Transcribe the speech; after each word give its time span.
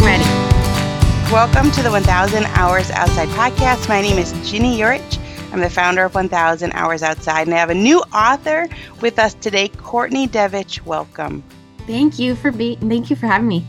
I'm 0.00 0.04
ready. 0.04 1.32
Welcome 1.32 1.72
to 1.72 1.82
the 1.82 1.90
1000 1.90 2.44
Hours 2.44 2.88
Outside 2.92 3.26
podcast. 3.30 3.88
My 3.88 4.00
name 4.00 4.16
is 4.16 4.30
Ginny 4.48 4.78
Yurich. 4.78 5.18
I'm 5.52 5.58
the 5.58 5.68
founder 5.68 6.04
of 6.04 6.14
1000 6.14 6.70
Hours 6.72 7.02
Outside, 7.02 7.48
and 7.48 7.54
I 7.54 7.58
have 7.58 7.70
a 7.70 7.74
new 7.74 7.98
author 8.14 8.68
with 9.00 9.18
us 9.18 9.34
today, 9.34 9.66
Courtney 9.70 10.28
Devich. 10.28 10.86
Welcome. 10.86 11.42
Thank 11.88 12.16
you 12.20 12.36
for 12.36 12.52
being. 12.52 12.78
Thank 12.88 13.10
you 13.10 13.16
for 13.16 13.26
having 13.26 13.48
me. 13.48 13.66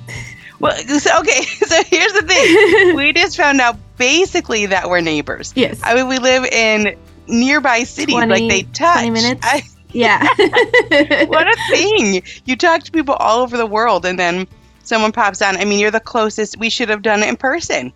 Well, 0.60 0.78
so, 1.00 1.20
okay. 1.20 1.42
So 1.66 1.82
here's 1.88 2.14
the 2.14 2.22
thing: 2.22 2.96
we 2.96 3.12
just 3.12 3.36
found 3.36 3.60
out 3.60 3.78
basically 3.98 4.68
that 4.68 4.88
we're 4.88 5.02
neighbors. 5.02 5.52
Yes. 5.56 5.80
I 5.84 5.96
mean, 5.96 6.10
we 6.10 6.20
live 6.20 6.46
in 6.46 6.96
nearby 7.26 7.86
cities, 7.86 8.14
20, 8.14 8.32
like 8.32 8.48
they 8.52 8.64
touch. 8.72 9.00
20 9.00 9.10
minutes. 9.10 9.42
I, 9.44 9.64
yeah. 9.94 10.28
what 11.26 11.48
a 11.48 11.58
thing! 11.72 12.22
You 12.46 12.56
talk 12.56 12.84
to 12.84 12.92
people 12.92 13.16
all 13.16 13.42
over 13.42 13.58
the 13.58 13.66
world, 13.66 14.06
and 14.06 14.20
then 14.20 14.48
someone 14.90 15.12
pops 15.14 15.42
on. 15.42 15.56
I 15.56 15.64
mean, 15.64 15.80
you're 15.80 15.92
the 15.92 16.00
closest. 16.00 16.58
We 16.58 16.70
should 16.70 16.90
have 16.90 17.02
done 17.02 17.24
it 17.24 17.30
in 17.30 17.38
person. 17.38 17.94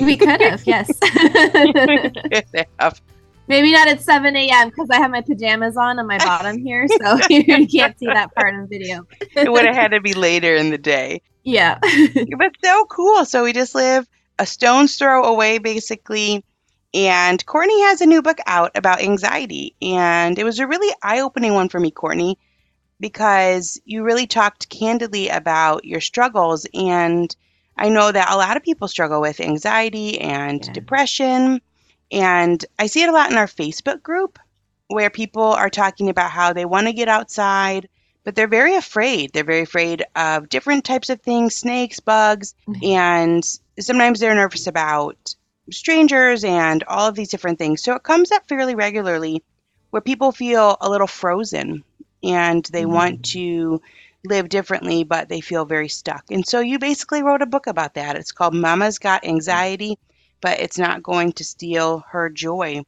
we 0.00 0.16
could 0.16 0.40
have. 0.40 0.66
Yes. 0.66 0.90
Could 0.98 2.66
have. 2.78 3.00
Maybe 3.48 3.72
not 3.72 3.88
at 3.88 4.00
7 4.00 4.36
a.m. 4.36 4.68
because 4.68 4.88
I 4.90 4.98
have 4.98 5.10
my 5.10 5.22
pajamas 5.22 5.76
on 5.76 5.98
on 5.98 6.06
my 6.06 6.18
bottom 6.18 6.58
here, 6.58 6.86
so 6.86 7.18
you 7.28 7.66
can't 7.66 7.98
see 7.98 8.06
that 8.06 8.32
part 8.34 8.54
in 8.54 8.60
the 8.60 8.66
video. 8.68 9.06
It 9.34 9.50
would 9.50 9.66
have 9.66 9.74
had 9.74 9.90
to 9.90 10.00
be 10.00 10.14
later 10.14 10.54
in 10.54 10.70
the 10.70 10.78
day. 10.78 11.20
Yeah. 11.42 11.78
but 12.38 12.52
so 12.62 12.84
cool. 12.84 13.24
So 13.24 13.42
we 13.42 13.52
just 13.52 13.74
live 13.74 14.06
a 14.38 14.46
stone's 14.46 14.96
throw 14.96 15.24
away, 15.24 15.58
basically. 15.58 16.44
And 16.94 17.44
Courtney 17.44 17.80
has 17.82 18.00
a 18.00 18.06
new 18.06 18.22
book 18.22 18.38
out 18.46 18.70
about 18.76 19.02
anxiety. 19.02 19.74
And 19.82 20.38
it 20.38 20.44
was 20.44 20.60
a 20.60 20.66
really 20.66 20.94
eye 21.02 21.20
opening 21.20 21.54
one 21.54 21.68
for 21.68 21.80
me, 21.80 21.90
Courtney, 21.90 22.38
because 23.00 23.80
you 23.84 24.04
really 24.04 24.26
talked 24.26 24.68
candidly 24.68 25.28
about 25.28 25.84
your 25.84 26.00
struggles. 26.00 26.66
And 26.74 27.34
I 27.76 27.88
know 27.88 28.12
that 28.12 28.30
a 28.30 28.36
lot 28.36 28.56
of 28.56 28.62
people 28.62 28.88
struggle 28.88 29.20
with 29.20 29.40
anxiety 29.40 30.20
and 30.20 30.64
Yeah. 30.64 30.72
depression. 30.72 31.60
And 32.12 32.64
I 32.78 32.86
see 32.86 33.02
it 33.02 33.08
a 33.08 33.12
lot 33.12 33.30
in 33.30 33.38
our 33.38 33.46
Facebook 33.46 34.02
group 34.02 34.38
where 34.88 35.10
people 35.10 35.44
are 35.44 35.70
talking 35.70 36.08
about 36.08 36.30
how 36.30 36.52
they 36.52 36.64
want 36.64 36.88
to 36.88 36.92
get 36.92 37.08
outside, 37.08 37.88
but 38.24 38.34
they're 38.34 38.48
very 38.48 38.74
afraid. 38.74 39.32
They're 39.32 39.44
very 39.44 39.62
afraid 39.62 40.04
of 40.16 40.48
different 40.48 40.84
types 40.84 41.08
of 41.10 41.20
things, 41.22 41.54
snakes, 41.54 42.00
bugs, 42.00 42.54
mm-hmm. 42.68 42.84
and 42.84 43.58
sometimes 43.78 44.20
they're 44.20 44.34
nervous 44.34 44.66
about 44.66 45.34
strangers 45.70 46.42
and 46.42 46.82
all 46.84 47.08
of 47.08 47.14
these 47.14 47.28
different 47.28 47.58
things. 47.58 47.82
So 47.82 47.94
it 47.94 48.02
comes 48.02 48.32
up 48.32 48.48
fairly 48.48 48.74
regularly 48.74 49.42
where 49.90 50.02
people 50.02 50.32
feel 50.32 50.76
a 50.80 50.90
little 50.90 51.06
frozen 51.06 51.84
and 52.22 52.64
they 52.66 52.84
Mhm. 52.84 52.90
want 52.90 53.24
to 53.26 53.80
live 54.24 54.48
differently, 54.48 55.04
but 55.04 55.28
they 55.28 55.40
feel 55.40 55.64
very 55.64 55.88
stuck. 55.88 56.24
And 56.30 56.46
so 56.46 56.60
you 56.60 56.78
basically 56.78 57.22
wrote 57.22 57.42
a 57.42 57.46
book 57.46 57.66
about 57.66 57.94
that. 57.94 58.16
It's 58.16 58.32
called 58.32 58.54
Mama's 58.54 58.98
Got 58.98 59.24
Anxiety, 59.24 59.98
but 60.40 60.60
it's 60.60 60.78
not 60.78 61.02
going 61.02 61.32
to 61.32 61.44
steal 61.44 62.04
her 62.10 62.28
joy. 62.28 62.82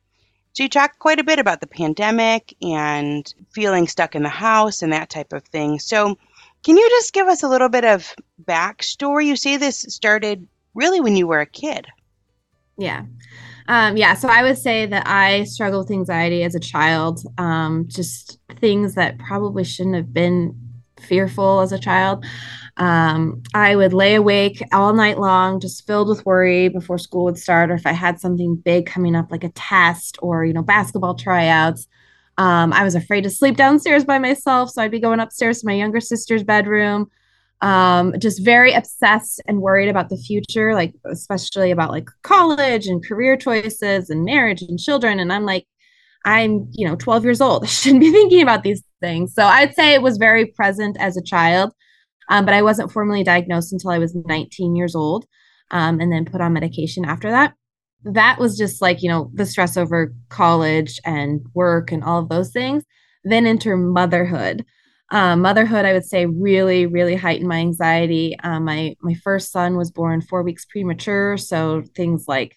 So 0.52 0.64
you 0.64 0.68
talk 0.68 0.98
quite 0.98 1.18
a 1.18 1.24
bit 1.24 1.38
about 1.38 1.60
the 1.60 1.66
pandemic 1.66 2.54
and 2.60 3.32
feeling 3.52 3.88
stuck 3.88 4.14
in 4.14 4.22
the 4.22 4.28
house 4.28 4.82
and 4.82 4.92
that 4.92 5.08
type 5.08 5.32
of 5.32 5.44
thing. 5.44 5.78
So 5.78 6.18
can 6.62 6.76
you 6.76 6.88
just 6.90 7.14
give 7.14 7.26
us 7.26 7.42
a 7.42 7.48
little 7.48 7.70
bit 7.70 7.84
of 7.84 8.14
backstory? 8.44 9.26
You 9.26 9.36
say 9.36 9.56
this 9.56 9.86
started 9.88 10.46
really 10.74 11.00
when 11.00 11.16
you 11.16 11.26
were 11.26 11.40
a 11.40 11.46
kid. 11.46 11.86
Yeah. 12.76 13.04
Um, 13.68 13.96
yeah. 13.96 14.14
So 14.14 14.28
I 14.28 14.42
would 14.42 14.58
say 14.58 14.86
that 14.86 15.06
I 15.06 15.44
struggled 15.44 15.88
with 15.88 15.96
anxiety 15.96 16.42
as 16.42 16.54
a 16.54 16.60
child, 16.60 17.20
um, 17.38 17.84
just 17.88 18.38
things 18.56 18.94
that 18.94 19.18
probably 19.18 19.64
shouldn't 19.64 19.96
have 19.96 20.12
been 20.12 20.58
fearful 21.00 21.60
as 21.60 21.72
a 21.72 21.78
child. 21.78 22.24
Um, 22.76 23.42
I 23.54 23.76
would 23.76 23.92
lay 23.92 24.14
awake 24.14 24.62
all 24.72 24.92
night 24.94 25.18
long, 25.18 25.60
just 25.60 25.86
filled 25.86 26.08
with 26.08 26.24
worry 26.24 26.68
before 26.68 26.98
school 26.98 27.24
would 27.24 27.38
start, 27.38 27.70
or 27.70 27.74
if 27.74 27.86
I 27.86 27.92
had 27.92 28.20
something 28.20 28.56
big 28.56 28.86
coming 28.86 29.14
up, 29.14 29.30
like 29.30 29.44
a 29.44 29.50
test 29.50 30.18
or, 30.22 30.44
you 30.44 30.52
know, 30.52 30.62
basketball 30.62 31.14
tryouts. 31.14 31.86
Um, 32.38 32.72
I 32.72 32.82
was 32.82 32.94
afraid 32.94 33.24
to 33.24 33.30
sleep 33.30 33.56
downstairs 33.56 34.04
by 34.04 34.18
myself. 34.18 34.70
So 34.70 34.82
I'd 34.82 34.90
be 34.90 35.00
going 35.00 35.20
upstairs 35.20 35.60
to 35.60 35.66
my 35.66 35.74
younger 35.74 36.00
sister's 36.00 36.42
bedroom 36.42 37.10
um, 37.62 38.12
just 38.18 38.44
very 38.44 38.74
obsessed 38.74 39.40
and 39.46 39.62
worried 39.62 39.88
about 39.88 40.08
the 40.08 40.16
future, 40.16 40.74
like 40.74 40.92
especially 41.06 41.70
about 41.70 41.90
like 41.90 42.08
college 42.22 42.88
and 42.88 43.06
career 43.06 43.36
choices 43.36 44.10
and 44.10 44.24
marriage 44.24 44.62
and 44.62 44.80
children. 44.80 45.20
And 45.20 45.32
I'm 45.32 45.46
like, 45.46 45.66
I'm, 46.24 46.68
you 46.72 46.86
know, 46.86 46.96
12 46.96 47.24
years 47.24 47.40
old. 47.40 47.62
I 47.64 47.68
shouldn't 47.68 48.00
be 48.00 48.10
thinking 48.10 48.42
about 48.42 48.64
these 48.64 48.82
things. 49.00 49.32
So 49.32 49.44
I'd 49.44 49.74
say 49.74 49.94
it 49.94 50.02
was 50.02 50.18
very 50.18 50.46
present 50.46 50.96
as 50.98 51.16
a 51.16 51.22
child, 51.22 51.72
um, 52.28 52.44
but 52.44 52.54
I 52.54 52.62
wasn't 52.62 52.90
formally 52.90 53.22
diagnosed 53.22 53.72
until 53.72 53.90
I 53.90 53.98
was 53.98 54.14
19 54.14 54.74
years 54.74 54.96
old 54.96 55.24
um, 55.70 56.00
and 56.00 56.12
then 56.12 56.24
put 56.24 56.40
on 56.40 56.52
medication 56.52 57.04
after 57.04 57.30
that. 57.30 57.54
That 58.04 58.40
was 58.40 58.58
just 58.58 58.82
like, 58.82 59.04
you 59.04 59.08
know, 59.08 59.30
the 59.34 59.46
stress 59.46 59.76
over 59.76 60.12
college 60.28 61.00
and 61.04 61.46
work 61.54 61.92
and 61.92 62.02
all 62.02 62.20
of 62.20 62.28
those 62.28 62.50
things. 62.50 62.82
Then 63.22 63.46
enter 63.46 63.76
motherhood 63.76 64.64
um, 65.12 65.42
motherhood 65.42 65.84
i 65.84 65.92
would 65.92 66.04
say 66.04 66.26
really 66.26 66.86
really 66.86 67.14
heightened 67.14 67.48
my 67.48 67.58
anxiety. 67.58 68.36
Um, 68.42 68.64
my 68.64 68.96
my 69.00 69.14
first 69.14 69.52
son 69.52 69.76
was 69.76 69.90
born 69.90 70.20
four 70.22 70.42
weeks 70.42 70.64
premature 70.64 71.36
so 71.36 71.84
things 71.94 72.24
like 72.26 72.56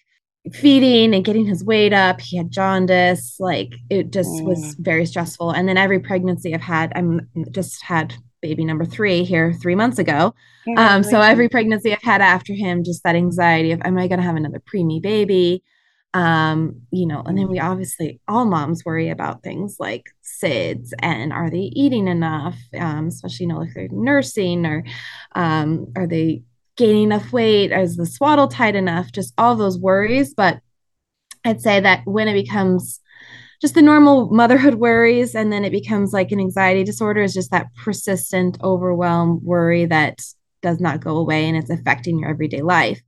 feeding 0.52 1.14
and 1.14 1.24
getting 1.24 1.44
his 1.44 1.64
weight 1.64 1.92
up 1.92 2.20
he 2.20 2.36
had 2.36 2.50
jaundice 2.50 3.36
like 3.38 3.74
it 3.90 4.12
just 4.12 4.42
was 4.44 4.74
very 4.78 5.04
stressful. 5.06 5.50
And 5.50 5.68
then 5.68 5.76
every 5.76 6.00
pregnancy 6.00 6.54
i've 6.54 6.60
had 6.60 6.92
i'm 6.96 7.28
just 7.50 7.82
had 7.82 8.14
baby 8.42 8.64
number 8.64 8.84
three 8.84 9.24
here 9.24 9.52
three 9.52 9.74
months 9.74 9.98
ago. 9.98 10.34
Um, 10.76 11.02
so 11.02 11.20
every 11.20 11.48
pregnancy 11.48 11.92
i've 11.92 12.02
had 12.02 12.20
after 12.20 12.54
him 12.54 12.84
just 12.84 13.02
that 13.04 13.16
anxiety 13.16 13.72
of 13.72 13.80
am 13.84 13.98
i 13.98 14.08
going 14.08 14.18
to 14.18 14.24
have 14.24 14.36
another 14.36 14.60
preemie 14.60 15.02
baby 15.02 15.62
um 16.16 16.80
you 16.90 17.04
know 17.06 17.22
and 17.26 17.36
then 17.36 17.46
we 17.46 17.58
obviously 17.60 18.18
all 18.26 18.46
moms 18.46 18.86
worry 18.86 19.10
about 19.10 19.42
things 19.42 19.76
like 19.78 20.06
sids 20.24 20.92
and 21.00 21.30
are 21.30 21.50
they 21.50 21.70
eating 21.74 22.08
enough? 22.08 22.58
Um 22.78 23.08
especially 23.08 23.44
you 23.44 23.52
know 23.52 23.60
if 23.60 23.74
they're 23.74 23.88
nursing 23.90 24.64
or 24.64 24.82
um 25.34 25.92
are 25.94 26.06
they 26.06 26.42
gaining 26.76 27.04
enough 27.04 27.32
weight? 27.32 27.70
Is 27.70 27.96
the 27.96 28.06
swaddle 28.06 28.48
tight 28.48 28.74
enough? 28.76 29.12
Just 29.12 29.34
all 29.36 29.56
those 29.56 29.78
worries. 29.78 30.32
But 30.32 30.60
i'd 31.44 31.60
say 31.60 31.80
that 31.80 32.00
when 32.06 32.28
it 32.28 32.34
becomes 32.34 33.00
just 33.60 33.74
the 33.74 33.82
normal 33.82 34.30
motherhood 34.30 34.74
worries 34.74 35.34
and 35.34 35.52
then 35.52 35.64
it 35.64 35.70
becomes 35.70 36.12
like 36.12 36.32
an 36.32 36.40
anxiety 36.40 36.82
disorder 36.82 37.22
is 37.22 37.34
just 37.34 37.50
that 37.50 37.68
persistent 37.74 38.58
overwhelm 38.62 39.40
worry 39.44 39.86
that 39.86 40.20
does 40.62 40.80
not 40.80 41.00
go 41.00 41.16
away 41.16 41.46
and 41.46 41.56
it's 41.56 41.70
affecting 41.70 42.18
your 42.18 42.30
everyday 42.30 42.62
life 42.62 43.00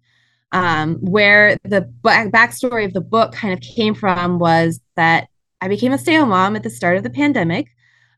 um, 0.53 0.97
where 0.97 1.56
the 1.64 1.82
back- 1.82 2.31
backstory 2.31 2.84
of 2.84 2.92
the 2.92 3.00
book 3.00 3.32
kind 3.32 3.53
of 3.53 3.60
came 3.60 3.94
from 3.94 4.38
was 4.38 4.81
that 4.97 5.28
I 5.60 5.69
became 5.69 5.92
a 5.92 5.98
stay 5.98 6.14
at 6.14 6.20
home 6.20 6.31
mom 6.31 6.56
at 6.56 6.62
the 6.62 6.70
start 6.70 6.97
of 6.97 7.03
the 7.03 7.10
pandemic. 7.10 7.69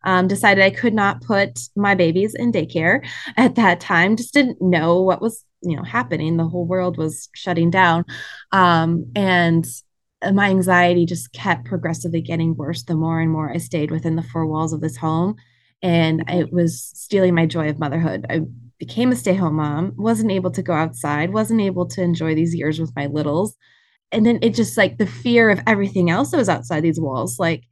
Um, 0.03 0.29
decided 0.29 0.65
I 0.65 0.71
could 0.71 0.95
not 0.95 1.21
put 1.21 1.61
my 1.77 1.95
babies 1.95 2.35
in 2.35 2.53
daycare 2.53 3.07
at 3.37 3.57
that 3.57 3.81
time. 3.81 4.17
Just 4.17 4.33
didn't 4.33 4.61
know 4.61 5.03
what 5.03 5.21
was 5.21 5.45
you 5.63 5.77
know 5.77 5.83
happening. 5.83 6.37
The 6.37 6.49
whole 6.49 6.65
world 6.65 6.97
was 6.97 7.29
shutting 7.35 7.71
down, 7.71 8.07
um, 8.51 9.13
and 9.15 9.67
my 10.33 10.49
anxiety 10.49 11.05
just 11.05 11.33
kept 11.33 11.67
progressively 11.67 12.23
getting 12.23 12.57
worse 12.57 12.83
the 12.83 12.95
more 12.95 13.21
and 13.21 13.31
more 13.31 13.51
I 13.51 13.59
stayed 13.59 13.91
within 13.91 14.17
the 14.17 14.23
four 14.23 14.47
walls 14.47 14.73
of 14.73 14.81
this 14.81 14.97
home, 14.97 15.37
and 15.83 16.25
it 16.29 16.51
was 16.51 16.91
stealing 16.95 17.35
my 17.35 17.45
joy 17.45 17.69
of 17.69 17.79
motherhood. 17.79 18.25
I 18.31 18.41
became 18.81 19.13
a 19.13 19.17
stay 19.17 19.35
home 19.35 19.57
mom, 19.57 19.93
wasn't 19.97 20.33
able 20.33 20.51
to 20.51 20.63
go 20.63 20.73
outside, 20.73 21.33
wasn't 21.33 21.61
able 21.61 21.87
to 21.87 22.03
enjoy 22.03 22.35
these 22.35 22.55
years 22.55 22.81
with 22.81 22.97
my 22.97 23.07
littles. 23.07 23.55
And 24.11 24.27
then 24.27 24.39
it 24.43 24.55
just 24.55 24.77
like 24.77 24.99
the 24.99 25.07
fear 25.07 25.51
of 25.51 25.61
everything 25.67 26.11
else 26.11 26.31
that 26.31 26.39
was 26.39 26.49
outside 26.49 26.81
these 26.81 26.99
walls. 26.99 27.39
Like, 27.39 27.63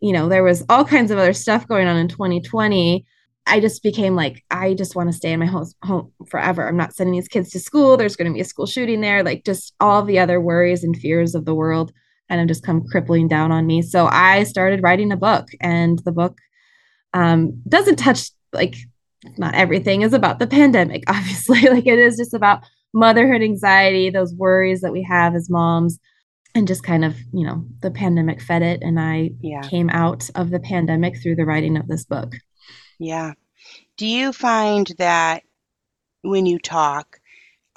you 0.00 0.12
know, 0.12 0.28
there 0.28 0.42
was 0.42 0.64
all 0.68 0.84
kinds 0.84 1.10
of 1.10 1.18
other 1.18 1.32
stuff 1.32 1.66
going 1.68 1.86
on 1.86 1.96
in 1.96 2.08
2020. 2.08 3.06
I 3.46 3.60
just 3.60 3.82
became 3.82 4.16
like, 4.16 4.44
I 4.50 4.74
just 4.74 4.96
want 4.96 5.08
to 5.08 5.16
stay 5.16 5.32
in 5.32 5.40
my 5.40 5.46
home, 5.46 5.70
home 5.84 6.12
forever. 6.28 6.66
I'm 6.66 6.76
not 6.76 6.94
sending 6.94 7.14
these 7.14 7.28
kids 7.28 7.50
to 7.50 7.60
school. 7.60 7.96
There's 7.96 8.16
going 8.16 8.30
to 8.30 8.34
be 8.34 8.40
a 8.40 8.44
school 8.44 8.66
shooting 8.66 9.00
there. 9.00 9.22
Like, 9.22 9.44
just 9.44 9.72
all 9.78 10.02
the 10.02 10.18
other 10.18 10.40
worries 10.40 10.82
and 10.82 10.96
fears 10.96 11.36
of 11.36 11.44
the 11.44 11.54
world 11.54 11.92
kind 12.28 12.40
of 12.40 12.48
just 12.48 12.64
come 12.64 12.84
crippling 12.90 13.28
down 13.28 13.52
on 13.52 13.68
me. 13.68 13.82
So 13.82 14.08
I 14.10 14.42
started 14.42 14.82
writing 14.82 15.12
a 15.12 15.16
book, 15.16 15.46
and 15.60 16.00
the 16.00 16.10
book 16.10 16.38
um, 17.14 17.62
doesn't 17.68 17.96
touch 17.96 18.30
like 18.52 18.74
not 19.36 19.54
everything 19.54 20.02
is 20.02 20.12
about 20.12 20.38
the 20.38 20.46
pandemic, 20.46 21.04
obviously. 21.08 21.60
like 21.62 21.86
it 21.86 21.98
is 21.98 22.16
just 22.16 22.34
about 22.34 22.62
motherhood 22.94 23.42
anxiety, 23.42 24.10
those 24.10 24.34
worries 24.34 24.80
that 24.80 24.92
we 24.92 25.02
have 25.02 25.34
as 25.34 25.50
moms, 25.50 25.98
and 26.54 26.66
just 26.66 26.82
kind 26.82 27.04
of, 27.04 27.14
you 27.32 27.46
know, 27.46 27.64
the 27.82 27.90
pandemic 27.90 28.40
fed 28.40 28.62
it. 28.62 28.82
And 28.82 28.98
I 28.98 29.30
Yeah. 29.40 29.60
came 29.62 29.90
out 29.90 30.30
of 30.34 30.50
the 30.50 30.60
pandemic 30.60 31.20
through 31.22 31.36
the 31.36 31.44
writing 31.44 31.76
of 31.76 31.86
this 31.88 32.04
book. 32.04 32.32
Yeah. 32.98 33.32
Do 33.98 34.06
you 34.06 34.32
find 34.32 34.86
that 34.98 35.42
when 36.22 36.46
you 36.46 36.58
talk, 36.58 37.20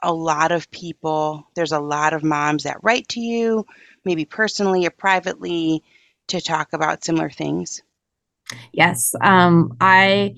a 0.01 0.13
lot 0.13 0.53
of 0.53 0.71
people, 0.71 1.45
there's 1.55 1.73
a 1.73 1.79
lot 1.79 2.13
of 2.13 2.23
moms 2.23 2.63
that 2.63 2.77
write 2.81 3.09
to 3.09 3.19
you, 3.19 3.65
maybe 4.05 4.23
personally 4.23 4.85
or 4.85 4.91
privately, 4.91 5.83
to 6.29 6.39
talk 6.39 6.71
about 6.71 7.03
similar 7.03 7.29
things? 7.29 7.81
Yes. 8.71 9.13
Um, 9.19 9.75
I 9.81 10.35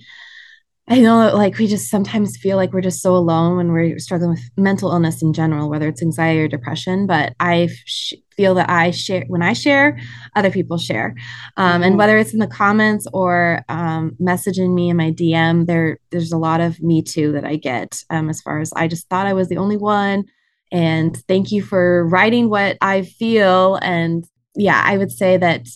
I 0.88 1.00
know 1.00 1.34
like 1.36 1.58
we 1.58 1.68
just 1.68 1.90
sometimes 1.90 2.38
feel 2.38 2.58
like 2.58 2.74
we're 2.74 2.82
just 2.82 3.02
so 3.02 3.16
alone 3.16 3.56
when 3.58 3.72
we're 3.72 4.00
struggling 4.00 4.32
with 4.32 4.42
mental 4.58 4.92
illness 4.92 5.22
in 5.22 5.32
general, 5.32 5.70
whether 5.70 5.88
it's 5.88 6.02
anxiety 6.02 6.42
or 6.42 6.48
depression. 6.48 7.06
But 7.06 7.34
I 7.40 7.70
sh- 7.86 8.16
feel 8.36 8.56
that 8.56 8.70
I 8.70 8.92
share 8.92 9.24
when 9.28 9.44
I 9.44 9.54
share, 9.54 10.00
other 10.36 10.50
people 10.50 10.78
share, 10.78 11.16
um, 11.56 11.74
mm-hmm. 11.74 11.84
and 11.84 11.98
whether 11.98 12.18
it's 12.18 12.34
in 12.34 12.40
the 12.40 12.48
comments 12.48 13.08
or 13.14 13.64
um, 13.70 14.18
messaging 14.20 14.74
me 14.74 14.90
in 14.90 14.98
my 14.98 15.12
DM, 15.12 15.68
there 15.68 16.00
there's 16.10 16.32
a 16.32 16.38
lot 16.38 16.60
of 16.60 16.82
me 16.82 17.04
too 17.04 17.32
that 17.34 17.46
I 17.46 17.58
get 17.58 18.04
um, 18.10 18.30
as 18.30 18.42
far 18.42 18.60
as 18.60 18.74
I 18.76 18.88
just 18.88 19.08
thought 19.08 19.28
I 19.28 19.34
was 19.34 19.50
the 19.50 19.58
only 19.58 19.78
one, 19.78 20.26
and 20.72 21.16
thank 21.28 21.52
you 21.52 21.62
for 21.62 22.08
writing 22.08 22.50
what 22.50 22.78
I 22.82 23.04
feel. 23.04 23.76
And 23.76 24.26
yeah, 24.56 24.82
I 24.84 24.98
would 24.98 25.12
say 25.12 25.38
that 25.38 25.68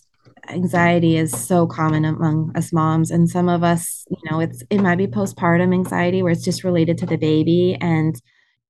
anxiety 0.50 1.18
is 1.18 1.32
so 1.32 1.68
common 1.68 2.06
among 2.06 2.56
us 2.56 2.72
moms. 2.74 3.12
And 3.12 3.30
some 3.30 3.50
of 3.50 3.64
us 3.64 4.06
you 4.10 4.18
know 4.30 4.40
it's 4.40 4.64
it 4.70 4.82
might 4.82 4.98
be 4.98 5.08
postpartum 5.08 5.74
anxiety 5.74 6.22
where 6.22 6.32
it's 6.32 6.44
just 6.44 6.64
related 6.64 6.98
to 7.00 7.06
the 7.06 7.18
baby 7.18 7.78
and 7.80 8.20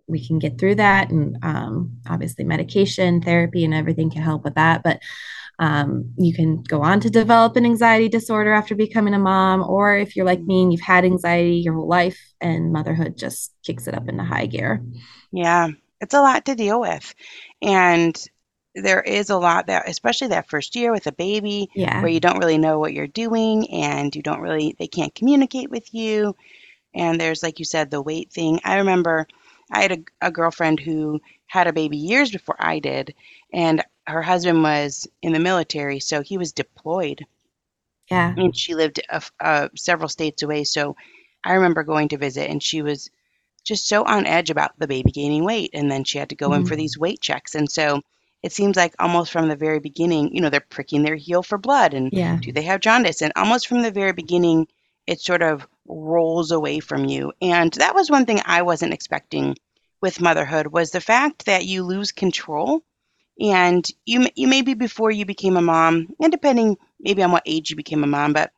we 0.08 0.26
can 0.26 0.40
get 0.40 0.60
through 0.60 0.76
that. 0.76 1.10
And 1.10 1.38
um, 1.44 1.98
obviously 2.08 2.44
medication 2.44 3.22
therapy 3.22 3.66
and 3.66 3.74
everything 3.74 4.10
can 4.12 4.22
help 4.22 4.44
with 4.44 4.56
that. 4.56 4.84
But 4.84 5.00
um, 5.58 6.14
you 6.18 6.34
can 6.34 6.62
go 6.64 6.82
on 6.82 7.00
to 7.00 7.10
develop 7.10 7.56
an 7.56 7.66
anxiety 7.66 8.10
disorder 8.10 8.54
after 8.54 8.76
becoming 8.76 9.14
a 9.14 9.20
mom. 9.20 9.64
Or 9.68 9.98
if 9.98 10.16
you're 10.16 10.26
like 10.26 10.42
me 10.42 10.64
and 10.64 10.72
you've 10.72 10.82
had 10.82 11.06
anxiety 11.06 11.56
your 11.56 11.74
whole 11.74 11.88
life 11.88 12.20
and 12.40 12.72
motherhood 12.72 13.18
just 13.18 13.54
kicks 13.64 13.88
it 13.88 13.96
up 13.96 14.08
into 14.08 14.24
high 14.24 14.46
gear. 14.46 14.84
Yeah 15.32 15.70
it's 16.02 16.14
a 16.14 16.22
lot 16.22 16.46
to 16.46 16.56
deal 16.56 16.80
with. 16.80 17.14
And 17.62 18.16
there 18.76 19.02
is 19.02 19.30
a 19.30 19.38
lot 19.38 19.68
that 19.68 19.88
especially 19.88 20.28
that 20.28 20.50
first 20.50 20.76
year 20.76 20.92
with 20.92 21.08
a 21.08 21.12
baby 21.12 21.70
yeah. 21.76 22.02
where 22.02 22.12
you 22.12 22.20
don't 22.20 22.40
really 22.40 22.58
know 22.58 22.80
what 22.80 22.94
you're 22.94 23.08
doing 23.08 23.70
and 23.72 24.16
you 24.16 24.22
don't 24.22 24.42
really 24.42 24.76
they 24.78 24.88
can't 24.88 25.16
communicate 25.16 25.70
with 25.70 25.94
you. 25.94 26.36
And 26.94 27.20
there's 27.20 27.42
like 27.42 27.60
you 27.60 27.66
said 27.66 27.90
the 27.90 28.02
weight 28.02 28.32
thing. 28.32 28.60
I 28.64 28.78
remember 28.78 29.28
i 29.72 29.82
had 29.82 29.92
a, 29.92 30.28
a 30.28 30.32
girlfriend 30.32 30.80
who 30.80 31.20
had 31.48 31.66
a 31.66 31.74
baby 31.74 31.98
years 31.98 32.30
before 32.30 32.56
i 32.60 32.78
did 32.78 33.16
and 33.52 33.84
her 34.06 34.22
husband 34.22 34.62
was 34.62 35.08
in 35.24 35.34
the 35.34 35.40
military 35.40 36.00
so 36.00 36.22
he 36.22 36.38
was 36.38 36.54
deployed. 36.54 37.26
Yeah. 38.12 38.36
And 38.38 38.56
she 38.56 38.76
lived 38.76 39.02
uh, 39.10 39.22
uh, 39.40 39.70
several 39.76 40.10
states 40.10 40.44
away 40.44 40.66
so 40.66 40.96
i 41.44 41.54
remember 41.54 41.84
going 41.84 42.10
to 42.10 42.18
visit 42.18 42.50
and 42.50 42.62
she 42.62 42.84
was 42.84 43.10
just 43.66 43.88
so 43.88 44.04
on 44.04 44.28
edge 44.28 44.52
about 44.52 44.78
the 44.78 44.88
baby 44.88 45.12
gaining 45.12 45.44
weight 45.44 45.72
and 45.74 45.92
then 45.92 46.04
she 46.04 46.20
had 46.20 46.30
to 46.30 46.36
go 46.36 46.50
mm-hmm. 46.50 46.62
in 46.62 46.68
for 46.68 46.76
these 46.76 46.98
weight 46.98 47.20
checks. 47.20 47.56
And 47.56 47.70
so 47.70 48.02
it 48.46 48.52
seems 48.52 48.78
like 48.78 48.94
almost 49.00 49.32
from 49.32 49.48
the 49.48 49.56
very 49.56 49.80
beginning, 49.80 50.32
you 50.32 50.40
know, 50.40 50.52
they're 50.52 50.60
pricking 50.60 51.02
their 51.02 51.16
heel 51.16 51.42
for 51.42 51.58
blood 51.58 51.96
and 51.96 52.14
yeah. 52.14 52.38
do 52.40 52.52
they 52.52 52.62
have 52.62 52.80
jaundice? 52.80 53.24
And 53.24 53.34
almost 53.36 53.68
from 53.68 53.82
the 53.82 53.90
very 53.90 54.14
beginning, 54.14 54.68
it 55.08 55.20
sort 55.20 55.42
of 55.42 55.68
rolls 55.88 56.52
away 56.52 56.80
from 56.80 57.06
you. 57.06 57.34
And 57.42 57.74
that 57.74 57.96
was 57.96 58.12
one 58.12 58.28
thing 58.28 58.40
I 58.46 58.62
wasn't 58.62 58.94
expecting 58.94 59.56
with 60.00 60.22
motherhood 60.22 60.68
was 60.68 60.92
the 60.92 61.02
fact 61.02 61.48
that 61.48 61.66
you 61.66 61.82
lose 61.82 62.12
control 62.12 62.84
and 63.42 63.84
you 64.06 64.28
you 64.36 64.48
maybe 64.48 64.76
before 64.76 65.10
you 65.10 65.26
became 65.26 65.58
a 65.58 65.62
mom 65.62 66.14
and 66.20 66.32
depending 66.32 66.78
maybe 67.00 67.24
on 67.24 67.32
what 67.32 67.44
age 67.48 67.72
you 67.72 67.76
became 67.76 68.04
a 68.04 68.08
mom 68.08 68.32
but 68.32 68.52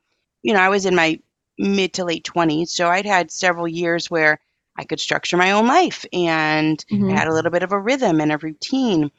you 0.44 0.54
know 0.54 0.60
I 0.60 0.68
was 0.68 0.86
in 0.86 0.95
my 0.95 1.18
mid 1.57 1.94
to 1.94 2.04
late 2.04 2.25
20s 2.25 2.68
so 2.68 2.89
I'd 2.89 3.06
had 3.06 3.31
several 3.31 3.69
years 3.69 4.12
where 4.12 4.39
I 4.75 4.84
could 4.84 5.00
structure 5.00 5.38
my 5.38 5.51
own 5.51 5.66
life 5.66 6.06
and 6.12 6.78
mm-hmm. 6.92 7.10
I 7.10 7.16
had 7.18 7.30
a 7.30 7.34
little 7.34 7.51
bit 7.51 7.63
of 7.63 7.72
a 7.72 7.80
rhythm 7.80 8.19
and 8.19 8.34
a 8.34 8.38
routine 8.38 9.10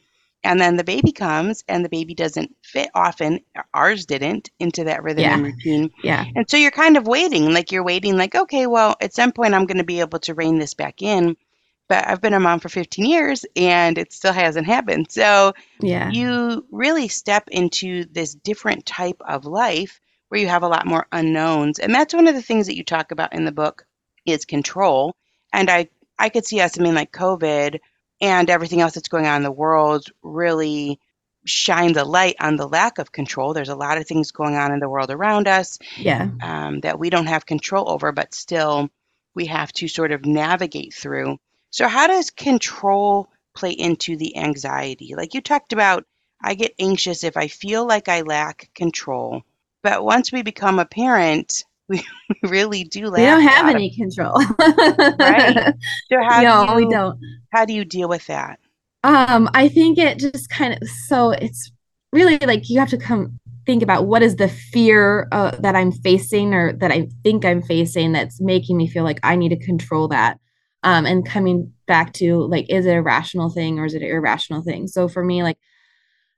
and 0.45 0.61
then 0.61 0.77
the 0.77 0.85
baby 0.85 1.13
comes 1.13 1.65
and 1.69 1.85
the 1.85 1.89
baby 1.89 2.15
doesn't 2.15 2.55
fit 2.63 2.91
often. 2.95 3.41
Ours 3.75 4.07
didn't 4.07 4.51
into 4.59 4.85
that 4.85 5.03
rhythm 5.03 5.23
yeah. 5.23 5.35
and 5.35 5.45
routine. 5.45 5.91
Yeah. 6.03 6.25
And 6.37 6.49
so 6.49 6.57
you're 6.57 6.71
kind 6.71 6.97
of 6.97 7.07
waiting 7.07 7.53
like 7.53 7.73
you're 7.73 7.85
waiting 7.85 8.17
like 8.17 8.35
okay 8.35 8.67
well 8.67 8.97
at 9.01 9.15
some 9.15 9.33
point 9.33 9.55
i'm 9.55 9.67
going 9.67 9.79
to 9.79 9.85
be 9.85 10.01
able 10.01 10.19
to 10.21 10.35
rein 10.35 10.59
this 10.59 10.75
back 10.75 11.03
in. 11.03 11.37
But 11.89 12.07
i've 12.07 12.21
been 12.21 12.35
a 12.35 12.41
mom 12.41 12.61
for 12.61 12.69
15 12.69 13.05
years 13.05 13.45
and 13.57 13.99
it 13.99 14.13
still 14.13 14.33
hasn't 14.33 14.67
happened. 14.67 15.11
So 15.11 15.55
yeah. 15.81 16.11
you 16.11 16.65
really 16.71 17.09
step 17.09 17.49
into 17.51 18.05
this 18.05 18.35
different 18.35 18.87
type 18.87 19.21
of 19.27 19.45
life 19.45 20.01
where 20.29 20.41
you 20.41 20.49
have 20.49 20.63
a 20.63 20.69
lot 20.69 20.87
more 20.87 21.07
unknowns. 21.11 21.79
And 21.79 21.95
that's 21.95 22.15
one 22.15 22.29
of 22.29 22.35
the 22.35 22.43
things 22.43 22.67
that 22.67 22.77
you 22.77 22.85
talk 22.85 23.11
about 23.11 23.33
in 23.33 23.45
the 23.45 23.53
book 23.53 23.87
is 24.25 24.45
control. 24.45 25.17
And 25.53 25.69
i 25.69 25.89
i 26.19 26.29
could 26.29 26.45
see 26.45 26.61
us 26.61 26.79
i 26.79 26.83
mean 26.83 26.95
like 26.95 27.13
covid 27.13 27.79
and 28.21 28.51
everything 28.51 28.81
else 28.81 28.95
that's 28.95 29.09
going 29.09 29.27
on 29.27 29.37
in 29.37 29.43
the 29.43 29.53
world 29.53 30.07
really 30.23 30.99
shines 31.45 31.97
a 31.97 32.05
light 32.05 32.37
on 32.41 32.57
the 32.57 32.69
lack 32.69 32.99
of 32.99 33.13
control. 33.13 33.55
There's 33.55 33.69
a 33.69 33.77
lot 33.77 33.99
of 33.99 34.07
things 34.07 34.33
going 34.33 34.57
on 34.57 34.73
in 34.73 34.81
the 34.81 34.89
world 34.89 35.11
around 35.11 35.49
us 35.49 35.79
yeah. 35.97 36.29
um, 36.43 36.81
that 36.81 36.99
we 36.99 37.11
don't 37.11 37.27
have 37.27 37.47
control 37.47 37.89
over, 37.89 38.13
but 38.13 38.35
still 38.35 38.91
we 39.35 39.47
have 39.47 39.73
to 39.75 39.89
sort 39.89 40.13
of 40.13 40.27
navigate 40.27 40.93
through. 40.95 41.39
So, 41.71 41.89
how 41.89 42.07
does 42.07 42.31
control 42.31 43.29
play 43.55 43.71
into 43.71 44.17
the 44.17 44.37
anxiety? 44.37 45.15
Like 45.17 45.35
you 45.35 45.41
talked 45.41 45.73
about, 45.73 46.05
I 46.43 46.55
get 46.55 46.75
anxious 46.79 47.25
if 47.25 47.37
I 47.37 47.49
feel 47.49 47.87
like 47.87 48.09
I 48.09 48.23
lack 48.23 48.71
control. 48.75 49.43
But 49.83 50.05
once 50.05 50.33
we 50.33 50.43
become 50.43 50.79
a 50.79 50.85
parent, 50.85 51.65
we 51.89 52.05
really 52.45 52.85
do 52.85 53.11
we 53.11 53.19
don't 53.19 53.43
have 53.43 53.69
any 53.69 53.95
control. 53.95 54.41
Right. 55.19 55.75
So 56.11 56.19
how 56.23 56.43
no 56.43 56.67
do 56.67 56.71
you, 56.73 56.87
we 56.87 56.93
don't. 56.93 57.21
how 57.53 57.65
do 57.65 57.73
you 57.73 57.85
deal 57.85 58.09
with 58.09 58.27
that? 58.27 58.59
Um 59.05 59.49
i 59.55 59.69
think 59.69 59.99
it 59.99 60.19
just 60.19 60.51
kind 60.51 60.75
of 60.75 60.89
so 61.07 61.31
it's 61.31 61.71
really 62.13 62.39
like 62.39 62.69
you 62.69 62.79
have 62.79 62.91
to 62.91 62.99
come 62.99 63.39
think 63.67 63.83
about 63.83 64.07
what 64.07 64.23
is 64.23 64.37
the 64.37 64.49
fear 64.49 65.29
uh, 65.31 65.51
that 65.59 65.77
i'm 65.77 65.93
facing 65.93 66.55
or 66.55 66.73
that 66.73 66.91
i 66.91 67.07
think 67.23 67.45
i'm 67.45 67.63
facing 67.63 68.13
that's 68.13 68.41
making 68.41 68.79
me 68.79 68.87
feel 68.89 69.05
like 69.05 69.21
i 69.23 69.37
need 69.37 69.51
to 69.51 69.65
control 69.65 70.09
that 70.09 70.39
um 70.85 71.05
and 71.05 71.27
coming 71.27 71.71
back 71.87 72.13
to 72.15 72.47
like 72.47 72.69
is 72.71 72.87
it 72.87 72.95
a 72.95 73.03
rational 73.03 73.51
thing 73.51 73.79
or 73.79 73.85
is 73.85 73.95
it 73.95 74.03
an 74.03 74.09
irrational 74.09 74.63
thing? 74.63 74.87
So 74.87 75.09
for 75.09 75.25
me 75.25 75.43
like 75.43 75.59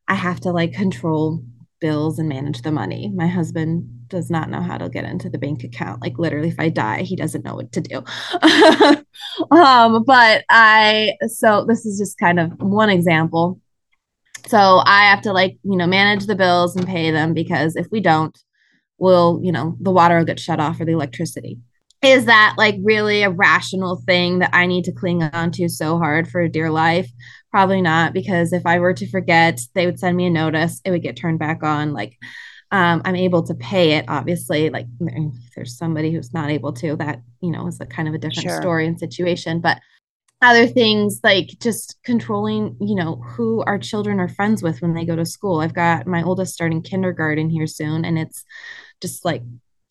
i 0.08 0.14
have 0.14 0.40
to 0.40 0.52
like 0.52 0.72
control 0.72 1.42
bills 1.80 2.18
and 2.18 2.28
manage 2.28 2.62
the 2.62 2.70
money. 2.72 3.10
My 3.14 3.26
husband 3.26 3.99
does 4.10 4.30
not 4.30 4.50
know 4.50 4.60
how 4.60 4.76
to 4.76 4.88
get 4.88 5.04
into 5.04 5.30
the 5.30 5.38
bank 5.38 5.64
account. 5.64 6.02
Like 6.02 6.18
literally, 6.18 6.48
if 6.48 6.60
I 6.60 6.68
die, 6.68 7.02
he 7.02 7.16
doesn't 7.16 7.44
know 7.44 7.54
what 7.54 7.72
to 7.72 7.80
do. 7.80 7.96
um, 9.56 10.04
but 10.04 10.44
I 10.48 11.14
so 11.28 11.64
this 11.66 11.86
is 11.86 11.98
just 11.98 12.18
kind 12.18 12.38
of 12.38 12.52
one 12.60 12.90
example. 12.90 13.60
So 14.46 14.82
I 14.84 15.04
have 15.04 15.22
to 15.22 15.32
like, 15.32 15.58
you 15.62 15.76
know, 15.76 15.86
manage 15.86 16.26
the 16.26 16.34
bills 16.34 16.76
and 16.76 16.86
pay 16.86 17.10
them 17.10 17.34
because 17.34 17.76
if 17.76 17.86
we 17.90 18.00
don't, 18.00 18.36
we'll, 18.98 19.40
you 19.42 19.52
know, 19.52 19.76
the 19.80 19.90
water 19.90 20.18
will 20.18 20.24
get 20.24 20.40
shut 20.40 20.60
off 20.60 20.80
or 20.80 20.84
the 20.84 20.92
electricity. 20.92 21.58
Is 22.02 22.24
that 22.24 22.54
like 22.56 22.76
really 22.82 23.22
a 23.22 23.30
rational 23.30 24.02
thing 24.06 24.38
that 24.38 24.50
I 24.54 24.66
need 24.66 24.84
to 24.84 24.92
cling 24.92 25.22
on 25.22 25.50
to 25.52 25.68
so 25.68 25.98
hard 25.98 26.28
for 26.28 26.48
dear 26.48 26.70
life? 26.70 27.10
Probably 27.50 27.82
not, 27.82 28.14
because 28.14 28.52
if 28.52 28.64
I 28.64 28.78
were 28.78 28.94
to 28.94 29.10
forget, 29.10 29.60
they 29.74 29.84
would 29.84 29.98
send 29.98 30.16
me 30.16 30.26
a 30.26 30.30
notice. 30.30 30.80
It 30.84 30.92
would 30.92 31.02
get 31.02 31.16
turned 31.16 31.38
back 31.38 31.62
on. 31.62 31.92
Like, 31.92 32.16
um, 32.70 33.02
I'm 33.04 33.16
able 33.16 33.42
to 33.44 33.54
pay 33.54 33.92
it, 33.92 34.04
obviously. 34.08 34.70
Like, 34.70 34.86
there's 35.54 35.76
somebody 35.76 36.12
who's 36.12 36.32
not 36.32 36.50
able 36.50 36.72
to, 36.74 36.96
that, 36.96 37.22
you 37.40 37.50
know, 37.50 37.66
is 37.66 37.80
a 37.80 37.86
kind 37.86 38.08
of 38.08 38.14
a 38.14 38.18
different 38.18 38.48
sure. 38.48 38.60
story 38.60 38.86
and 38.86 38.98
situation. 38.98 39.60
But 39.60 39.80
other 40.42 40.66
things 40.66 41.20
like 41.22 41.58
just 41.60 41.98
controlling, 42.04 42.76
you 42.80 42.94
know, 42.94 43.16
who 43.16 43.62
our 43.64 43.78
children 43.78 44.20
are 44.20 44.28
friends 44.28 44.62
with 44.62 44.80
when 44.80 44.94
they 44.94 45.04
go 45.04 45.16
to 45.16 45.26
school. 45.26 45.60
I've 45.60 45.74
got 45.74 46.06
my 46.06 46.22
oldest 46.22 46.54
starting 46.54 46.82
kindergarten 46.82 47.50
here 47.50 47.66
soon, 47.66 48.04
and 48.04 48.18
it's 48.18 48.44
just 49.00 49.24
like 49.24 49.42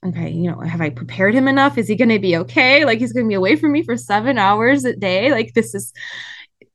okay, 0.06 0.30
you 0.30 0.50
know, 0.50 0.60
have 0.62 0.82
I 0.82 0.90
prepared 0.90 1.36
him 1.36 1.48
enough? 1.48 1.78
Is 1.78 1.88
he 1.88 1.96
going 1.96 2.10
to 2.10 2.20
be 2.20 2.38
okay? 2.38 2.86
Like 2.86 3.00
he's 3.00 3.14
going 3.14 3.26
to 3.26 3.30
be 3.30 3.36
away 3.36 3.56
from 3.56 3.72
me 3.72 3.84
for 3.84 3.98
seven 3.98 4.38
hours 4.38 4.86
a 4.86 4.96
day. 4.96 5.32
Like 5.32 5.54
this 5.54 5.76
is, 5.76 5.92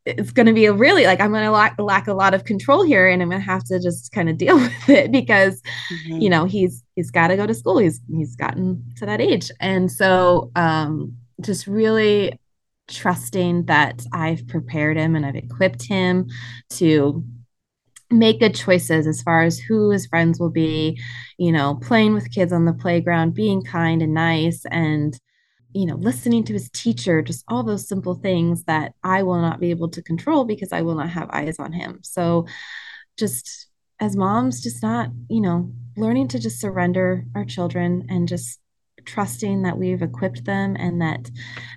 it's 0.07 0.33
going 0.33 0.47
to 0.47 0.53
be 0.53 0.67
a 0.67 0.73
really 0.73 1.05
like 1.05 1.21
I'm 1.21 1.31
going 1.31 1.45
to 1.45 1.51
lack, 1.51 1.79
lack 1.79 2.09
a 2.09 2.15
lot 2.15 2.35
of 2.35 2.45
control 2.45 2.85
here, 2.85 3.09
and 3.09 3.23
I'm 3.23 3.31
going 3.31 3.41
to 3.41 3.47
have 3.47 3.65
to 3.65 3.81
just 3.81 4.13
kind 4.13 4.29
of 4.29 4.37
deal 4.37 4.57
with 4.61 4.89
it 4.89 5.11
because, 5.11 5.63
mm-hmm. 5.93 6.21
you 6.21 6.31
know, 6.31 6.45
he's 6.45 6.83
he's 6.95 7.11
got 7.11 7.29
to 7.29 7.37
go 7.37 7.47
to 7.47 7.55
school. 7.55 7.79
He's 7.79 8.01
he's 8.11 8.37
gotten 8.37 8.85
to 8.97 9.07
that 9.07 9.21
age, 9.21 9.51
and 9.61 9.91
so 9.91 10.51
um, 10.57 11.17
just 11.41 11.67
really 11.67 12.39
trusting 12.89 13.65
that 13.65 14.05
I've 14.13 14.47
prepared 14.47 14.99
him 14.99 15.17
and 15.17 15.25
I've 15.25 15.37
equipped 15.37 15.85
him 15.85 16.29
to 16.71 17.25
make 18.11 18.41
good 18.41 18.55
choices 18.55 19.07
as 19.07 19.23
far 19.23 19.43
as 19.43 19.59
who 19.59 19.91
his 19.91 20.07
friends 20.07 20.39
will 20.39 20.51
be, 20.51 21.01
you 21.39 21.51
know, 21.51 21.77
playing 21.77 22.15
with 22.15 22.31
kids 22.31 22.53
on 22.53 22.67
the 22.67 22.75
playground, 22.75 23.35
being 23.35 23.63
kind 23.63 24.03
and 24.03 24.15
nice, 24.15 24.65
and 24.71 25.19
you 25.75 25.87
know, 25.87 25.97
listening 25.97 26.45
to 26.45 26.53
his 26.53 26.71
teacher, 26.71 27.21
just 27.21 27.45
all 27.49 27.65
those 27.65 27.89
simple 27.89 28.15
things 28.15 28.65
that 28.65 28.95
I 29.03 29.25
will 29.25 29.41
not 29.41 29.61
be 29.61 29.71
able 29.71 29.89
to 29.91 30.03
control 30.03 30.45
because 30.45 30.73
I 30.73 30.83
will 30.83 30.95
not 30.95 31.11
have 31.11 31.31
eyes 31.31 31.59
on 31.59 31.73
him. 31.73 31.99
So 32.03 32.47
just 33.19 33.67
as 34.01 34.17
moms, 34.17 34.63
just 34.63 34.83
not, 34.83 35.11
you 35.29 35.41
know, 35.41 35.73
learning 35.97 36.29
to 36.29 36.39
just 36.39 36.61
surrender 36.61 37.25
our 37.35 37.45
children 37.45 38.07
and 38.09 38.29
just 38.29 38.61
trusting 39.05 39.63
that 39.63 39.77
we've 39.77 40.03
equipped 40.03 40.45
them 40.45 40.77
and 40.79 41.03
that 41.03 41.31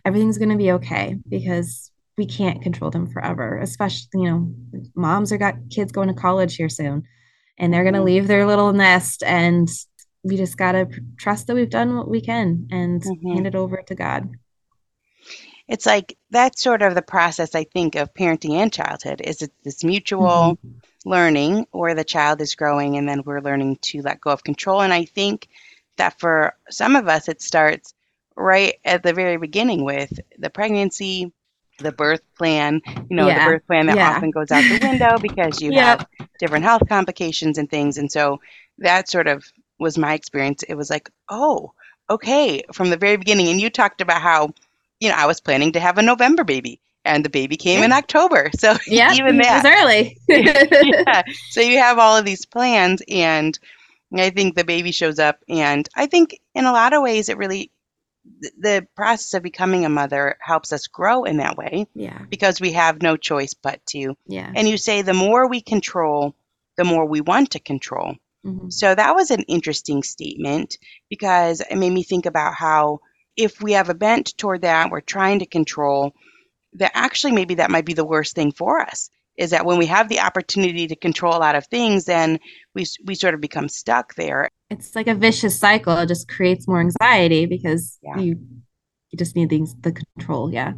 everything's 0.06 0.38
going 0.38 0.50
to 0.50 0.56
be 0.56 0.72
okay 0.72 1.18
because 1.28 1.92
we 2.18 2.26
can't 2.26 2.62
control 2.62 2.90
them 2.90 3.06
forever 3.06 3.58
especially 3.58 4.08
you 4.14 4.24
know 4.24 4.52
moms 4.96 5.32
are 5.32 5.38
got 5.38 5.56
kids 5.70 5.92
going 5.92 6.08
to 6.08 6.14
college 6.14 6.56
here 6.56 6.70
soon 6.70 7.04
and 7.60 7.74
they're 7.74 7.84
going 7.84 7.94
to 7.94 8.00
mm-hmm. 8.00 8.06
leave 8.06 8.28
their 8.28 8.46
little 8.46 8.72
nest 8.72 9.24
and 9.24 9.70
we 10.28 10.38
just 10.38 10.58
got 10.58 10.74
to 10.74 10.88
trust 11.18 11.48
that 11.48 11.56
we've 11.56 11.70
done 11.70 11.96
what 11.96 12.10
we 12.10 12.22
can 12.22 12.68
and 12.72 13.02
mm-hmm. 13.02 13.34
hand 13.34 13.48
it 13.48 13.56
over 13.56 13.82
to 13.88 13.96
God. 13.96 14.30
It's 15.68 15.86
like 15.86 16.18
that's 16.30 16.62
sort 16.62 16.82
of 16.82 16.96
the 16.96 17.02
process 17.02 17.54
I 17.54 17.66
think 17.66 17.96
of 17.96 18.14
parenting 18.14 18.54
and 18.54 18.72
childhood 18.72 19.22
is 19.24 19.42
it 19.42 19.52
this 19.64 19.84
mutual 19.84 20.58
mm-hmm. 20.58 21.10
learning 21.10 21.68
where 21.72 21.94
the 21.94 22.06
child 22.06 22.42
is 22.42 22.56
growing 22.56 22.98
and 22.98 23.08
then 23.08 23.24
we're 23.26 23.42
learning 23.42 23.78
to 23.84 24.02
let 24.02 24.22
go 24.22 24.32
of 24.32 24.44
control 24.44 24.82
and 24.82 24.94
I 24.94 25.06
think 25.06 25.48
that 25.98 26.20
for 26.20 26.56
some 26.70 26.96
of 26.96 27.08
us 27.10 27.28
it 27.28 27.42
starts 27.42 27.94
right 28.38 28.76
at 28.86 29.04
the 29.04 29.14
very 29.14 29.38
beginning 29.38 29.84
with 29.84 30.18
the 30.38 30.50
pregnancy, 30.50 31.34
the 31.80 31.92
birth 31.92 32.22
plan, 32.38 32.82
you 33.10 33.16
know, 33.16 33.28
yeah. 33.28 33.46
the 33.46 33.52
birth 33.52 33.68
plan 33.68 33.88
that 33.88 33.98
yeah. 33.98 34.16
often 34.16 34.32
goes 34.32 34.52
out 34.52 34.62
the 34.62 34.80
window 34.82 35.18
because 35.20 35.62
you 35.62 35.72
yep. 35.74 36.00
have 36.00 36.08
different 36.40 36.64
health 36.64 36.84
complications 36.88 37.58
and 37.58 37.70
things. 37.70 37.98
And 37.98 38.12
so 38.12 38.40
that 38.78 39.10
sort 39.10 39.28
of 39.28 39.44
was 39.80 39.98
my 39.98 40.14
experience. 40.14 40.64
It 40.64 40.76
was 40.76 40.90
like, 40.90 41.10
oh, 41.30 41.74
okay, 42.10 42.64
from 42.74 42.90
the 42.90 42.98
very 42.98 43.18
beginning. 43.18 43.48
And 43.50 43.62
you 43.62 43.70
talked 43.70 44.02
about 44.02 44.22
how, 44.22 44.50
you 45.00 45.10
know, 45.10 45.16
I 45.16 45.26
was 45.26 45.42
planning 45.42 45.74
to 45.74 45.80
have 45.80 45.98
a 45.98 46.04
November 46.04 46.44
baby 46.44 46.80
and 47.06 47.24
the 47.24 47.30
baby 47.30 47.58
came 47.58 47.84
in 47.84 47.92
October. 47.92 48.52
So 48.60 48.76
yeah, 48.86 49.14
even 49.14 49.38
that 49.38 49.64
was 49.64 49.72
early. 49.72 50.18
yeah. 50.28 51.24
So 51.50 51.62
you 51.62 51.78
have 51.80 52.00
all 52.00 52.18
of 52.18 52.26
these 52.26 52.46
plans 52.46 53.02
and 53.08 53.58
I 54.16 54.30
think 54.30 54.56
the 54.56 54.64
baby 54.64 54.92
shows 54.92 55.20
up 55.20 55.40
and 55.50 55.88
I 55.96 56.08
think 56.08 56.40
in 56.56 56.66
a 56.66 56.72
lot 56.72 56.94
of 56.94 57.04
ways 57.04 57.30
it 57.30 57.38
really 57.38 57.72
the 58.60 58.86
process 58.96 59.34
of 59.36 59.44
becoming 59.44 59.86
a 59.86 59.90
mother 59.90 60.38
helps 60.42 60.74
us 60.74 60.88
grow 60.88 61.24
in 61.24 61.38
that 61.38 61.58
way. 61.58 61.88
Yeah. 61.94 62.20
Because 62.30 62.60
we 62.60 62.74
have 62.74 63.02
no 63.02 63.16
choice 63.16 63.54
but 63.54 63.86
to. 63.88 64.18
Yeah. 64.28 64.52
And 64.54 64.68
you 64.68 64.78
say 64.78 65.02
the 65.02 65.14
more 65.14 65.48
we 65.48 65.62
control, 65.62 66.36
the 66.76 66.84
more 66.84 67.06
we 67.06 67.22
want 67.22 67.52
to 67.52 67.60
control. 67.60 68.16
Mm-hmm. 68.48 68.70
So 68.70 68.96
that 68.96 69.16
was 69.16 69.32
an 69.32 69.44
interesting 69.44 70.04
statement 70.04 70.78
because 71.10 71.62
it 71.62 71.78
made 71.78 71.92
me 71.92 72.04
think 72.04 72.26
about 72.26 72.54
how 72.56 73.00
if 73.36 73.62
we 73.62 73.74
have 73.74 73.90
a 73.90 73.94
bent 73.94 74.38
toward 74.38 74.62
that, 74.62 74.90
we're 74.90 75.02
trying 75.02 75.40
to 75.40 75.46
control, 75.46 76.14
that 76.74 76.92
actually 76.96 77.34
maybe 77.34 77.56
that 77.56 77.72
might 77.72 77.86
be 77.86 77.94
the 77.94 78.06
worst 78.06 78.36
thing 78.36 78.52
for 78.52 78.82
us 78.82 79.10
is 79.38 79.52
that 79.52 79.66
when 79.66 79.78
we 79.78 79.86
have 79.86 80.10
the 80.10 80.20
opportunity 80.20 80.88
to 80.88 80.96
control 80.96 81.36
a 81.36 81.38
lot 81.38 81.56
of 81.56 81.68
things, 81.68 82.06
then 82.06 82.40
we, 82.74 82.86
we 83.06 83.14
sort 83.14 83.36
of 83.36 83.42
become 83.42 83.70
stuck 83.70 84.16
there. 84.16 84.50
It's 84.72 84.96
like 84.96 85.08
a 85.08 85.14
vicious 85.14 85.60
cycle. 85.60 85.96
It 85.98 86.08
just 86.08 86.28
creates 86.28 86.68
more 86.68 86.80
anxiety 86.80 87.46
because 87.46 88.00
yeah. 88.02 88.18
you 88.18 88.40
you 89.12 89.18
just 89.18 89.36
need 89.36 89.50
things 89.50 89.76
the 89.82 89.94
control. 89.94 90.52
Yeah. 90.52 90.74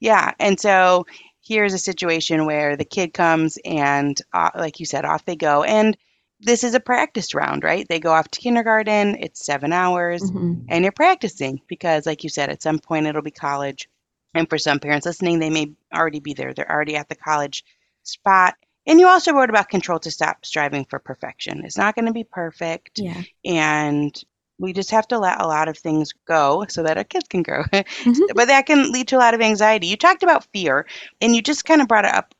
Yeah, 0.00 0.32
and 0.40 0.58
so 0.58 1.06
here's 1.44 1.74
a 1.74 1.78
situation 1.78 2.44
where 2.44 2.76
the 2.76 2.84
kid 2.84 3.14
comes 3.14 3.56
and, 3.64 4.20
uh, 4.32 4.50
like 4.56 4.80
you 4.80 4.86
said, 4.86 5.04
off 5.04 5.24
they 5.24 5.36
go, 5.36 5.62
and 5.62 5.96
this 6.42 6.64
is 6.64 6.74
a 6.74 6.80
practice 6.80 7.34
round, 7.34 7.64
right? 7.64 7.86
They 7.88 8.00
go 8.00 8.12
off 8.12 8.28
to 8.30 8.40
kindergarten. 8.40 9.16
It's 9.20 9.44
seven 9.44 9.72
hours, 9.72 10.22
mm-hmm. 10.22 10.64
and 10.68 10.84
you're 10.84 10.92
practicing 10.92 11.60
because, 11.68 12.06
like 12.06 12.24
you 12.24 12.30
said, 12.30 12.50
at 12.50 12.62
some 12.62 12.78
point 12.78 13.06
it'll 13.06 13.22
be 13.22 13.30
college. 13.30 13.88
And 14.34 14.48
for 14.48 14.58
some 14.58 14.80
parents 14.80 15.06
listening, 15.06 15.38
they 15.38 15.50
may 15.50 15.72
already 15.94 16.20
be 16.20 16.34
there. 16.34 16.54
They're 16.54 16.70
already 16.70 16.96
at 16.96 17.08
the 17.08 17.14
college 17.14 17.64
spot. 18.02 18.54
And 18.86 18.98
you 18.98 19.06
also 19.06 19.32
wrote 19.32 19.50
about 19.50 19.68
control 19.68 19.98
to 20.00 20.10
stop 20.10 20.44
striving 20.44 20.84
for 20.86 20.98
perfection. 20.98 21.64
It's 21.64 21.78
not 21.78 21.94
going 21.94 22.06
to 22.06 22.12
be 22.12 22.24
perfect. 22.24 22.98
Yeah. 22.98 23.22
And 23.44 24.20
we 24.58 24.72
just 24.72 24.90
have 24.90 25.06
to 25.08 25.18
let 25.18 25.40
a 25.40 25.46
lot 25.46 25.68
of 25.68 25.78
things 25.78 26.12
go 26.26 26.64
so 26.68 26.82
that 26.82 26.96
our 26.96 27.04
kids 27.04 27.28
can 27.28 27.42
grow. 27.42 27.62
Mm-hmm. 27.72 28.34
but 28.34 28.48
that 28.48 28.66
can 28.66 28.90
lead 28.90 29.08
to 29.08 29.16
a 29.16 29.18
lot 29.18 29.34
of 29.34 29.40
anxiety. 29.40 29.86
You 29.86 29.96
talked 29.96 30.22
about 30.22 30.46
fear 30.52 30.86
and 31.20 31.36
you 31.36 31.42
just 31.42 31.64
kind 31.64 31.80
of 31.80 31.88
brought 31.88 32.04
it 32.04 32.14
up 32.14 32.34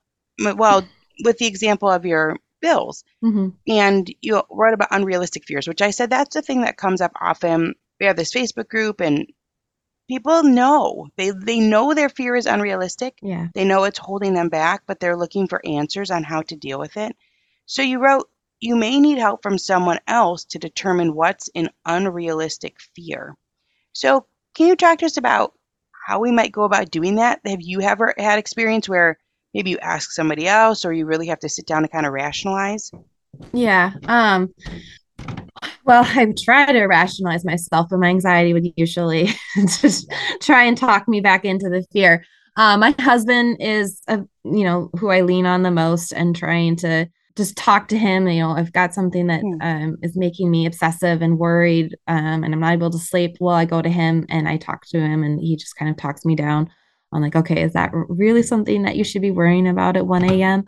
well 0.56 0.84
with 1.24 1.38
the 1.38 1.46
example 1.46 1.88
of 1.88 2.04
your 2.04 2.36
bills. 2.62 3.04
Mm-hmm. 3.22 3.48
And 3.68 4.14
you 4.22 4.42
wrote 4.50 4.72
about 4.72 4.88
unrealistic 4.90 5.44
fears, 5.44 5.68
which 5.68 5.82
I 5.82 5.90
said 5.90 6.08
that's 6.08 6.34
the 6.34 6.40
thing 6.42 6.62
that 6.62 6.78
comes 6.78 7.02
up 7.02 7.12
often. 7.20 7.74
We 8.00 8.06
have 8.06 8.16
this 8.16 8.32
Facebook 8.32 8.68
group 8.68 9.00
and 9.00 9.26
people 10.08 10.42
know 10.42 11.08
they 11.16 11.30
they 11.30 11.60
know 11.60 11.94
their 11.94 12.08
fear 12.08 12.36
is 12.36 12.46
unrealistic 12.46 13.18
yeah 13.22 13.48
they 13.54 13.64
know 13.64 13.84
it's 13.84 13.98
holding 13.98 14.34
them 14.34 14.48
back 14.48 14.82
but 14.86 15.00
they're 15.00 15.16
looking 15.16 15.46
for 15.46 15.64
answers 15.64 16.10
on 16.10 16.22
how 16.22 16.42
to 16.42 16.56
deal 16.56 16.78
with 16.78 16.96
it 16.96 17.16
so 17.66 17.82
you 17.82 17.98
wrote 17.98 18.28
you 18.60 18.76
may 18.76 19.00
need 19.00 19.18
help 19.18 19.42
from 19.42 19.56
someone 19.58 19.98
else 20.06 20.44
to 20.44 20.58
determine 20.58 21.14
what's 21.14 21.48
an 21.54 21.68
unrealistic 21.86 22.78
fear 22.94 23.36
so 23.92 24.26
can 24.54 24.66
you 24.66 24.76
talk 24.76 24.98
to 24.98 25.06
us 25.06 25.16
about 25.16 25.54
how 26.06 26.18
we 26.18 26.32
might 26.32 26.52
go 26.52 26.64
about 26.64 26.90
doing 26.90 27.14
that 27.14 27.40
have 27.46 27.62
you 27.62 27.80
ever 27.80 28.12
had 28.18 28.38
experience 28.38 28.88
where 28.88 29.18
maybe 29.54 29.70
you 29.70 29.78
ask 29.78 30.10
somebody 30.10 30.46
else 30.46 30.84
or 30.84 30.92
you 30.92 31.06
really 31.06 31.26
have 31.26 31.40
to 31.40 31.48
sit 31.48 31.66
down 31.66 31.82
and 31.82 31.92
kind 31.92 32.06
of 32.06 32.12
rationalize 32.12 32.90
yeah 33.52 33.92
um 34.04 34.52
well, 35.84 36.04
I 36.16 36.32
try 36.38 36.72
to 36.72 36.86
rationalize 36.86 37.44
myself, 37.44 37.88
but 37.90 37.98
my 37.98 38.08
anxiety 38.08 38.52
would 38.52 38.66
usually 38.76 39.30
just 39.80 40.12
try 40.40 40.64
and 40.64 40.76
talk 40.76 41.08
me 41.08 41.20
back 41.20 41.44
into 41.44 41.68
the 41.68 41.84
fear. 41.92 42.24
Uh, 42.56 42.76
my 42.76 42.94
husband 43.00 43.56
is, 43.60 44.02
a, 44.08 44.18
you 44.44 44.64
know, 44.64 44.90
who 44.98 45.08
I 45.08 45.22
lean 45.22 45.46
on 45.46 45.62
the 45.62 45.70
most, 45.70 46.12
and 46.12 46.36
trying 46.36 46.76
to 46.76 47.08
just 47.34 47.56
talk 47.56 47.88
to 47.88 47.98
him. 47.98 48.28
You 48.28 48.42
know, 48.42 48.50
I've 48.50 48.72
got 48.72 48.92
something 48.92 49.26
that 49.28 49.40
hmm. 49.40 49.56
um, 49.62 49.96
is 50.02 50.16
making 50.16 50.50
me 50.50 50.66
obsessive 50.66 51.22
and 51.22 51.38
worried, 51.38 51.96
um, 52.08 52.44
and 52.44 52.52
I'm 52.52 52.60
not 52.60 52.74
able 52.74 52.90
to 52.90 52.98
sleep. 52.98 53.36
Well, 53.40 53.56
I 53.56 53.64
go 53.64 53.80
to 53.80 53.88
him 53.88 54.26
and 54.28 54.48
I 54.48 54.58
talk 54.58 54.86
to 54.88 55.00
him, 55.00 55.22
and 55.22 55.40
he 55.40 55.56
just 55.56 55.76
kind 55.76 55.90
of 55.90 55.96
talks 55.96 56.26
me 56.26 56.36
down. 56.36 56.68
I'm 57.12 57.22
like, 57.22 57.36
okay, 57.36 57.62
is 57.62 57.72
that 57.72 57.90
really 57.92 58.42
something 58.42 58.82
that 58.82 58.96
you 58.96 59.04
should 59.04 59.22
be 59.22 59.30
worrying 59.30 59.68
about 59.68 59.96
at 59.96 60.06
1 60.06 60.24
a.m.? 60.24 60.64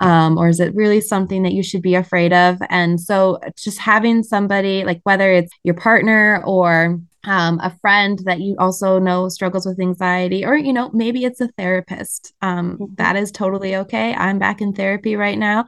um, 0.00 0.38
or 0.38 0.48
is 0.48 0.60
it 0.60 0.74
really 0.74 1.00
something 1.00 1.42
that 1.42 1.52
you 1.52 1.62
should 1.62 1.82
be 1.82 1.94
afraid 1.94 2.32
of? 2.32 2.58
And 2.70 3.00
so, 3.00 3.40
just 3.56 3.78
having 3.78 4.22
somebody 4.22 4.84
like 4.84 5.00
whether 5.04 5.32
it's 5.32 5.52
your 5.64 5.74
partner 5.74 6.42
or 6.44 7.00
um, 7.24 7.60
a 7.62 7.76
friend 7.80 8.18
that 8.24 8.40
you 8.40 8.54
also 8.58 8.98
know 8.98 9.28
struggles 9.28 9.66
with 9.66 9.80
anxiety, 9.80 10.44
or 10.44 10.56
you 10.56 10.72
know 10.72 10.90
maybe 10.92 11.24
it's 11.24 11.40
a 11.40 11.48
therapist. 11.58 12.32
Um, 12.42 12.72
mm-hmm. 12.74 12.94
that 12.96 13.16
is 13.16 13.32
totally 13.32 13.76
okay. 13.76 14.14
I'm 14.14 14.38
back 14.38 14.60
in 14.60 14.72
therapy 14.72 15.16
right 15.16 15.38
now. 15.38 15.66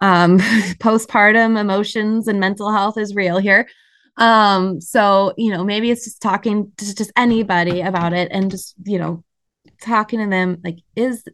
Um, 0.00 0.38
postpartum 0.78 1.58
emotions 1.58 2.28
and 2.28 2.40
mental 2.40 2.72
health 2.72 2.98
is 2.98 3.14
real 3.14 3.38
here. 3.38 3.68
Um, 4.18 4.80
so 4.80 5.34
you 5.36 5.50
know 5.50 5.64
maybe 5.64 5.90
it's 5.90 6.04
just 6.04 6.22
talking 6.22 6.70
to 6.76 6.94
just 6.94 7.12
anybody 7.16 7.80
about 7.80 8.12
it 8.12 8.28
and 8.30 8.50
just 8.50 8.74
you 8.84 8.98
know 8.98 9.24
talking 9.82 10.20
to 10.20 10.26
them 10.26 10.58
like 10.64 10.78
is 10.96 11.24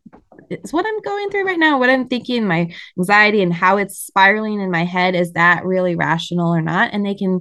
is 0.50 0.73
what 0.73 0.87
I'm 0.87 1.00
going 1.02 1.31
through 1.31 1.45
right 1.45 1.59
now, 1.59 1.78
what 1.78 1.90
I'm 1.90 2.09
thinking, 2.09 2.47
my 2.47 2.73
anxiety 2.99 3.43
and 3.43 3.52
how 3.52 3.76
it's 3.76 3.99
spiraling 3.99 4.61
in 4.61 4.71
my 4.71 4.85
head, 4.85 5.14
is 5.14 5.33
that 5.33 5.64
really 5.64 5.95
rational 5.95 6.55
or 6.55 6.62
not? 6.62 6.90
And 6.93 7.05
they 7.05 7.14
can, 7.14 7.40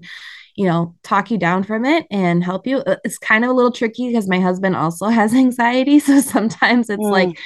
you 0.56 0.66
know, 0.66 0.96
talk 1.04 1.32
you 1.32 1.38
down 1.38 1.64
from 1.64 1.86
it 1.86 2.06
and 2.12 2.44
help 2.44 2.68
you. 2.68 2.80
Uh, 2.80 2.98
it's 3.04 3.18
kind 3.18 3.44
of 3.44 3.50
a 3.50 3.54
little 3.54 3.72
tricky 3.72 4.08
because 4.08 4.28
my 4.28 4.40
husband 4.40 4.76
also 4.76 5.06
has 5.08 5.34
anxiety. 5.34 6.00
So 6.00 6.20
sometimes 6.22 6.90
it's 6.90 7.02
mm. 7.02 7.12
like, 7.12 7.40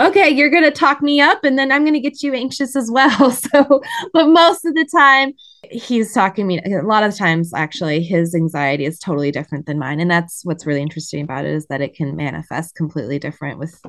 okay, 0.00 0.28
you're 0.28 0.50
going 0.50 0.64
to 0.64 0.70
talk 0.70 1.02
me 1.02 1.20
up 1.20 1.44
and 1.44 1.58
then 1.58 1.72
I'm 1.72 1.82
going 1.82 1.94
to 1.94 2.00
get 2.00 2.22
you 2.22 2.34
anxious 2.34 2.76
as 2.76 2.90
well. 2.90 3.30
So, 3.36 3.80
but 4.12 4.28
most 4.28 4.64
of 4.64 4.74
the 4.74 4.84
time, 4.84 5.32
he's 5.70 6.12
talking 6.12 6.46
me 6.46 6.60
a 6.60 6.82
lot 6.82 7.02
of 7.02 7.16
times 7.16 7.52
actually 7.54 8.02
his 8.02 8.34
anxiety 8.34 8.84
is 8.84 8.98
totally 8.98 9.30
different 9.30 9.66
than 9.66 9.78
mine 9.78 9.98
and 9.98 10.08
that's 10.08 10.44
what's 10.44 10.64
really 10.64 10.80
interesting 10.80 11.22
about 11.22 11.44
it 11.44 11.52
is 11.52 11.66
that 11.66 11.80
it 11.80 11.94
can 11.94 12.14
manifest 12.14 12.76
completely 12.76 13.18
different 13.18 13.58
with 13.58 13.82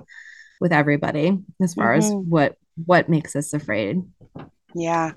with 0.59 0.71
everybody 0.71 1.37
as 1.61 1.73
far 1.73 1.95
mm-hmm. 1.95 2.07
as 2.07 2.13
what 2.13 2.57
what 2.85 3.09
makes 3.09 3.35
us 3.35 3.53
afraid. 3.53 4.01
Yeah. 4.75 5.13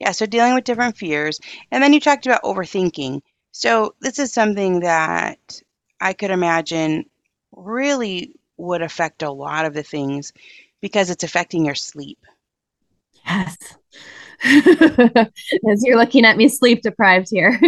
Yeah, 0.00 0.12
so 0.12 0.26
dealing 0.26 0.54
with 0.54 0.64
different 0.64 0.96
fears. 0.96 1.40
And 1.70 1.82
then 1.82 1.92
you 1.92 2.00
talked 2.00 2.26
about 2.26 2.42
overthinking. 2.42 3.20
So 3.52 3.94
this 4.00 4.18
is 4.18 4.32
something 4.32 4.80
that 4.80 5.60
I 6.00 6.12
could 6.12 6.30
imagine 6.30 7.04
really 7.52 8.34
would 8.60 8.82
affect 8.82 9.22
a 9.22 9.30
lot 9.30 9.64
of 9.64 9.74
the 9.74 9.82
things 9.82 10.32
because 10.80 11.10
it's 11.10 11.24
affecting 11.24 11.64
your 11.64 11.74
sleep. 11.74 12.18
Yes. 13.26 13.56
As 14.44 15.84
you're 15.84 15.98
looking 15.98 16.24
at 16.24 16.36
me 16.36 16.48
sleep 16.48 16.82
deprived 16.82 17.28
here. 17.30 17.60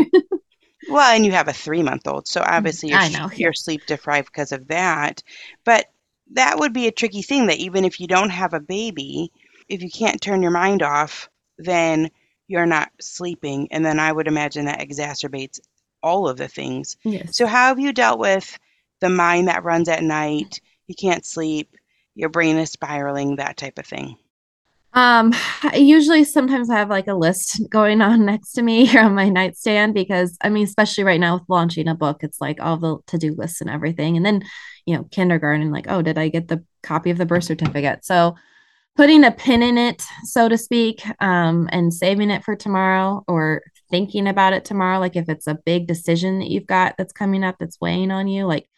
well, 0.88 1.14
and 1.14 1.24
you 1.24 1.32
have 1.32 1.48
a 1.48 1.52
three 1.52 1.82
month 1.82 2.06
old. 2.06 2.26
So 2.26 2.42
obviously 2.44 2.90
you're, 2.90 2.98
I 2.98 3.08
know. 3.08 3.30
you're 3.34 3.52
sleep 3.52 3.82
deprived 3.86 4.28
because 4.28 4.52
of 4.52 4.68
that. 4.68 5.22
But 5.64 5.86
that 6.32 6.58
would 6.58 6.72
be 6.72 6.86
a 6.86 6.92
tricky 6.92 7.22
thing 7.22 7.46
that 7.46 7.58
even 7.58 7.84
if 7.84 8.00
you 8.00 8.06
don't 8.06 8.30
have 8.30 8.54
a 8.54 8.60
baby, 8.60 9.30
if 9.68 9.82
you 9.82 9.90
can't 9.90 10.20
turn 10.20 10.42
your 10.42 10.50
mind 10.50 10.82
off, 10.82 11.28
then 11.58 12.10
you're 12.48 12.66
not 12.66 12.90
sleeping. 13.00 13.68
And 13.70 13.84
then 13.84 14.00
I 14.00 14.12
would 14.12 14.28
imagine 14.28 14.66
that 14.66 14.80
exacerbates 14.80 15.60
all 16.02 16.28
of 16.28 16.36
the 16.36 16.48
things. 16.48 16.96
Yes. 17.04 17.36
So, 17.36 17.46
how 17.46 17.68
have 17.68 17.78
you 17.78 17.92
dealt 17.92 18.18
with 18.18 18.58
the 19.00 19.08
mind 19.08 19.48
that 19.48 19.64
runs 19.64 19.88
at 19.88 20.02
night? 20.02 20.60
You 20.86 20.94
can't 20.94 21.24
sleep, 21.24 21.74
your 22.14 22.28
brain 22.28 22.56
is 22.56 22.70
spiraling, 22.70 23.36
that 23.36 23.56
type 23.56 23.78
of 23.78 23.86
thing? 23.86 24.16
Um, 24.94 25.32
I 25.62 25.76
usually 25.76 26.22
sometimes 26.24 26.68
I 26.68 26.76
have 26.76 26.90
like 26.90 27.06
a 27.06 27.14
list 27.14 27.62
going 27.70 28.02
on 28.02 28.26
next 28.26 28.52
to 28.52 28.62
me 28.62 28.84
here 28.84 29.02
on 29.02 29.14
my 29.14 29.28
nightstand 29.28 29.94
because 29.94 30.36
I 30.42 30.50
mean, 30.50 30.64
especially 30.64 31.04
right 31.04 31.20
now 31.20 31.34
with 31.34 31.44
launching 31.48 31.88
a 31.88 31.94
book, 31.94 32.22
it's 32.22 32.40
like 32.40 32.60
all 32.60 32.76
the 32.76 32.98
to-do 33.06 33.34
lists 33.34 33.60
and 33.60 33.70
everything. 33.70 34.16
And 34.16 34.26
then, 34.26 34.42
you 34.84 34.96
know, 34.96 35.04
kindergarten, 35.04 35.70
like, 35.70 35.86
oh, 35.88 36.02
did 36.02 36.18
I 36.18 36.28
get 36.28 36.48
the 36.48 36.64
copy 36.82 37.10
of 37.10 37.18
the 37.18 37.26
birth 37.26 37.44
certificate? 37.44 38.04
So 38.04 38.34
putting 38.94 39.24
a 39.24 39.30
pin 39.30 39.62
in 39.62 39.78
it, 39.78 40.02
so 40.24 40.48
to 40.48 40.58
speak, 40.58 41.02
um, 41.20 41.68
and 41.72 41.94
saving 41.94 42.30
it 42.30 42.44
for 42.44 42.54
tomorrow 42.54 43.24
or 43.26 43.62
thinking 43.90 44.26
about 44.26 44.52
it 44.52 44.64
tomorrow, 44.66 44.98
like 44.98 45.16
if 45.16 45.28
it's 45.30 45.46
a 45.46 45.58
big 45.64 45.86
decision 45.86 46.40
that 46.40 46.50
you've 46.50 46.66
got 46.66 46.96
that's 46.98 47.12
coming 47.12 47.44
up 47.44 47.56
that's 47.58 47.80
weighing 47.80 48.10
on 48.10 48.28
you, 48.28 48.44
like 48.44 48.68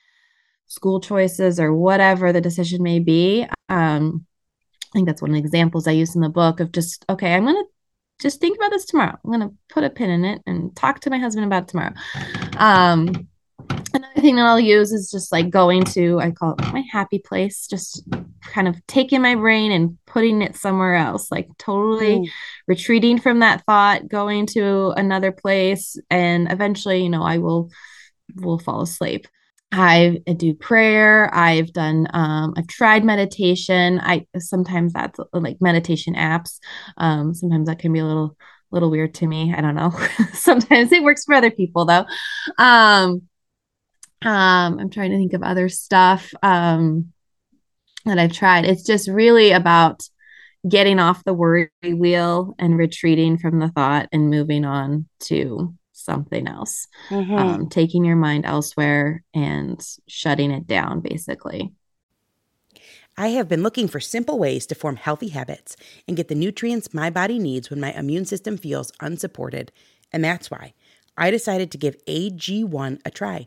school 0.67 1.01
choices 1.01 1.61
or 1.61 1.75
whatever 1.75 2.33
the 2.33 2.41
decision 2.41 2.83
may 2.83 2.99
be. 2.99 3.47
Um, 3.69 4.27
I 4.93 4.93
think 4.93 5.07
that's 5.07 5.23
one 5.23 5.31
of 5.31 5.35
the 5.35 5.41
examples 5.41 5.87
I 5.87 5.93
use 5.93 6.15
in 6.15 6.21
the 6.21 6.29
book 6.29 6.61
of 6.61 6.73
just, 6.73 7.05
okay, 7.09 7.35
I'm 7.35 7.45
going 7.45 7.57
to 7.57 7.65
just 8.21 8.41
think 8.41 8.57
about 8.57 8.71
this 8.71 8.85
tomorrow. 8.85 9.19
I'm 9.25 9.31
going 9.31 9.49
to 9.49 9.55
put 9.69 9.85
a 9.85 9.91
pin 9.91 10.11
in 10.11 10.25
it 10.25 10.41
and 10.47 10.75
talk 10.77 11.01
to 11.01 11.11
my 11.11 11.19
husband 11.19 11.47
about 11.47 11.65
it 11.65 11.69
tomorrow. 11.69 11.93
Um, 12.57 13.29
another 13.93 14.21
thing 14.21 14.37
that 14.37 14.47
I'll 14.47 14.61
use 14.61 14.93
is 14.93 15.11
just 15.11 15.33
like 15.33 15.51
going 15.51 15.85
to, 15.87 16.21
I 16.21 16.31
call 16.31 16.55
it 16.55 16.73
my 16.73 16.85
happy 16.91 17.19
place, 17.19 17.67
just 17.67 18.05
kind 18.43 18.69
of 18.69 18.77
taking 18.87 19.23
my 19.23 19.35
brain 19.35 19.73
and 19.73 19.99
putting 20.07 20.43
it 20.43 20.57
somewhere 20.57 20.95
else, 20.95 21.31
like 21.31 21.49
totally 21.59 22.19
mm. 22.21 22.29
retreating 22.69 23.19
from 23.19 23.41
that 23.41 23.65
thought, 23.67 24.09
going 24.09 24.47
to 24.49 24.91
another 24.91 25.33
place. 25.33 25.97
And 26.11 26.51
eventually, 26.53 27.03
you 27.03 27.09
know, 27.09 27.23
I 27.23 27.39
will, 27.39 27.71
will 28.37 28.59
fall 28.59 28.83
asleep. 28.83 29.27
I 29.77 30.21
do 30.37 30.55
prayer. 30.55 31.35
I've 31.35 31.73
done, 31.73 32.07
um, 32.15 32.55
I've 32.57 32.69
tried 32.69 33.05
meditation. 33.05 34.01
I 34.01 34.27
sometimes 34.39 34.93
that's 34.93 35.19
like 35.33 35.57
meditation 35.61 36.15
apps. 36.15 36.61
Um, 36.97 37.35
sometimes 37.35 37.69
that 37.69 37.79
can 37.79 37.93
be 37.93 37.99
a 37.99 38.07
little, 38.07 38.37
little 38.71 38.91
weird 38.91 39.15
to 39.15 39.27
me. 39.27 39.53
I 39.57 39.61
don't 39.61 39.75
know. 39.75 39.93
sometimes 40.33 40.93
it 40.93 41.03
works 41.03 41.25
for 41.25 41.35
other 41.35 41.51
people 41.51 41.85
though. 41.87 42.07
Um, 42.59 43.23
um, 44.23 44.79
I'm 44.79 44.91
trying 44.91 45.11
to 45.11 45.19
think 45.19 45.33
of 45.33 45.43
other 45.43 45.69
stuff 45.69 46.33
um, 46.43 47.13
that 48.05 48.19
I've 48.19 48.33
tried. 48.33 48.65
It's 48.65 48.85
just 48.85 49.09
really 49.09 49.53
about 49.53 50.03
getting 50.69 50.99
off 50.99 51.25
the 51.25 51.35
worry 51.35 51.69
wheel 51.83 52.55
and 52.59 52.79
retreating 52.79 53.39
from 53.39 53.59
the 53.59 53.69
thought 53.69 54.09
and 54.13 54.31
moving 54.31 54.65
on 54.65 55.07
to 55.25 55.75
something 56.05 56.47
else, 56.47 56.87
mm-hmm. 57.09 57.35
um, 57.35 57.69
taking 57.69 58.05
your 58.05 58.17
mind 58.17 58.45
elsewhere 58.45 59.25
and 59.35 59.85
shutting 60.07 60.51
it 60.51 60.67
down, 60.67 61.01
basically. 61.01 61.73
I 63.17 63.29
have 63.29 63.49
been 63.49 63.63
looking 63.63 63.87
for 63.87 64.01
simple 64.01 64.39
ways 64.39 64.67
to 64.67 64.75
form 64.75 64.97
healthy 64.97 65.29
habits 65.29 65.77
and 66.09 66.17
get 66.17 66.29
the 66.29 66.35
nutrients 66.35 66.93
my 66.93 67.11
body 67.11 67.39
needs 67.39 67.71
when 67.71 67.81
my 67.81 67.93
immune 67.93 68.25
system 68.25 68.57
feels 68.57 68.93
unsupported. 69.01 69.71
And 70.13 70.25
that's 70.25 70.51
why 70.51 70.75
I 71.17 71.31
decided 71.31 71.71
to 71.71 71.79
give 71.79 72.05
AG1 72.07 73.01
a 73.05 73.11
try. 73.11 73.47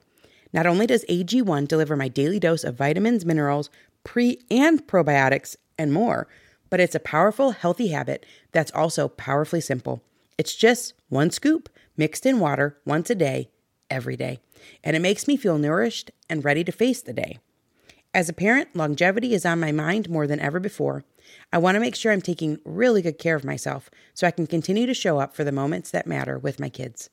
Not 0.54 0.66
only 0.66 0.88
does 0.88 1.04
AG1 1.06 1.68
deliver 1.68 1.98
my 1.98 2.08
daily 2.08 2.40
dose 2.40 2.64
of 2.64 2.78
vitamins, 2.78 3.26
minerals, 3.26 3.70
pre 4.06 4.40
and 4.50 4.86
probiotics, 4.88 5.58
and 5.78 5.94
more, 5.94 6.28
but 6.70 6.80
it's 6.80 6.96
a 6.96 7.00
powerful, 7.00 7.52
healthy 7.52 7.90
habit 7.90 8.26
that's 8.52 8.72
also 8.72 9.08
powerfully 9.08 9.62
simple. 9.62 10.02
It's 10.38 10.56
just 10.56 10.94
one 11.10 11.30
scoop 11.32 11.70
mixed 11.98 12.26
in 12.26 12.40
water 12.40 12.78
once 12.86 13.10
a 13.10 13.16
day, 13.16 13.50
every 13.90 14.16
day, 14.16 14.40
and 14.84 14.96
it 14.96 15.02
makes 15.02 15.28
me 15.28 15.36
feel 15.36 15.58
nourished 15.58 16.12
and 16.30 16.46
ready 16.46 16.64
to 16.64 16.72
face 16.72 17.02
the 17.02 17.14
day. 17.14 17.40
As 18.14 18.30
a 18.30 18.34
parent, 18.34 18.76
longevity 18.76 19.34
is 19.34 19.46
on 19.46 19.60
my 19.60 19.72
mind 19.72 20.10
more 20.10 20.28
than 20.28 20.40
ever 20.40 20.60
before. 20.60 21.04
I 21.52 21.58
want 21.58 21.76
to 21.76 21.82
make 21.82 21.96
sure 21.96 22.12
I'm 22.12 22.22
taking 22.22 22.60
really 22.64 23.02
good 23.02 23.20
care 23.20 23.36
of 23.36 23.44
myself 23.44 23.90
so 24.14 24.26
I 24.26 24.32
can 24.32 24.48
continue 24.48 24.86
to 24.86 24.94
show 24.94 25.20
up 25.20 25.36
for 25.36 25.44
the 25.44 25.52
moments 25.52 25.92
that 25.92 26.08
matter 26.08 26.38
with 26.38 26.60
my 26.60 26.70
kids. 26.70 27.10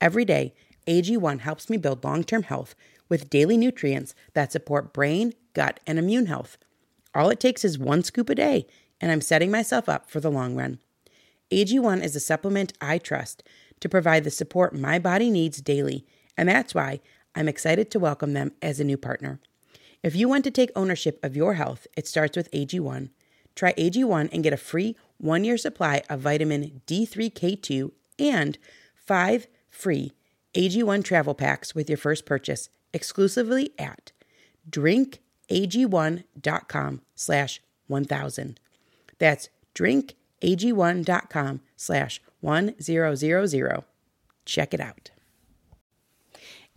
Every 0.00 0.24
day, 0.24 0.54
AG1 0.86 1.40
helps 1.40 1.68
me 1.68 1.76
build 1.76 2.02
long 2.02 2.24
term 2.24 2.44
health 2.44 2.74
with 3.08 3.30
daily 3.30 3.56
nutrients 3.56 4.14
that 4.34 4.52
support 4.52 4.92
brain, 4.92 5.34
gut, 5.54 5.80
and 5.86 5.98
immune 5.98 6.26
health. 6.26 6.56
All 7.14 7.30
it 7.30 7.40
takes 7.40 7.64
is 7.64 7.78
one 7.78 8.02
scoop 8.02 8.30
a 8.30 8.34
day, 8.34 8.66
and 9.00 9.12
I'm 9.12 9.20
setting 9.20 9.50
myself 9.50 9.88
up 9.88 10.10
for 10.10 10.20
the 10.20 10.30
long 10.30 10.56
run. 10.56 10.78
AG1 11.50 12.02
is 12.02 12.14
a 12.14 12.20
supplement 12.20 12.72
I 12.80 12.98
trust 12.98 13.42
to 13.80 13.88
provide 13.88 14.24
the 14.24 14.30
support 14.30 14.74
my 14.74 14.98
body 14.98 15.30
needs 15.30 15.60
daily, 15.60 16.04
and 16.36 16.48
that's 16.48 16.74
why 16.74 17.00
I'm 17.34 17.48
excited 17.48 17.90
to 17.90 17.98
welcome 17.98 18.32
them 18.32 18.52
as 18.60 18.80
a 18.80 18.84
new 18.84 18.96
partner. 18.96 19.40
If 20.02 20.14
you 20.14 20.28
want 20.28 20.44
to 20.44 20.50
take 20.50 20.70
ownership 20.76 21.18
of 21.22 21.36
your 21.36 21.54
health, 21.54 21.86
it 21.96 22.06
starts 22.06 22.36
with 22.36 22.50
AG1. 22.52 23.10
Try 23.54 23.72
AG1 23.74 24.28
and 24.32 24.44
get 24.44 24.52
a 24.52 24.56
free 24.56 24.96
one 25.18 25.44
year 25.44 25.56
supply 25.56 26.02
of 26.08 26.20
vitamin 26.20 26.82
D3K2 26.86 27.90
and 28.18 28.58
five 28.94 29.48
free 29.70 30.12
AG1 30.54 31.04
travel 31.04 31.34
packs 31.34 31.74
with 31.74 31.90
your 31.90 31.96
first 31.96 32.24
purchase 32.24 32.68
exclusively 32.92 33.72
at 33.78 34.12
drinkag1.com 34.70 37.02
slash 37.14 37.62
1000. 37.86 38.60
That's 39.18 39.48
drinkag1.com 39.74 41.60
slash 41.76 42.20
1000. 42.40 43.84
Check 44.44 44.74
it 44.74 44.80
out. 44.80 45.10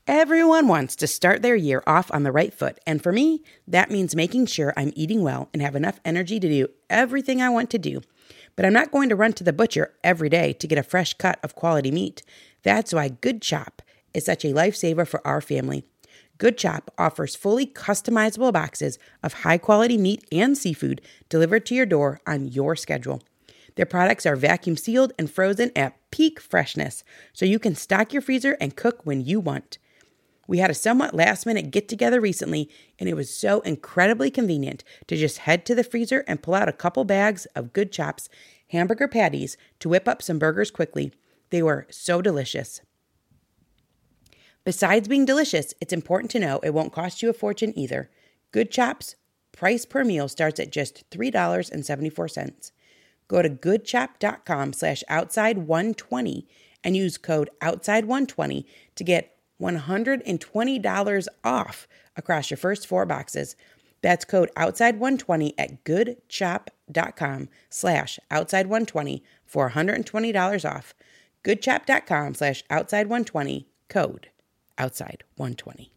Everyone 0.08 0.68
wants 0.68 0.96
to 0.98 1.08
start 1.08 1.42
their 1.42 1.56
year 1.56 1.84
off 1.86 2.12
on 2.12 2.24
the 2.24 2.32
right 2.32 2.54
foot, 2.54 2.80
and 2.88 3.02
for 3.02 3.12
me, 3.12 3.44
that 3.68 3.92
means 3.92 4.16
making 4.16 4.48
sure 4.48 4.74
I'm 4.76 4.92
eating 4.96 5.22
well 5.22 5.50
and 5.54 5.62
have 5.62 5.76
enough 5.76 6.00
energy 6.04 6.40
to 6.40 6.50
do 6.50 6.68
everything 6.90 7.42
I 7.42 7.50
want 7.50 7.70
to 7.70 7.78
do. 7.78 8.02
But 8.56 8.66
I'm 8.66 8.74
not 8.74 8.92
going 8.92 9.10
to 9.10 9.16
run 9.16 9.34
to 9.34 9.44
the 9.44 9.54
butcher 9.54 9.94
every 10.04 10.28
day 10.28 10.54
to 10.54 10.68
get 10.68 10.80
a 10.80 10.84
fresh 10.84 11.14
cut 11.14 11.40
of 11.44 11.56
quality 11.56 11.92
meat. 11.92 12.24
That's 12.64 12.94
why 12.94 13.10
Good 13.10 13.42
Chop 13.42 13.82
is 14.14 14.26
such 14.26 14.44
a 14.44 14.54
lifesaver 14.54 15.08
for 15.08 15.26
our 15.26 15.40
family. 15.40 15.86
Good 16.38 16.58
Chop 16.58 16.92
offers 16.98 17.36
fully 17.36 17.68
customizable 17.68 18.52
boxes 18.52 18.98
of 19.22 19.34
high 19.34 19.60
quality 19.60 19.98
meat 19.98 20.26
and 20.32 20.58
seafood 20.58 21.00
delivered 21.30 21.66
to 21.68 21.76
your 21.76 21.86
door 21.86 22.20
on 22.26 22.48
your 22.48 22.76
schedule. 22.76 23.22
Their 23.76 23.86
products 23.86 24.26
are 24.26 24.36
vacuum 24.36 24.78
sealed 24.78 25.14
and 25.18 25.30
frozen 25.30 25.72
at 25.76 25.98
peak 26.12 26.40
freshness, 26.40 27.04
so 27.34 27.46
you 27.46 27.60
can 27.60 27.76
stock 27.76 28.14
your 28.14 28.22
freezer 28.22 28.58
and 28.60 28.76
cook 28.76 29.06
when 29.06 29.22
you 29.22 29.40
want. 29.40 29.78
We 30.48 30.58
had 30.58 30.70
a 30.70 30.76
somewhat 30.76 31.14
last 31.14 31.46
minute 31.46 31.72
get 31.72 31.88
together 31.88 32.20
recently, 32.20 32.70
and 33.00 33.08
it 33.08 33.16
was 33.16 33.34
so 33.34 33.62
incredibly 33.62 34.30
convenient 34.30 34.84
to 35.08 35.16
just 35.16 35.40
head 35.40 35.66
to 35.66 35.76
the 35.76 35.84
freezer 35.84 36.26
and 36.28 36.42
pull 36.42 36.56
out 36.56 36.68
a 36.68 36.74
couple 36.74 37.06
bags 37.06 37.46
of 37.56 37.74
Good 37.74 37.92
Chops 37.92 38.28
hamburger 38.70 39.08
patties 39.08 39.56
to 39.80 39.90
whip 39.90 40.08
up 40.08 40.22
some 40.22 40.40
burgers 40.40 40.72
quickly. 40.72 41.14
They 41.52 41.64
were 41.64 41.88
so 41.90 42.22
delicious. 42.22 42.82
Besides 44.64 45.08
being 45.08 45.26
delicious, 45.26 45.74
it's 45.82 45.94
important 45.94 46.32
to 46.32 46.40
know 46.40 46.60
it 46.60 46.74
won't 46.74 46.94
cost 46.94 47.22
you 47.22 47.30
a 47.30 47.34
fortune 47.34 47.78
either. 47.78 48.10
Good 48.52 48.72
Chops 48.72 49.16
price 49.52 49.86
per 49.86 50.04
meal 50.04 50.28
starts 50.28 50.60
at 50.60 50.72
just 50.72 51.10
$3.74. 51.12 52.72
Go 53.32 53.42
to 53.42 53.50
goodchop.com 53.50 54.74
slash 54.74 55.06
outside120 55.10 56.48
and 56.84 56.98
use 56.98 57.18
code 57.18 57.50
outside120 57.62 58.66
to 58.96 59.04
get 59.06 59.38
$120 59.62 61.28
off 61.42 61.88
across 62.18 62.52
your 62.52 62.58
first 62.58 62.86
four 62.86 63.06
boxes. 63.06 63.56
That's 64.02 64.26
code 64.26 64.52
outside120 64.58 65.54
at 65.58 65.86
goodchop.com 65.86 67.48
slash 67.70 68.20
outside120 68.30 69.22
for 69.46 69.70
$120 69.70 70.70
off. 70.70 70.94
goodchop.com 71.46 72.34
slash 72.34 72.66
outside120 72.70 73.64
code 73.88 74.28
outside120. 74.78 75.90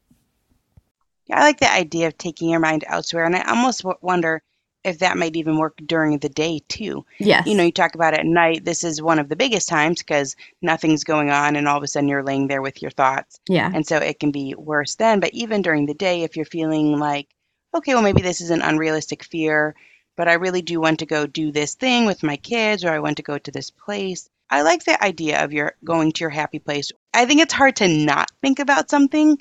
Yeah, 1.27 1.41
I 1.41 1.41
like 1.41 1.59
the 1.59 1.73
idea 1.73 2.07
of 2.07 2.17
taking 2.17 2.51
your 2.51 2.61
mind 2.61 2.85
elsewhere. 2.87 3.25
And 3.25 3.35
I 3.35 3.43
almost 3.51 3.85
wonder 4.03 4.41
if 4.85 4.99
that 4.99 5.17
might 5.17 5.35
even 5.35 5.57
work 5.57 5.77
during 5.87 6.19
the 6.19 6.29
day 6.29 6.61
too. 6.69 7.05
Yes. 7.19 7.47
You 7.47 7.55
know, 7.55 7.65
you 7.65 7.73
talk 7.73 7.95
about 7.95 8.15
at 8.15 8.27
night, 8.27 8.65
this 8.65 8.85
is 8.85 9.01
one 9.01 9.19
of 9.19 9.29
the 9.29 9.37
biggest 9.37 9.69
times 9.69 10.03
because 10.03 10.37
nothing's 10.61 11.05
going 11.05 11.31
on 11.31 11.57
and 11.57 11.67
all 11.67 11.79
of 11.79 11.83
a 11.83 11.89
sudden 11.89 12.09
you're 12.09 12.23
laying 12.23 12.47
there 12.47 12.63
with 12.63 12.83
your 12.83 12.91
thoughts. 12.91 13.41
Yeah. 13.49 13.71
And 13.73 13.87
so 13.87 13.97
it 13.97 14.21
can 14.21 14.31
be 14.31 14.55
worse 14.55 14.95
then. 14.97 15.21
But 15.21 15.33
even 15.33 15.63
during 15.63 15.87
the 15.87 15.95
day, 15.95 16.23
if 16.23 16.37
you're 16.37 16.45
feeling 16.45 16.99
like, 16.99 17.29
okay, 17.75 17.95
well, 17.95 18.03
maybe 18.03 18.23
this 18.23 18.41
is 18.41 18.51
an 18.51 18.63
unrealistic 18.63 19.25
fear, 19.25 19.75
but 20.17 20.29
I 20.29 20.35
really 20.35 20.63
do 20.63 20.81
want 20.81 20.99
to 21.01 21.07
go 21.07 21.27
do 21.27 21.51
this 21.51 21.75
thing 21.75 22.05
with 22.05 22.23
my 22.23 22.37
kids 22.37 22.85
or 22.85 22.91
I 22.91 23.01
want 23.01 23.17
to 23.17 23.23
go 23.23 23.39
to 23.39 23.51
this 23.51 23.71
place. 23.71 24.29
I 24.51 24.63
like 24.63 24.85
the 24.85 25.03
idea 25.03 25.43
of 25.43 25.53
your 25.53 25.75
going 25.83 26.13
to 26.13 26.21
your 26.21 26.31
happy 26.31 26.59
place. 26.59 26.93
I 27.15 27.25
think 27.25 27.41
it's 27.41 27.55
hard 27.55 27.77
to 27.77 27.89
not 27.89 28.31
think 28.43 28.59
about 28.59 28.91
something 28.91 29.39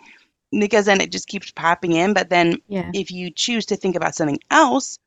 because 0.52 0.86
then 0.86 1.02
it 1.02 1.12
just 1.12 1.28
keeps 1.28 1.52
popping 1.52 1.92
in. 1.92 2.14
But 2.14 2.30
then 2.30 2.58
yeah. 2.68 2.90
if 2.94 3.12
you 3.12 3.30
choose 3.30 3.66
to 3.68 3.76
think 3.76 3.96
about 3.96 4.16
something 4.16 4.40
else, 4.50 4.98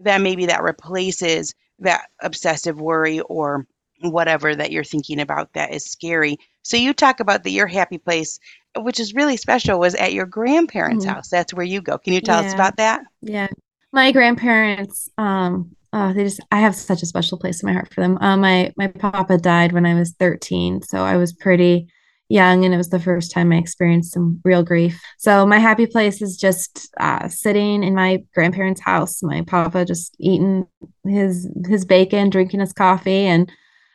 then 0.00 0.22
maybe 0.22 0.46
that 0.46 0.62
replaces 0.62 1.54
that 1.80 2.06
obsessive 2.22 2.80
worry 2.80 3.20
or 3.20 3.66
whatever 4.00 4.54
that 4.54 4.70
you're 4.70 4.84
thinking 4.84 5.20
about 5.20 5.52
that 5.54 5.72
is 5.72 5.84
scary. 5.84 6.38
So 6.62 6.76
you 6.76 6.92
talk 6.92 7.20
about 7.20 7.44
that 7.44 7.50
your 7.50 7.66
happy 7.66 7.98
place, 7.98 8.38
which 8.76 9.00
is 9.00 9.14
really 9.14 9.36
special, 9.36 9.78
was 9.78 9.94
at 9.94 10.12
your 10.12 10.26
grandparents' 10.26 11.04
mm-hmm. 11.04 11.14
house. 11.14 11.28
That's 11.28 11.54
where 11.54 11.64
you 11.64 11.80
go. 11.80 11.98
Can 11.98 12.12
you 12.12 12.20
tell 12.20 12.40
yeah. 12.40 12.48
us 12.48 12.54
about 12.54 12.76
that? 12.76 13.02
Yeah. 13.20 13.48
My 13.92 14.12
grandparents, 14.12 15.08
um, 15.18 15.74
oh, 15.92 16.12
they 16.12 16.24
just 16.24 16.40
I 16.50 16.60
have 16.60 16.74
such 16.74 17.02
a 17.02 17.06
special 17.06 17.38
place 17.38 17.62
in 17.62 17.68
my 17.68 17.72
heart 17.72 17.92
for 17.94 18.00
them. 18.00 18.18
Uh, 18.18 18.36
my 18.36 18.72
my 18.76 18.88
papa 18.88 19.38
died 19.38 19.72
when 19.72 19.86
I 19.86 19.94
was 19.94 20.12
13, 20.18 20.82
so 20.82 21.04
I 21.04 21.16
was 21.16 21.32
pretty 21.32 21.86
young 22.28 22.64
and 22.64 22.72
it 22.72 22.76
was 22.76 22.88
the 22.88 23.00
first 23.00 23.30
time 23.30 23.52
I 23.52 23.56
experienced 23.56 24.12
some 24.12 24.40
real 24.44 24.62
grief. 24.62 25.00
So 25.18 25.46
my 25.46 25.58
happy 25.58 25.86
place 25.86 26.22
is 26.22 26.36
just 26.36 26.88
uh, 26.98 27.28
sitting 27.28 27.82
in 27.82 27.94
my 27.94 28.24
grandparents' 28.34 28.80
house. 28.80 29.22
My 29.22 29.42
papa 29.42 29.84
just 29.84 30.16
eating 30.18 30.66
his 31.04 31.48
his 31.66 31.84
bacon, 31.84 32.30
drinking 32.30 32.60
his 32.60 32.72
coffee, 32.72 33.26
and 33.26 33.50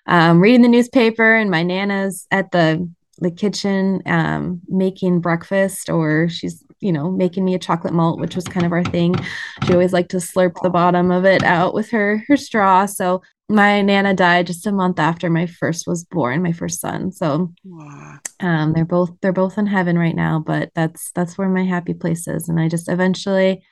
um, 0.06 0.42
reading 0.42 0.63
the 0.63 0.68
newspaper 0.68 1.36
and 1.36 1.52
my 1.52 1.63
nana's 1.63 2.28
at 2.32 2.52
the 2.52 2.89
the 3.20 3.32
kitchen 3.32 4.02
um, 4.06 4.62
making 4.68 5.20
breakfast 5.20 5.89
or 5.89 6.30
she's 6.30 6.63
you 6.80 6.92
know 6.92 7.12
making 7.12 7.44
me 7.44 7.54
a 7.54 7.60
chocolate 7.60 7.94
malt 7.94 8.20
which 8.20 8.36
was 8.36 8.46
kind 8.46 8.65
of 8.65 8.72
our 8.72 8.84
thing 8.84 9.13
she 9.65 9.74
always 9.74 9.94
liked 9.94 10.12
to 10.12 10.18
slurp 10.18 10.54
the 10.63 10.70
bottom 10.70 11.12
of 11.12 11.26
it 11.26 11.44
out 11.44 11.74
with 11.74 11.92
her 11.92 12.24
her 12.28 12.38
straw 12.38 12.86
so 12.86 13.22
my 13.50 13.82
nana 13.82 14.14
died 14.14 14.48
just 14.48 14.68
a 14.68 14.72
month 14.72 15.00
after 15.00 15.30
my 15.30 15.48
first 15.48 15.88
was 15.88 16.06
born 16.06 16.44
my 16.44 16.52
first 16.52 16.80
son. 16.80 17.12
So 17.12 17.52
um, 18.40 18.74
they're 18.74 18.86
both 18.86 19.12
they're 19.22 19.34
both 19.34 19.58
in 19.58 19.66
heaven 19.66 19.98
right 19.98 20.16
now 20.16 20.42
but 20.46 20.70
that's 20.76 21.12
that's 21.12 21.38
where 21.38 21.50
my 21.50 21.66
happy 21.66 21.94
place 21.94 22.28
is. 22.28 22.48
And 22.48 22.60
i 22.60 22.70
just 22.70 22.88
eventually 22.88 23.64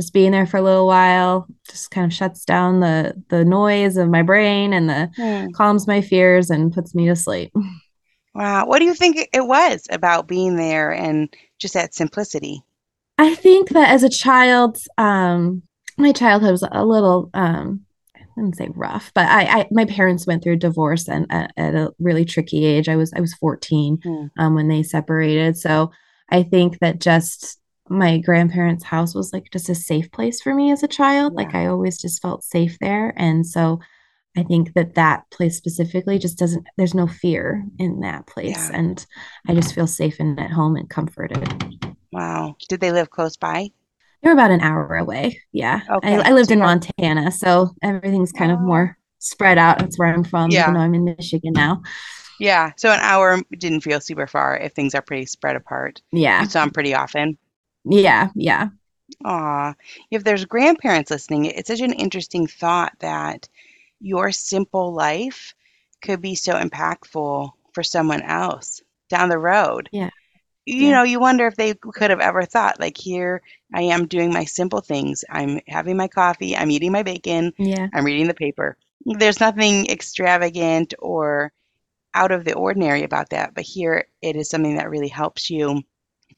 just 0.00 0.12
being 0.12 0.32
there 0.32 0.46
for 0.46 0.58
a 0.58 0.62
little 0.62 0.86
while 0.86 1.46
just 1.68 1.90
kind 1.90 2.04
of 2.04 2.16
shuts 2.16 2.44
down 2.44 2.80
the 2.80 3.14
the 3.28 3.44
noise 3.44 3.96
of 3.96 4.08
my 4.08 4.22
brain 4.22 4.72
and 4.72 4.88
the 4.88 5.10
mm. 5.18 5.52
calms 5.54 5.86
my 5.86 6.00
fears 6.00 6.50
and 6.50 6.72
puts 6.72 6.94
me 6.94 7.08
to 7.08 7.16
sleep. 7.16 7.52
Wow. 8.34 8.64
What 8.64 8.78
do 8.78 8.86
you 8.86 8.94
think 8.94 9.28
it 9.34 9.46
was 9.46 9.86
about 9.90 10.26
being 10.26 10.56
there 10.56 10.90
and 10.90 11.28
just 11.58 11.74
that 11.74 11.94
simplicity? 11.94 12.62
I 13.18 13.34
think 13.34 13.68
that 13.70 13.90
as 13.90 14.02
a 14.02 14.08
child 14.08 14.78
um 14.96 15.62
my 15.98 16.12
childhood 16.12 16.52
was 16.52 16.64
a 16.72 16.84
little 16.84 17.28
um 17.34 17.84
I 18.36 18.40
wouldn't 18.40 18.56
say 18.56 18.68
rough, 18.74 19.12
but 19.14 19.28
I, 19.28 19.60
I 19.60 19.68
my 19.70 19.84
parents 19.84 20.26
went 20.26 20.42
through 20.42 20.54
a 20.54 20.56
divorce 20.56 21.08
and 21.08 21.26
uh, 21.30 21.48
at 21.56 21.74
a 21.74 21.92
really 21.98 22.24
tricky 22.24 22.64
age. 22.64 22.88
I 22.88 22.96
was 22.96 23.12
I 23.14 23.20
was 23.20 23.34
14 23.34 23.98
mm. 23.98 24.30
um, 24.38 24.54
when 24.54 24.68
they 24.68 24.82
separated. 24.82 25.56
So 25.58 25.90
I 26.30 26.42
think 26.42 26.78
that 26.78 27.00
just 27.00 27.58
my 27.88 28.18
grandparents' 28.18 28.84
house 28.84 29.14
was 29.14 29.32
like 29.32 29.50
just 29.52 29.68
a 29.68 29.74
safe 29.74 30.10
place 30.10 30.40
for 30.40 30.54
me 30.54 30.72
as 30.72 30.82
a 30.82 30.88
child. 30.88 31.34
Yeah. 31.34 31.44
Like 31.44 31.54
I 31.54 31.66
always 31.66 32.00
just 32.00 32.22
felt 32.22 32.42
safe 32.42 32.78
there. 32.80 33.12
And 33.16 33.46
so 33.46 33.80
I 34.36 34.42
think 34.42 34.72
that 34.74 34.94
that 34.94 35.30
place 35.30 35.56
specifically 35.58 36.18
just 36.18 36.38
doesn't, 36.38 36.66
there's 36.78 36.94
no 36.94 37.06
fear 37.06 37.64
in 37.78 38.00
that 38.00 38.26
place. 38.26 38.70
Yeah. 38.70 38.78
And 38.78 39.06
I 39.46 39.54
just 39.54 39.74
feel 39.74 39.86
safe 39.86 40.20
and 40.20 40.40
at 40.40 40.50
home 40.50 40.76
and 40.76 40.88
comforted. 40.88 41.94
Wow. 42.12 42.56
Did 42.68 42.80
they 42.80 42.92
live 42.92 43.10
close 43.10 43.36
by? 43.36 43.68
They're 44.22 44.32
about 44.32 44.50
an 44.50 44.60
hour 44.60 44.96
away. 44.96 45.40
Yeah. 45.52 45.80
Okay. 45.90 46.16
I, 46.16 46.28
I 46.28 46.32
lived 46.32 46.50
in 46.50 46.60
Montana. 46.60 47.30
So 47.32 47.70
everything's 47.82 48.32
kind 48.32 48.52
oh. 48.52 48.54
of 48.54 48.60
more 48.60 48.96
oh. 48.96 49.02
spread 49.18 49.58
out. 49.58 49.78
That's 49.78 49.98
where 49.98 50.12
I'm 50.12 50.24
from, 50.24 50.50
yeah. 50.50 50.62
even 50.62 50.74
though 50.74 50.80
I'm 50.80 50.94
in 50.94 51.04
Michigan 51.04 51.52
now. 51.52 51.82
Yeah. 52.38 52.72
So 52.76 52.90
an 52.90 53.00
hour 53.00 53.40
didn't 53.58 53.80
feel 53.80 54.00
super 54.00 54.26
far 54.26 54.56
if 54.56 54.72
things 54.72 54.94
are 54.94 55.02
pretty 55.02 55.26
spread 55.26 55.56
apart. 55.56 56.02
Yeah. 56.12 56.42
You 56.42 56.48
saw 56.48 56.60
them 56.60 56.70
pretty 56.70 56.94
often. 56.94 57.38
Yeah, 57.84 58.28
yeah. 58.34 58.68
Aw, 59.24 59.74
if 60.10 60.24
there's 60.24 60.44
grandparents 60.44 61.10
listening, 61.10 61.46
it's 61.46 61.68
such 61.68 61.80
an 61.80 61.92
interesting 61.92 62.46
thought 62.46 62.92
that 63.00 63.48
your 64.00 64.32
simple 64.32 64.92
life 64.92 65.54
could 66.00 66.20
be 66.20 66.34
so 66.34 66.54
impactful 66.54 67.50
for 67.72 67.82
someone 67.82 68.22
else 68.22 68.80
down 69.08 69.28
the 69.28 69.38
road. 69.38 69.88
Yeah. 69.92 70.10
You 70.64 70.86
yeah. 70.86 70.90
know, 70.92 71.02
you 71.02 71.18
wonder 71.18 71.46
if 71.46 71.56
they 71.56 71.74
could 71.74 72.10
have 72.10 72.20
ever 72.20 72.44
thought, 72.44 72.78
like, 72.78 72.96
here 72.96 73.42
I 73.74 73.82
am 73.82 74.06
doing 74.06 74.32
my 74.32 74.44
simple 74.44 74.80
things. 74.80 75.24
I'm 75.28 75.60
having 75.66 75.96
my 75.96 76.08
coffee, 76.08 76.56
I'm 76.56 76.70
eating 76.70 76.92
my 76.92 77.02
bacon, 77.02 77.52
yeah. 77.58 77.88
I'm 77.92 78.04
reading 78.04 78.28
the 78.28 78.34
paper. 78.34 78.76
There's 79.04 79.40
nothing 79.40 79.88
extravagant 79.88 80.94
or 81.00 81.52
out 82.14 82.30
of 82.30 82.44
the 82.44 82.54
ordinary 82.54 83.02
about 83.02 83.30
that, 83.30 83.54
but 83.54 83.64
here 83.64 84.04
it 84.20 84.36
is 84.36 84.48
something 84.50 84.76
that 84.76 84.90
really 84.90 85.08
helps 85.08 85.50
you 85.50 85.82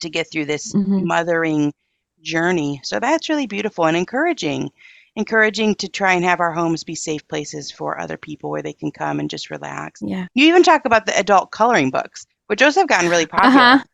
to 0.00 0.08
get 0.08 0.30
through 0.30 0.46
this 0.46 0.72
mm-hmm. 0.72 1.06
mothering 1.06 1.74
journey. 2.22 2.80
So 2.82 2.98
that's 2.98 3.28
really 3.28 3.46
beautiful 3.46 3.84
and 3.84 3.96
encouraging. 3.96 4.70
Encouraging 5.16 5.74
to 5.76 5.88
try 5.88 6.14
and 6.14 6.24
have 6.24 6.40
our 6.40 6.52
homes 6.52 6.82
be 6.82 6.94
safe 6.94 7.26
places 7.28 7.70
for 7.70 8.00
other 8.00 8.16
people 8.16 8.50
where 8.50 8.62
they 8.62 8.72
can 8.72 8.90
come 8.90 9.20
and 9.20 9.30
just 9.30 9.50
relax. 9.50 10.00
Yeah. 10.02 10.26
You 10.34 10.48
even 10.48 10.62
talk 10.62 10.86
about 10.86 11.06
the 11.06 11.16
adult 11.18 11.50
coloring 11.50 11.90
books, 11.90 12.26
which 12.46 12.62
also 12.62 12.80
have 12.80 12.88
gotten 12.88 13.10
really 13.10 13.26
popular. 13.26 13.60
Uh-huh. 13.60 13.84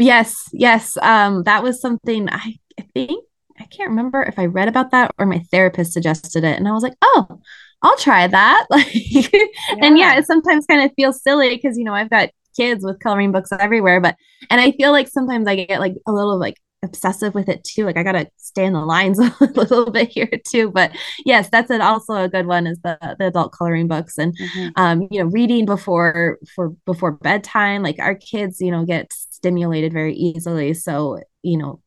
Yes, 0.00 0.48
yes. 0.52 0.96
Um, 1.00 1.44
that 1.44 1.62
was 1.62 1.80
something 1.80 2.28
I, 2.28 2.56
I 2.78 2.82
think 2.94 3.24
I 3.58 3.64
can't 3.64 3.90
remember 3.90 4.22
if 4.22 4.38
I 4.38 4.46
read 4.46 4.68
about 4.68 4.90
that 4.92 5.12
or 5.18 5.26
my 5.26 5.40
therapist 5.50 5.92
suggested 5.92 6.44
it, 6.44 6.56
and 6.56 6.66
I 6.66 6.72
was 6.72 6.82
like, 6.82 6.94
oh, 7.02 7.40
I'll 7.82 7.96
try 7.96 8.26
that. 8.26 8.66
Like, 8.70 8.88
yeah. 8.92 9.46
and 9.80 9.98
yeah, 9.98 10.18
it 10.18 10.26
sometimes 10.26 10.66
kind 10.66 10.82
of 10.82 10.92
feels 10.96 11.22
silly 11.22 11.54
because 11.54 11.76
you 11.76 11.84
know 11.84 11.94
I've 11.94 12.10
got 12.10 12.30
kids 12.56 12.84
with 12.84 13.00
coloring 13.00 13.32
books 13.32 13.50
everywhere. 13.52 14.00
But 14.00 14.16
and 14.48 14.60
I 14.60 14.72
feel 14.72 14.92
like 14.92 15.08
sometimes 15.08 15.46
I 15.46 15.56
get 15.56 15.80
like 15.80 15.94
a 16.06 16.12
little 16.12 16.38
like 16.38 16.56
obsessive 16.82 17.34
with 17.34 17.48
it 17.48 17.64
too. 17.64 17.84
Like 17.84 17.96
I 17.96 18.02
gotta 18.02 18.30
stay 18.36 18.64
in 18.64 18.72
the 18.72 18.80
lines 18.80 19.18
a 19.40 19.44
little 19.54 19.90
bit 19.90 20.08
here 20.08 20.30
too. 20.50 20.70
But 20.70 20.92
yes, 21.24 21.48
that's 21.50 21.70
an, 21.70 21.80
also 21.80 22.14
a 22.14 22.28
good 22.28 22.46
one 22.46 22.66
is 22.66 22.78
the 22.82 22.98
the 23.18 23.26
adult 23.26 23.52
coloring 23.52 23.88
books 23.88 24.18
and 24.18 24.36
mm-hmm. 24.36 24.68
um, 24.76 25.08
you 25.10 25.22
know, 25.22 25.30
reading 25.30 25.66
before 25.66 26.38
for 26.54 26.70
before 26.86 27.12
bedtime. 27.12 27.82
Like 27.82 27.98
our 27.98 28.14
kids, 28.14 28.60
you 28.60 28.70
know, 28.70 28.84
get 28.84 29.12
stimulated 29.40 29.92
very 29.92 30.14
easily. 30.14 30.74
So, 30.74 31.20
you 31.42 31.56
know, 31.56 31.80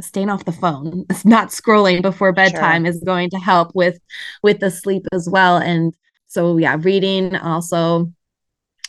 staying 0.00 0.30
off 0.30 0.44
the 0.44 0.52
phone, 0.52 1.06
not 1.24 1.48
scrolling 1.48 2.02
before 2.02 2.32
bedtime 2.32 2.84
sure. 2.84 2.90
is 2.90 3.00
going 3.00 3.30
to 3.30 3.38
help 3.38 3.72
with 3.74 3.98
with 4.42 4.60
the 4.60 4.70
sleep 4.70 5.06
as 5.12 5.28
well. 5.28 5.56
And 5.56 5.94
so 6.26 6.58
yeah, 6.58 6.76
reading 6.78 7.36
also 7.36 8.12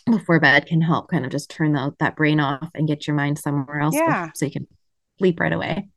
before 0.09 0.39
bed 0.39 0.65
can 0.65 0.81
help 0.81 1.09
kind 1.09 1.23
of 1.23 1.31
just 1.31 1.49
turn 1.49 1.73
the, 1.73 1.93
that 1.99 2.15
brain 2.15 2.39
off 2.39 2.69
and 2.73 2.87
get 2.87 3.07
your 3.07 3.15
mind 3.15 3.39
somewhere 3.39 3.79
else 3.79 3.95
yeah. 3.95 4.29
so 4.35 4.45
you 4.45 4.51
can 4.51 4.67
sleep 5.19 5.39
right 5.39 5.53
away. 5.53 5.87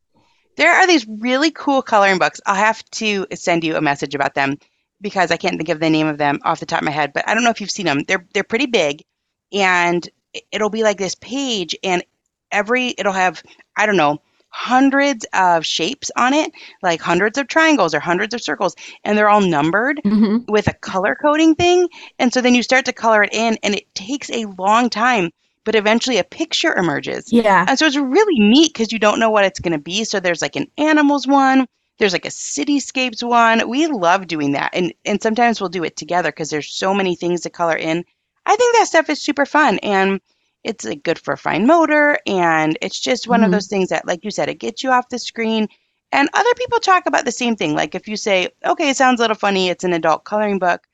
There 0.55 0.71
are 0.71 0.87
these 0.87 1.05
really 1.07 1.51
cool 1.51 1.81
coloring 1.81 2.17
books. 2.17 2.39
I'll 2.45 2.55
have 2.55 2.83
to 2.91 3.27
send 3.33 3.63
you 3.63 3.75
a 3.75 3.81
message 3.81 4.15
about 4.15 4.33
them 4.33 4.57
because 5.01 5.29
I 5.29 5.37
can't 5.37 5.57
think 5.57 5.69
of 5.69 5.79
the 5.79 5.89
name 5.89 6.07
of 6.07 6.17
them 6.17 6.39
off 6.43 6.59
the 6.59 6.65
top 6.65 6.81
of 6.81 6.85
my 6.85 6.91
head, 6.91 7.11
but 7.13 7.27
I 7.27 7.33
don't 7.33 7.43
know 7.43 7.49
if 7.49 7.61
you've 7.61 7.69
seen 7.69 7.85
them. 7.85 8.03
They're 8.07 8.25
they're 8.33 8.43
pretty 8.43 8.65
big 8.65 9.03
and 9.51 10.07
it'll 10.51 10.69
be 10.69 10.83
like 10.83 10.97
this 10.97 11.15
page 11.15 11.75
and 11.83 12.03
every 12.51 12.93
it'll 12.97 13.13
have 13.13 13.41
I 13.75 13.85
don't 13.85 13.97
know 13.97 14.21
hundreds 14.49 15.25
of 15.33 15.65
shapes 15.65 16.09
on 16.15 16.33
it, 16.33 16.51
like 16.81 16.99
hundreds 16.99 17.37
of 17.37 17.47
triangles 17.47 17.93
or 17.93 17.99
hundreds 17.99 18.33
of 18.33 18.41
circles, 18.41 18.75
and 19.03 19.17
they're 19.17 19.29
all 19.29 19.41
numbered 19.41 20.01
mm-hmm. 20.03 20.51
with 20.51 20.67
a 20.67 20.73
color 20.73 21.15
coding 21.15 21.53
thing. 21.53 21.87
And 22.17 22.33
so 22.33 22.41
then 22.41 22.55
you 22.55 22.63
start 22.63 22.85
to 22.85 22.93
color 22.93 23.23
it 23.23 23.33
in, 23.33 23.57
and 23.61 23.75
it 23.75 23.93
takes 23.93 24.31
a 24.31 24.45
long 24.57 24.89
time, 24.89 25.31
but 25.63 25.75
eventually 25.75 26.17
a 26.17 26.23
picture 26.23 26.75
emerges. 26.75 27.31
Yeah. 27.31 27.65
And 27.67 27.77
so 27.77 27.85
it's 27.85 27.97
really 27.97 28.39
neat 28.39 28.73
because 28.73 28.91
you 28.91 28.99
don't 28.99 29.19
know 29.19 29.29
what 29.29 29.45
it's 29.45 29.59
going 29.59 29.73
to 29.73 29.77
be. 29.77 30.03
So 30.05 30.19
there's 30.19 30.41
like 30.41 30.55
an 30.55 30.67
animals 30.77 31.27
one. 31.27 31.67
There's 31.99 32.13
like 32.13 32.25
a 32.25 32.29
cityscapes 32.29 33.27
one. 33.27 33.67
We 33.69 33.87
love 33.87 34.27
doing 34.27 34.53
that. 34.53 34.71
And 34.73 34.93
and 35.05 35.21
sometimes 35.21 35.59
we'll 35.59 35.69
do 35.69 35.83
it 35.83 35.97
together 35.97 36.29
because 36.29 36.49
there's 36.49 36.71
so 36.71 36.93
many 36.93 37.15
things 37.15 37.41
to 37.41 37.49
color 37.49 37.75
in. 37.75 38.05
I 38.47 38.55
think 38.55 38.75
that 38.75 38.87
stuff 38.87 39.09
is 39.09 39.21
super 39.21 39.45
fun. 39.45 39.77
And 39.79 40.19
it's 40.67 40.85
like 40.85 41.03
good 41.03 41.17
for 41.17 41.37
fine 41.37 41.65
motor 41.65 42.19
and 42.27 42.77
it's 42.81 42.99
just 42.99 43.27
one 43.27 43.39
mm-hmm. 43.39 43.45
of 43.45 43.51
those 43.51 43.67
things 43.67 43.89
that 43.89 44.05
like 44.05 44.23
you 44.23 44.31
said 44.31 44.49
it 44.49 44.59
gets 44.59 44.83
you 44.83 44.91
off 44.91 45.09
the 45.09 45.17
screen 45.17 45.67
and 46.11 46.29
other 46.33 46.53
people 46.55 46.79
talk 46.79 47.05
about 47.05 47.25
the 47.25 47.31
same 47.31 47.55
thing 47.55 47.73
like 47.73 47.95
if 47.95 48.07
you 48.07 48.17
say 48.17 48.49
okay 48.65 48.89
it 48.89 48.97
sounds 48.97 49.19
a 49.19 49.23
little 49.23 49.35
funny 49.35 49.69
it's 49.69 49.83
an 49.83 49.93
adult 49.93 50.25
coloring 50.25 50.59
book 50.59 50.85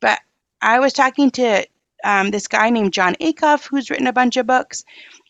but 0.00 0.20
i 0.60 0.78
was 0.78 0.92
talking 0.92 1.30
to 1.30 1.66
um, 2.04 2.32
this 2.32 2.48
guy 2.48 2.68
named 2.68 2.92
Jon 2.92 3.14
Acuff 3.20 3.68
who's 3.68 3.88
written 3.88 4.08
a 4.08 4.12
bunch 4.12 4.36
of 4.36 4.44
books 4.44 4.84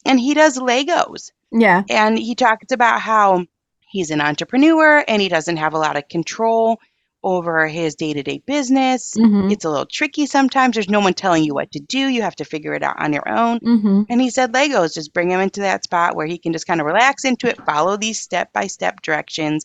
and 0.07 0.19
he 0.19 0.33
does 0.33 0.59
legos 0.59 1.31
yeah 1.53 1.83
and 1.91 2.19
he 2.19 2.35
talks 2.35 2.73
about 2.73 3.01
how 3.01 3.47
he's 3.81 4.11
an 4.11 4.23
entrepreneur 4.23 5.05
and 5.07 5.21
he 5.21 5.29
doesn't 5.29 5.59
have 5.59 5.75
a 5.75 5.79
lot 5.79 5.99
of 5.99 6.09
control 6.09 6.81
over 7.23 7.67
his 7.67 7.95
day 7.95 8.13
to 8.13 8.23
day 8.23 8.43
business. 8.47 9.15
Mm-hmm. 9.17 9.51
It's 9.51 9.65
a 9.65 9.71
little 9.71 9.87
tricky 9.87 10.27
sometimes. 10.27 10.75
There's 10.75 10.89
no 10.89 11.01
one 11.01 11.15
telling 11.15 11.45
you 11.45 11.55
what 11.55 11.73
to 11.73 11.81
do. 11.81 11.99
You 11.99 12.23
have 12.23 12.37
to 12.37 12.45
figure 12.45 12.75
it 12.75 12.83
out 12.83 13.01
on 13.01 13.13
your 13.13 13.29
own. 13.29 13.61
Mm-hmm. 13.61 14.03
And 14.09 14.21
he 14.21 14.31
said 14.31 14.53
Legos 14.53 14.95
just 14.95 15.15
bring 15.15 15.31
him 15.31 15.41
into 15.41 15.61
that 15.61 15.85
spot 15.85 16.17
where 16.17 16.27
he 16.27 16.39
can 16.39 16.53
just 16.53 16.67
kind 16.67 16.81
of 16.81 16.87
relax 16.87 17.25
into 17.25 17.49
it, 17.49 17.65
follow 17.65 17.97
these 17.97 18.21
step 18.21 18.53
by 18.53 18.67
step 18.67 19.03
directions. 19.03 19.65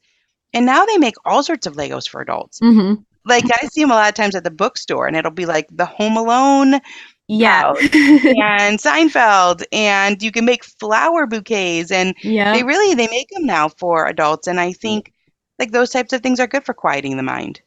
And 0.53 0.65
now 0.65 0.85
they 0.85 0.97
make 0.97 1.15
all 1.25 1.43
sorts 1.43 1.67
of 1.67 1.75
Legos 1.75 2.07
for 2.07 2.21
adults. 2.21 2.59
Mm-hmm. 2.59 3.01
Like 3.25 3.45
I 3.45 3.67
see 3.67 3.81
them 3.81 3.91
a 3.91 3.95
lot 3.95 4.09
of 4.09 4.15
times 4.15 4.35
at 4.35 4.43
the 4.45 4.51
bookstore, 4.51 5.05
and 5.05 5.17
it'll 5.17 5.31
be 5.31 5.45
like 5.45 5.67
the 5.69 5.85
Home 5.85 6.15
Alone. 6.15 6.79
Yeah. 7.27 7.73
and 7.77 8.79
Seinfeld 8.79 9.63
and 9.73 10.21
you 10.23 10.31
can 10.31 10.45
make 10.45 10.63
flower 10.63 11.27
bouquets 11.27 11.91
and 11.91 12.15
yeah. 12.23 12.53
they 12.53 12.63
really 12.63 12.95
they 12.95 13.07
make 13.07 13.27
them 13.29 13.45
now 13.45 13.67
for 13.67 14.07
adults 14.07 14.47
and 14.47 14.61
I 14.61 14.71
think 14.71 15.11
like 15.59 15.71
those 15.71 15.89
types 15.89 16.13
of 16.13 16.21
things 16.21 16.39
are 16.39 16.47
good 16.47 16.65
for 16.65 16.73
quieting 16.73 17.17
the 17.17 17.23
mind. 17.23 17.61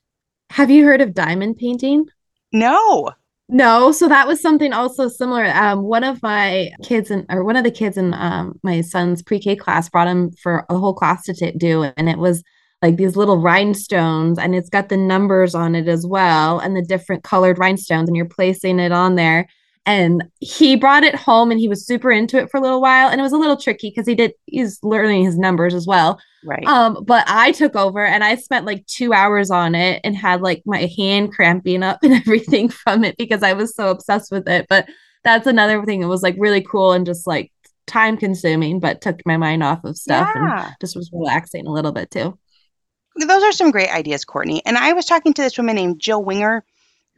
Have 0.51 0.71
you 0.71 0.85
heard 0.85 1.01
of 1.01 1.15
diamond 1.15 1.57
painting? 1.59 2.07
No. 2.53 3.11
No, 3.53 3.91
so 3.91 4.09
that 4.09 4.29
was 4.29 4.41
something 4.41 4.73
also 4.73 5.09
similar. 5.09 5.47
Um, 5.47 5.83
one 5.83 6.05
of 6.05 6.23
my 6.23 6.71
kids 6.85 7.11
in, 7.11 7.27
or 7.29 7.43
one 7.43 7.57
of 7.57 7.65
the 7.65 7.71
kids 7.71 7.97
in 7.97 8.15
um, 8.15 8.59
my 8.63 8.81
son's 8.81 9.23
pre-K 9.23 9.57
class 9.57 9.89
brought 9.89 10.07
him 10.07 10.31
for 10.33 10.65
a 10.69 10.79
whole 10.79 10.95
class 10.95 11.25
to 11.25 11.35
t- 11.35 11.51
do, 11.57 11.83
and 11.83 12.09
it 12.09 12.19
was 12.19 12.45
like 12.81 12.97
these 12.97 13.17
little 13.17 13.39
rhinestones, 13.39 14.39
and 14.39 14.55
it's 14.55 14.71
got 14.71 14.89
the 14.89 14.97
numbers 14.97 15.57
on 15.57 15.75
it 15.75 15.89
as 15.89 16.07
well, 16.07 16.61
and 16.61 16.77
the 16.77 16.83
different 16.83 17.25
colored 17.25 17.59
rhinestones, 17.59 18.09
and 18.09 18.17
you're 18.17 18.25
placing 18.25 18.79
it 18.79 18.93
on 18.93 19.17
there, 19.17 19.49
and 19.91 20.25
he 20.41 20.77
brought 20.77 21.03
it 21.05 21.15
home 21.15 21.51
and 21.51 21.59
he 21.61 21.69
was 21.69 21.87
super 21.87 22.11
into 22.11 22.39
it 22.39 22.51
for 22.51 22.57
a 22.59 22.61
little 22.61 22.81
while 22.81 23.09
and 23.09 23.21
it 23.21 23.23
was 23.23 23.33
a 23.33 23.37
little 23.45 23.57
tricky 23.57 23.91
because 23.91 24.07
he 24.07 24.15
did 24.15 24.33
he's 24.47 24.79
learning 24.83 25.25
his 25.25 25.39
numbers 25.39 25.75
as 25.75 25.87
well 25.87 26.19
Right. 26.45 26.65
um 26.67 27.05
but 27.05 27.25
i 27.29 27.53
took 27.53 27.75
over 27.77 28.05
and 28.05 28.23
i 28.25 28.35
spent 28.37 28.65
like 28.67 28.87
two 28.87 29.13
hours 29.13 29.51
on 29.51 29.75
it 29.75 30.01
and 30.05 30.17
had 30.17 30.41
like 30.43 30.63
my 30.65 30.89
hand 30.97 31.33
cramping 31.33 31.83
up 31.83 31.99
and 32.05 32.13
everything 32.15 32.69
from 32.69 33.05
it 33.05 33.17
because 33.19 33.43
i 33.43 33.53
was 33.53 33.75
so 33.75 33.91
obsessed 33.91 34.31
with 34.33 34.49
it 34.49 34.67
but 34.69 34.89
that's 35.25 35.47
another 35.47 35.85
thing 35.85 36.01
that 36.01 36.09
was 36.09 36.23
like 36.23 36.37
really 36.39 36.63
cool 36.63 36.93
and 36.93 37.05
just 37.07 37.27
like 37.27 37.51
time 37.87 38.17
consuming 38.17 38.81
but 38.81 39.01
took 39.01 39.21
my 39.27 39.37
mind 39.37 39.63
off 39.63 39.83
of 39.85 39.97
stuff 39.97 40.31
Yeah. 40.35 40.67
and 40.67 40.75
just 40.81 40.95
was 40.97 41.11
relaxing 41.13 41.67
a 41.67 41.73
little 41.73 41.93
bit 41.93 42.11
too 42.11 42.39
Those 43.17 43.43
are 43.43 43.53
some 43.53 43.71
great 43.73 43.91
ideas, 43.93 44.25
Courtney. 44.25 44.63
And 44.65 44.79
I 44.79 44.93
was 44.93 45.05
talking 45.05 45.35
to 45.35 45.43
this 45.43 45.59
woman 45.59 45.75
named 45.75 46.01
Jill 46.01 46.23
Winger, 46.25 46.65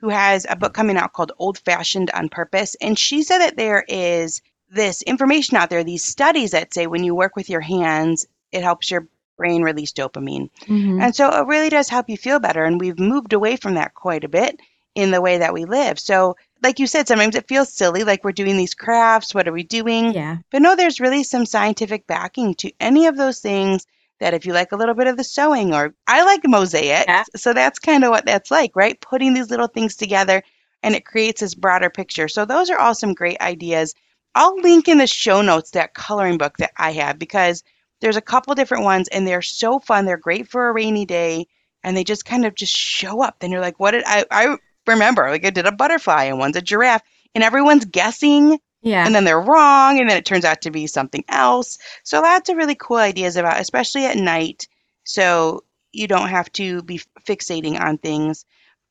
who 0.02 0.10
has 0.10 0.44
a 0.50 0.56
book 0.56 0.74
coming 0.74 0.96
out 0.98 1.12
called 1.14 1.32
Old 1.38 1.58
Fashioned 1.58 2.10
on 2.10 2.28
Purpose. 2.28 2.74
And 2.82 2.98
she 2.98 3.22
said 3.22 3.38
that 3.38 3.56
there 3.56 3.84
is 3.88 4.42
this 4.68 5.00
information 5.02 5.56
out 5.56 5.70
there, 5.70 5.84
these 5.84 6.04
studies 6.04 6.50
that 6.50 6.74
say 6.74 6.86
when 6.86 7.04
you 7.04 7.14
work 7.14 7.36
with 7.36 7.48
your 7.48 7.60
hands, 7.60 8.26
it 8.50 8.62
helps 8.64 8.90
your 8.90 9.06
brain 9.36 9.62
release 9.62 9.92
dopamine. 9.92 10.50
Mhm. 10.66 11.00
And 11.00 11.14
so 11.14 11.30
it 11.30 11.46
really 11.46 11.68
does 11.70 11.88
help 11.88 12.10
you 12.10 12.16
feel 12.16 12.40
better. 12.40 12.64
And 12.64 12.80
we've 12.80 12.98
moved 12.98 13.32
away 13.32 13.56
from 13.56 13.74
that 13.74 13.94
quite 13.94 14.24
a 14.24 14.28
bit 14.28 14.60
in 14.94 15.10
the 15.12 15.20
way 15.20 15.38
that 15.38 15.54
we 15.54 15.64
live. 15.64 15.98
So, 15.98 16.36
like 16.62 16.78
you 16.80 16.86
said, 16.86 17.06
sometimes 17.08 17.36
it 17.36 17.48
feels 17.48 17.72
silly, 17.72 18.02
like 18.04 18.24
we're 18.24 18.32
doing 18.32 18.56
these 18.56 18.74
crafts. 18.74 19.34
What 19.34 19.48
are 19.48 19.52
we 19.52 19.62
doing? 19.62 20.12
yeah 20.12 20.38
But 20.50 20.62
no, 20.62 20.74
there's 20.76 21.00
really 21.00 21.22
some 21.22 21.46
scientific 21.46 22.06
backing 22.06 22.54
to 22.56 22.72
any 22.80 23.06
of 23.06 23.16
those 23.16 23.40
things 23.40 23.86
that 24.22 24.34
if 24.34 24.46
you 24.46 24.52
like 24.52 24.70
a 24.70 24.76
little 24.76 24.94
bit 24.94 25.08
of 25.08 25.16
the 25.16 25.24
sewing 25.24 25.74
or 25.74 25.94
I 26.06 26.22
like 26.22 26.42
mosaics. 26.44 27.04
Yeah. 27.08 27.24
So 27.34 27.52
that's 27.52 27.80
kind 27.80 28.04
of 28.04 28.10
what 28.10 28.24
that's 28.24 28.52
like, 28.52 28.76
right? 28.76 29.00
Putting 29.00 29.34
these 29.34 29.50
little 29.50 29.66
things 29.66 29.96
together 29.96 30.44
and 30.84 30.94
it 30.94 31.04
creates 31.04 31.40
this 31.40 31.56
broader 31.56 31.90
picture. 31.90 32.28
So 32.28 32.44
those 32.44 32.70
are 32.70 32.78
all 32.78 32.94
some 32.94 33.14
great 33.14 33.40
ideas. 33.40 33.94
I'll 34.36 34.56
link 34.60 34.86
in 34.86 34.98
the 34.98 35.08
show 35.08 35.42
notes 35.42 35.72
that 35.72 35.94
coloring 35.94 36.38
book 36.38 36.56
that 36.58 36.70
I 36.76 36.92
have 36.92 37.18
because 37.18 37.64
there's 38.00 38.16
a 38.16 38.20
couple 38.22 38.54
different 38.54 38.84
ones 38.84 39.08
and 39.08 39.26
they're 39.26 39.42
so 39.42 39.80
fun. 39.80 40.06
They're 40.06 40.16
great 40.16 40.48
for 40.48 40.68
a 40.68 40.72
rainy 40.72 41.04
day 41.04 41.48
and 41.82 41.96
they 41.96 42.04
just 42.04 42.24
kind 42.24 42.46
of 42.46 42.54
just 42.54 42.76
show 42.76 43.22
up. 43.22 43.40
Then 43.40 43.50
you're 43.50 43.60
like, 43.60 43.80
what 43.80 43.90
did 43.90 44.04
I 44.06 44.24
I 44.30 44.56
remember 44.86 45.30
like 45.30 45.44
I 45.44 45.50
did 45.50 45.66
a 45.66 45.72
butterfly 45.72 46.24
and 46.24 46.38
one's 46.38 46.56
a 46.56 46.62
giraffe 46.62 47.02
and 47.34 47.42
everyone's 47.42 47.86
guessing 47.86 48.60
yeah 48.82 49.04
and 49.04 49.14
then 49.14 49.24
they're 49.24 49.40
wrong 49.40 49.98
and 49.98 50.08
then 50.08 50.16
it 50.16 50.24
turns 50.24 50.44
out 50.44 50.62
to 50.62 50.70
be 50.70 50.86
something 50.86 51.24
else 51.28 51.78
so 52.04 52.20
lots 52.20 52.48
of 52.48 52.56
really 52.56 52.74
cool 52.74 52.96
ideas 52.98 53.36
about 53.36 53.60
especially 53.60 54.04
at 54.06 54.16
night 54.16 54.66
so 55.04 55.62
you 55.92 56.06
don't 56.06 56.28
have 56.28 56.50
to 56.52 56.82
be 56.82 57.00
fixating 57.26 57.80
on 57.80 57.98
things 57.98 58.44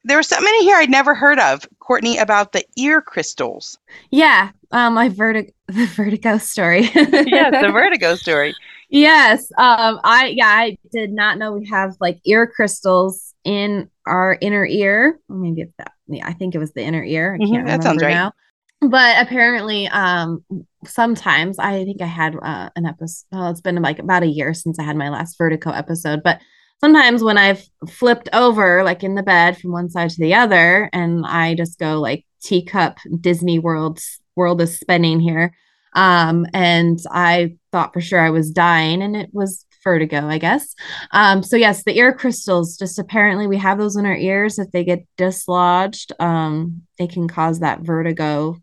there 0.04 0.18
was 0.18 0.28
something 0.28 0.54
in 0.60 0.64
here 0.64 0.78
i'd 0.78 0.90
never 0.90 1.16
heard 1.16 1.40
of 1.40 1.68
courtney 1.80 2.18
about 2.18 2.52
the 2.52 2.64
ear 2.78 3.02
crystals 3.02 3.78
yeah 4.12 4.52
um 4.72 4.94
my 4.94 5.10
vertigo 5.10 5.52
the 5.68 5.86
vertigo 5.88 6.38
story 6.38 6.90
yes 7.26 7.56
the 7.60 7.70
vertigo 7.72 8.16
story 8.16 8.58
Yes. 8.90 9.52
Um, 9.58 10.00
I 10.04 10.28
yeah, 10.36 10.48
I 10.48 10.78
did 10.92 11.12
not 11.12 11.38
know 11.38 11.54
we 11.54 11.68
have 11.68 11.96
like 12.02 12.20
ear 12.26 12.48
crystals 12.48 13.34
in 13.44 13.90
our 14.06 14.38
inner 14.42 14.66
ear. 14.66 15.20
Maybe 15.30 15.62
it's 15.62 15.74
that. 15.78 15.94
Yeah, 16.08 16.28
I 16.28 16.34
think 16.34 16.56
it 16.56 16.60
was 16.60 16.74
the 16.74 16.84
inner 16.84 17.04
ear. 17.04 17.34
I 17.36 17.40
Mhm, 17.40 17.50
can't 17.50 17.66
that 17.66 17.84
sounds 17.84 18.02
remember 18.02 18.04
right. 18.04 18.22
now. 18.22 18.34
But 18.82 19.22
apparently, 19.22 19.88
um, 19.88 20.44
sometimes 20.86 21.60
I 21.60 21.86
think 21.86 22.02
I 22.02 22.08
had 22.08 22.36
uh, 22.36 22.70
an 22.76 22.86
episode. 22.86 23.26
Well, 23.32 23.52
it's 23.52 23.62
been 23.62 23.82
like 23.82 24.00
about 24.00 24.24
a 24.24 24.28
year 24.28 24.54
since 24.54 24.80
I 24.80 24.84
had 24.84 24.98
my 24.98 25.10
last 25.10 25.38
vertigo 25.38 25.70
episode. 25.70 26.24
But 26.24 26.42
sometimes 26.80 27.24
when 27.24 27.38
I've 27.38 27.64
flipped 27.88 28.30
over, 28.34 28.84
like 28.84 29.04
in 29.04 29.16
the 29.16 29.24
bed 29.24 29.58
from 29.60 29.72
one 29.72 29.90
side 29.90 30.10
to 30.10 30.20
the 30.20 30.34
other, 30.34 30.90
and 30.94 31.26
I 31.26 31.54
just 31.54 31.78
go 31.78 32.00
like 32.00 32.26
teacup 32.42 32.98
Disney 33.20 33.60
World 33.60 34.00
world 34.36 34.62
is 34.62 34.80
spinning 34.80 35.20
here 35.20 35.54
um 35.94 36.46
and 36.54 37.00
i 37.12 37.54
thought 37.72 37.94
for 37.94 38.02
sure 38.02 38.20
i 38.20 38.30
was 38.30 38.52
dying 38.52 39.02
and 39.02 39.16
it 39.16 39.30
was 39.34 39.66
vertigo 39.84 40.28
i 40.28 40.38
guess 40.38 40.74
um 41.12 41.44
so 41.44 41.56
yes 41.56 41.84
the 41.84 41.98
ear 41.98 42.14
crystals 42.14 42.78
just 42.78 43.00
apparently 43.00 43.48
we 43.48 43.58
have 43.58 43.78
those 43.78 43.96
in 43.96 44.06
our 44.06 44.16
ears 44.16 44.58
if 44.58 44.72
they 44.72 44.84
get 44.84 45.06
dislodged 45.18 46.12
um 46.20 46.82
they 46.98 47.08
can 47.08 47.28
cause 47.28 47.60
that 47.60 47.82
vertigo 47.82 48.56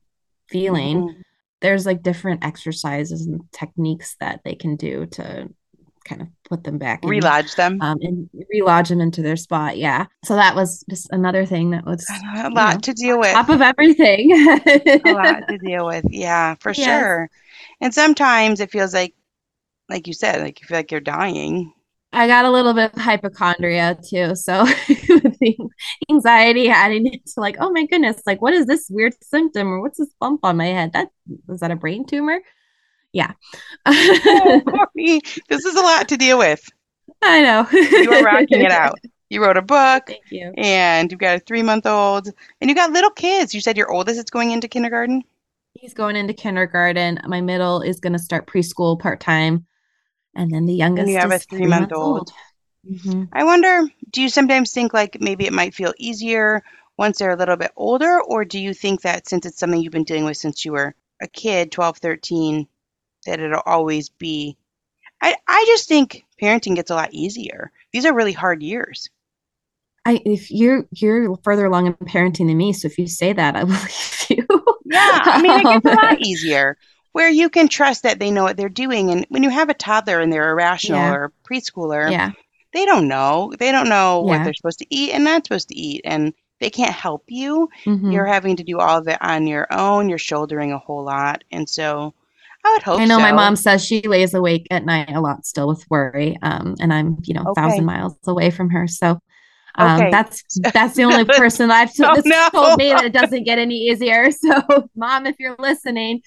feeling 0.48 0.98
Mhm. 1.08 1.22
there's 1.60 1.86
like 1.86 2.02
different 2.02 2.44
exercises 2.44 3.26
and 3.26 3.40
techniques 3.52 4.16
that 4.20 4.40
they 4.44 4.54
can 4.54 4.76
do 4.76 5.06
to 5.06 5.48
kind 6.04 6.22
of 6.22 6.28
put 6.48 6.64
them 6.64 6.78
back 6.78 7.04
in, 7.04 7.10
relodge 7.10 7.54
them 7.56 7.78
um 7.80 7.98
and 8.00 8.30
relodge 8.54 8.88
them 8.88 9.00
into 9.00 9.20
their 9.22 9.36
spot 9.36 9.76
yeah 9.76 10.06
so 10.24 10.34
that 10.36 10.54
was 10.54 10.84
just 10.88 11.08
another 11.10 11.44
thing 11.44 11.70
that 11.70 11.84
was 11.84 12.06
a 12.44 12.50
lot 12.50 12.74
know, 12.74 12.78
to 12.82 12.92
deal 12.94 13.18
with 13.18 13.32
top 13.32 13.48
of 13.50 13.60
everything 13.60 14.30
a 14.32 15.00
lot 15.12 15.46
to 15.48 15.58
deal 15.58 15.86
with. 15.86 16.04
Yeah, 16.10 16.54
for 16.60 16.72
Yes. 16.72 16.84
sure. 16.84 17.30
And 17.80 17.92
sometimes 17.94 18.60
it 18.60 18.70
feels 18.70 18.94
like, 18.94 19.14
like 19.88 20.06
you 20.06 20.12
said, 20.12 20.40
like 20.40 20.60
you 20.60 20.66
feel 20.66 20.78
like 20.78 20.90
you're 20.90 21.00
dying. 21.00 21.72
I 22.12 22.26
got 22.26 22.46
a 22.46 22.50
little 22.50 22.72
bit 22.72 22.94
of 22.94 23.00
hypochondria 23.00 23.96
too. 23.96 24.34
So 24.34 24.64
the 24.64 25.70
anxiety 26.10 26.68
adding 26.68 27.06
into 27.06 27.32
like, 27.36 27.56
oh 27.60 27.70
my 27.70 27.86
goodness, 27.86 28.22
like 28.26 28.40
what 28.40 28.54
is 28.54 28.66
this 28.66 28.88
weird 28.90 29.14
symptom 29.22 29.68
or 29.68 29.80
what's 29.80 29.98
this 29.98 30.08
bump 30.18 30.40
on 30.42 30.56
my 30.56 30.66
head? 30.66 30.92
That 30.94 31.10
was 31.46 31.60
that 31.60 31.70
a 31.70 31.76
brain 31.76 32.06
tumor? 32.06 32.40
Yeah. 33.12 33.32
Oh, 33.86 34.62
this 34.94 35.64
is 35.64 35.74
a 35.74 35.80
lot 35.80 36.08
to 36.08 36.16
deal 36.16 36.38
with. 36.38 36.66
I 37.22 37.42
know. 37.42 37.66
You 37.72 38.12
are 38.12 38.22
rocking 38.22 38.60
it 38.62 38.72
out. 38.72 38.98
You 39.30 39.42
wrote 39.42 39.58
a 39.58 39.62
book 39.62 40.04
Thank 40.06 40.30
you. 40.30 40.54
and 40.56 41.10
you've 41.10 41.20
got 41.20 41.36
a 41.36 41.40
three 41.40 41.62
month 41.62 41.84
old 41.84 42.28
and 42.62 42.70
you 42.70 42.74
got 42.74 42.92
little 42.92 43.10
kids. 43.10 43.52
You 43.52 43.60
said 43.60 43.76
your 43.76 43.92
oldest 43.92 44.18
is 44.18 44.24
going 44.24 44.52
into 44.52 44.68
kindergarten. 44.68 45.22
He's 45.74 45.92
going 45.92 46.16
into 46.16 46.32
kindergarten. 46.32 47.20
My 47.26 47.42
middle 47.42 47.82
is 47.82 48.00
going 48.00 48.14
to 48.14 48.18
start 48.18 48.46
preschool 48.46 48.98
part 48.98 49.20
time. 49.20 49.66
And 50.38 50.50
then 50.50 50.64
the 50.64 50.72
youngest 50.74 51.12
you 51.12 51.16
have 51.18 51.30
a 51.32 51.38
three 51.38 51.66
months 51.66 51.92
old. 51.92 52.32
Mhm. 52.84 53.28
I 53.32 53.44
wonder, 53.44 53.88
do 54.10 54.20
you 54.20 54.28
sometimes 54.28 54.70
think 54.72 54.92
like 54.92 55.18
maybe 55.18 55.46
it 55.46 55.52
might 55.54 55.74
feel 55.74 55.94
easier 55.96 56.62
once 56.98 57.18
they're 57.18 57.30
a 57.30 57.36
little 57.36 57.56
bit 57.56 57.72
older? 57.74 58.20
Or 58.20 58.44
do 58.44 58.58
you 58.58 58.74
think 58.74 59.00
that 59.00 59.26
since 59.26 59.46
it's 59.46 59.58
something 59.58 59.80
you've 59.80 59.92
been 59.94 60.04
dealing 60.04 60.26
with 60.26 60.36
since 60.36 60.62
you 60.64 60.72
were 60.72 60.94
a 61.22 61.26
kid, 61.28 61.72
12, 61.72 61.96
13, 61.98 62.68
that 63.24 63.40
it'll 63.40 63.62
always 63.64 64.10
be? 64.10 64.58
I, 65.22 65.36
I 65.48 65.64
just 65.68 65.88
think 65.88 66.24
parenting 66.42 66.76
gets 66.76 66.90
a 66.90 66.96
lot 66.96 67.14
easier. 67.14 67.72
These 67.92 68.06
are 68.06 68.14
really 68.14 68.32
hard 68.32 68.62
years. 68.62 69.10
I 70.04 70.20
if 70.24 70.50
you're 70.50 70.86
you're 70.92 71.36
further 71.44 71.66
along 71.66 71.86
in 71.86 71.94
parenting 71.94 72.46
than 72.48 72.56
me, 72.56 72.72
so 72.72 72.86
if 72.86 72.98
you 72.98 73.06
say 73.06 73.32
that, 73.32 73.56
I 73.56 73.64
believe 73.64 74.26
you. 74.30 74.46
Yeah, 74.84 75.00
I 75.30 75.38
mean, 75.38 75.58
it 75.58 75.68
gets 75.68 75.84
a 75.84 75.90
Um, 75.90 75.98
lot 76.02 76.18
easier 76.18 76.76
where 77.18 77.28
you 77.28 77.48
can 77.48 77.66
trust 77.66 78.04
that 78.04 78.20
they 78.20 78.30
know 78.30 78.44
what 78.44 78.56
they're 78.56 78.68
doing. 78.68 79.10
And 79.10 79.26
when 79.28 79.42
you 79.42 79.50
have 79.50 79.68
a 79.70 79.74
toddler 79.74 80.20
and 80.20 80.32
they're 80.32 80.50
irrational 80.50 81.00
Yeah. 81.00 81.12
or 81.14 81.32
preschooler, 81.50 82.08
Yeah. 82.08 82.30
they 82.72 82.84
don't 82.84 83.08
know. 83.08 83.52
They 83.58 83.72
don't 83.72 83.88
know 83.88 84.20
what 84.20 84.44
they're 84.44 84.54
supposed 84.54 84.78
to 84.78 84.86
eat 84.88 85.10
and 85.10 85.24
not 85.24 85.44
supposed 85.44 85.66
to 85.70 85.76
eat. 85.76 86.02
And 86.04 86.32
they 86.60 86.70
can't 86.70 86.94
help 86.94 87.24
you. 87.26 87.68
Mhm. 87.86 88.12
You're 88.12 88.24
having 88.26 88.54
to 88.54 88.62
do 88.62 88.78
all 88.78 88.98
of 88.98 89.08
it 89.08 89.18
on 89.20 89.48
your 89.48 89.66
own. 89.72 90.08
You're 90.08 90.18
shouldering 90.18 90.70
a 90.70 90.78
whole 90.78 91.02
lot. 91.04 91.42
And 91.50 91.68
so 91.68 92.14
I 92.64 92.70
would 92.70 92.82
hope 92.84 93.00
I 93.00 93.04
know 93.04 93.18
my 93.18 93.32
mom 93.32 93.56
says 93.56 93.84
she 93.84 94.00
lays 94.02 94.32
awake 94.32 94.68
at 94.70 94.84
night 94.84 95.10
a 95.12 95.20
lot 95.20 95.44
still 95.44 95.66
with 95.66 95.84
worry. 95.90 96.38
Um, 96.42 96.76
and 96.78 96.92
I'm, 96.92 97.16
you 97.24 97.34
know, 97.34 97.42
a 97.46 97.50
Okay. 97.50 97.60
thousand 97.62 97.84
miles 97.84 98.14
away 98.28 98.50
from 98.50 98.70
her. 98.70 98.86
So 98.86 99.18
um, 99.78 100.00
Okay. 100.00 100.10
that's 100.10 100.44
that's 100.72 100.94
the 100.96 101.04
only 101.04 101.24
person 101.24 101.70
I've 101.70 101.90
Oh, 102.02 102.20
no. 102.24 102.48
told 102.52 102.78
me 102.78 102.90
that 102.90 103.04
it 103.04 103.12
doesn't 103.12 103.44
get 103.44 103.58
any 103.58 103.76
easier. 103.76 104.30
So 104.38 104.88
mom, 104.96 105.26
if 105.26 105.36
you're 105.38 105.56
listening. 105.58 106.20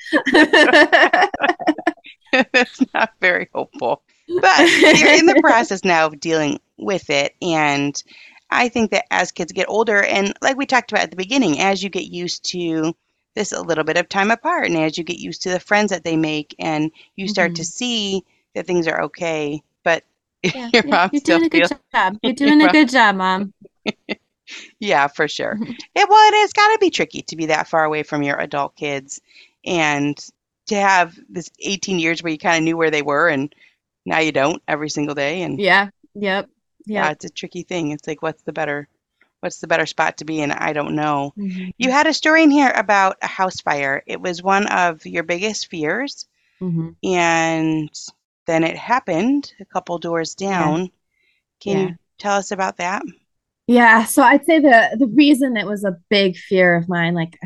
That's 2.31 2.81
not 2.93 3.11
very 3.19 3.49
hopeful. 3.53 4.03
But 4.39 4.69
you're 4.99 5.11
in 5.13 5.25
the 5.25 5.39
process 5.41 5.83
now 5.83 6.05
of 6.07 6.19
dealing 6.19 6.59
with 6.77 7.09
it. 7.09 7.35
And 7.41 8.01
I 8.49 8.69
think 8.69 8.91
that 8.91 9.05
as 9.11 9.31
kids 9.31 9.51
get 9.51 9.67
older, 9.69 10.01
and 10.03 10.33
like 10.41 10.55
we 10.57 10.65
talked 10.65 10.91
about 10.91 11.03
at 11.03 11.09
the 11.11 11.17
beginning, 11.17 11.59
as 11.59 11.83
you 11.83 11.89
get 11.89 12.05
used 12.05 12.43
to 12.51 12.95
this 13.35 13.51
a 13.51 13.61
little 13.61 13.83
bit 13.83 13.97
of 13.97 14.07
time 14.09 14.31
apart, 14.31 14.67
and 14.67 14.77
as 14.77 14.97
you 14.97 15.03
get 15.03 15.19
used 15.19 15.41
to 15.43 15.49
the 15.49 15.59
friends 15.59 15.89
that 15.91 16.03
they 16.03 16.15
make, 16.15 16.55
and 16.59 16.91
you 17.15 17.27
start 17.27 17.55
to 17.55 17.65
see 17.65 18.23
that 18.55 18.65
things 18.67 18.87
are 18.87 19.01
okay, 19.03 19.61
but 19.83 20.03
Yeah, 20.53 20.69
your 20.73 20.83
yeah, 20.83 20.91
mom 20.91 21.09
you're 21.11 21.21
doing 21.21 21.43
a 21.45 21.49
good 21.49 21.67
feels, 21.67 21.73
job. 21.93 22.17
You're 22.23 22.33
doing 22.33 22.59
Your 22.59 22.69
a 22.69 22.71
good 22.71 22.89
job, 22.89 23.15
mom. 23.15 23.53
yeah, 24.79 25.07
for 25.07 25.27
sure. 25.27 25.57
It, 25.61 26.09
well, 26.09 26.27
it 26.29 26.35
has 26.41 26.53
got 26.53 26.73
to 26.73 26.77
be 26.79 26.89
tricky 26.89 27.21
to 27.23 27.35
be 27.35 27.47
that 27.47 27.67
far 27.67 27.83
away 27.83 28.03
from 28.03 28.23
your 28.23 28.39
adult 28.39 28.75
kids 28.75 29.21
and 29.65 30.17
to 30.67 30.75
have 30.75 31.17
this 31.29 31.49
18 31.59 31.99
years 31.99 32.21
where 32.23 32.31
you 32.31 32.37
kind 32.37 32.57
of 32.57 32.63
knew 32.63 32.77
where 32.77 32.91
they 32.91 33.01
were 33.01 33.27
and 33.29 33.53
now 34.05 34.19
you 34.19 34.31
don't 34.31 34.61
every 34.67 34.89
single 34.89 35.15
day. 35.15 35.41
And 35.43 35.59
Yeah. 35.59 35.89
Yep. 36.15 36.49
yeah, 36.85 37.11
it's 37.11 37.25
a 37.25 37.29
tricky 37.29 37.63
thing. 37.63 37.91
It's 37.91 38.07
like, 38.07 38.21
what's 38.21 38.41
the 38.43 38.53
better, 38.53 38.87
what's 39.41 39.59
the 39.59 39.67
better 39.67 39.85
spot 39.85 40.17
to 40.17 40.25
be 40.25 40.41
in? 40.41 40.51
I 40.51 40.73
don't 40.73 40.95
know. 40.95 41.33
Mhm. 41.37 41.73
You 41.77 41.91
had 41.91 42.07
a 42.07 42.13
story 42.13 42.43
in 42.43 42.51
here 42.51 42.71
about 42.75 43.17
a 43.21 43.27
house 43.27 43.61
fire. 43.61 44.03
It 44.07 44.19
was 44.21 44.43
one 44.43 44.67
of 44.67 45.05
your 45.05 45.23
biggest 45.23 45.67
fears, 45.69 46.27
Mhm. 46.61 46.95
and 47.03 47.89
then 48.51 48.63
it 48.65 48.75
happened 48.75 49.53
a 49.61 49.65
couple 49.65 49.97
doors 49.97 50.35
down. 50.35 50.91
Can 51.61 51.77
Yeah. 51.77 51.87
you 51.87 51.95
tell 52.17 52.37
us 52.37 52.51
about 52.51 52.77
that? 52.77 53.01
Yeah, 53.67 54.03
so 54.03 54.21
I'd 54.23 54.45
say 54.45 54.59
the 54.59 54.97
the 54.99 55.07
reason 55.07 55.55
it 55.55 55.65
was 55.65 55.85
a 55.85 55.97
big 56.09 56.35
fear 56.35 56.75
of 56.75 56.89
mine, 56.89 57.13
like 57.13 57.39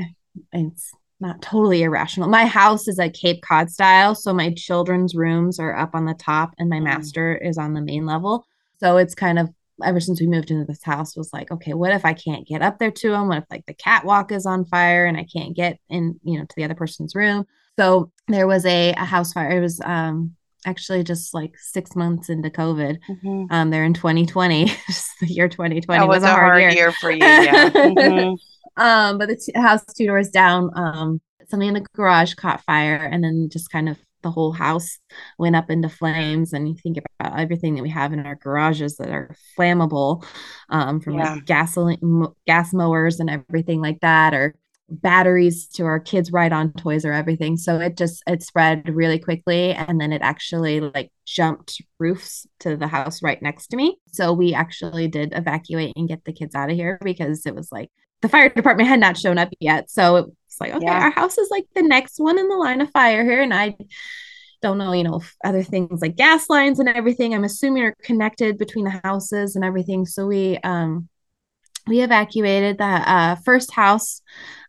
it's 0.52 0.91
not 1.20 1.41
totally 1.41 1.84
irrational. 1.84 2.28
My 2.28 2.46
house 2.46 2.88
is 2.88 2.98
a 2.98 3.10
Cape 3.10 3.44
Cod 3.44 3.70
style, 3.70 4.15
so 4.15 4.34
my 4.34 4.52
children's 4.54 5.13
rooms 5.15 5.60
are 5.60 5.76
up 5.76 5.94
on 5.94 6.06
the 6.06 6.15
top 6.15 6.54
and 6.58 6.70
my 6.70 6.80
mm. 6.80 6.86
master 6.86 7.36
is 7.36 7.58
on 7.58 7.74
the 7.74 7.82
main 7.82 8.06
level. 8.06 8.46
So 8.80 8.98
it's 8.98 9.15
kind 9.15 9.38
of 9.38 9.50
ever 9.84 10.00
since 10.00 10.20
we 10.20 10.28
moved 10.28 10.52
into 10.52 10.65
this 10.65 10.84
house 10.84 11.15
was 11.15 11.34
like, 11.34 11.52
okay, 11.52 11.74
what 11.74 11.91
if 11.91 12.06
I 12.06 12.13
can't 12.13 12.48
get 12.48 12.62
up 12.62 12.80
there 12.80 12.91
to 12.91 13.10
them? 13.12 13.28
What 13.28 13.39
if 13.39 13.46
like 13.52 13.65
the 13.65 13.74
catwalk 13.74 14.32
is 14.32 14.46
on 14.46 14.65
fire 14.65 15.06
and 15.06 15.18
I 15.18 15.26
can't 15.26 15.56
get 15.56 15.80
in, 15.89 16.20
you 16.24 16.39
know, 16.39 16.46
to 16.46 16.56
the 16.56 16.63
other 16.63 16.76
person's 16.76 17.13
room? 17.13 17.46
So 17.78 18.12
there 18.28 18.48
was 18.48 18.65
a, 18.65 18.94
a 18.94 19.06
house 19.06 19.34
fire. 19.34 19.52
It 19.52 19.62
was 19.62 19.82
um 19.82 20.36
actually 20.65 21.04
just 21.04 21.34
like 21.34 21.58
six 21.58 21.95
months 21.95 22.30
into 22.30 22.49
COVID. 22.49 22.99
Mm-hmm. 23.10 23.45
Um, 23.49 23.69
they're 23.69 23.86
in 23.86 23.93
2020. 23.93 24.65
the 25.21 25.28
year 25.28 25.47
2020 25.47 25.99
that 25.99 26.08
was, 26.08 26.21
was 26.21 26.23
a 26.23 26.34
hard, 26.34 26.60
year. 26.60 26.69
year. 26.71 26.91
for 26.91 27.12
you. 27.12 27.19
Yeah. 27.19 27.69
mm-hmm. 27.69 28.82
Um, 28.82 29.17
but 29.17 29.30
the 29.30 29.38
t- 29.38 29.54
house 29.56 29.84
two 29.95 30.08
doors 30.08 30.30
down, 30.30 30.69
um, 30.75 31.21
something 31.47 31.69
in 31.69 31.75
the 31.75 31.86
garage 31.95 32.34
caught 32.34 32.62
fire, 32.63 32.95
and 32.95 33.23
then 33.23 33.49
just 33.49 33.71
kind 33.71 33.88
of 33.88 33.97
the 34.21 34.32
whole 34.32 34.51
house 34.51 34.97
went 35.38 35.56
up 35.56 35.69
into 35.69 35.88
flames. 35.88 36.51
And 36.51 36.67
you 36.67 36.75
think 36.75 36.97
about 36.97 37.39
everything 37.39 37.75
that 37.75 37.84
we 37.84 37.89
have 37.89 38.12
in 38.12 38.25
our 38.25 38.36
garages 38.36 38.97
that 38.97 39.10
are 39.10 39.36
flammable, 39.58 40.25
um, 40.69 40.99
from 40.99 41.13
yeah. 41.13 41.36
like 41.36 41.45
gasoline, 41.45 42.28
gas 42.45 42.73
mowers, 42.73 43.19
and 43.19 43.30
everything 43.30 43.82
like 43.82 44.01
that, 44.01 44.34
or 44.34 44.56
batteries 44.89 45.67
to 45.67 45.84
our 45.86 46.00
kids 46.00 46.32
ride 46.32 46.54
on 46.54 46.71
toys 46.74 47.06
or 47.06 47.12
everything 47.12 47.58
so 47.58 47.80
it 47.80 47.98
just 47.98 48.21
it 48.28 48.43
spread 48.43 48.88
really 48.88 49.17
quickly 49.17 49.71
and 49.71 50.00
then 50.00 50.13
it 50.13 50.21
actually 50.21 50.80
like 50.80 51.12
jumped 51.26 51.82
roofs 51.98 52.45
to 52.60 52.78
the 52.78 52.88
house 52.88 53.24
right 53.24 53.41
next 53.41 53.67
to 53.67 53.78
me 53.78 53.98
so 54.08 54.32
we 54.32 54.54
actually 54.54 55.08
did 55.08 55.34
evacuate 55.36 55.93
and 55.95 56.08
get 56.08 56.24
the 56.24 56.34
kids 56.34 56.54
out 56.54 56.69
of 56.69 56.76
here 56.76 57.00
because 57.02 57.48
it 57.48 57.56
was 57.56 57.71
like 57.71 57.89
the 58.26 58.30
fire 58.30 58.50
department 58.50 58.89
had 58.89 59.00
not 59.00 59.17
shown 59.17 59.38
up 59.38 59.50
yet. 59.60 59.89
So 59.89 60.32
it's 60.48 60.60
like, 60.60 60.74
okay, 60.74 60.86
yeah. 60.86 61.04
our 61.04 61.12
house 61.12 61.38
is 61.38 61.50
like 61.52 61.65
the 61.76 61.84
next 61.84 62.19
one 62.19 62.39
in 62.39 62.48
the 62.48 62.56
line 62.56 62.82
of 62.82 62.89
fire 62.91 63.24
here. 63.24 63.41
And 63.41 63.54
I 63.54 63.76
don't 64.62 64.78
know, 64.78 64.93
you 64.93 65.04
know, 65.04 65.21
other 65.43 65.63
things 65.63 66.02
like 66.02 66.15
gas 66.15 66.50
lines 66.50 66.80
and 66.80 66.89
everything. 66.89 67.34
I'm 67.34 67.43
assuming 67.43 67.84
are 67.84 67.95
connected 68.02 68.58
between 68.58 68.86
the 68.86 69.00
houses 69.04 69.56
and 69.56 69.63
everything. 69.63 70.06
So 70.06 70.26
we 70.26 70.58
um 70.63 71.08
we 71.88 72.02
evacuated 72.02 72.78
the 72.78 72.84
uh, 72.84 73.36
first 73.36 73.71
house, 73.71 74.21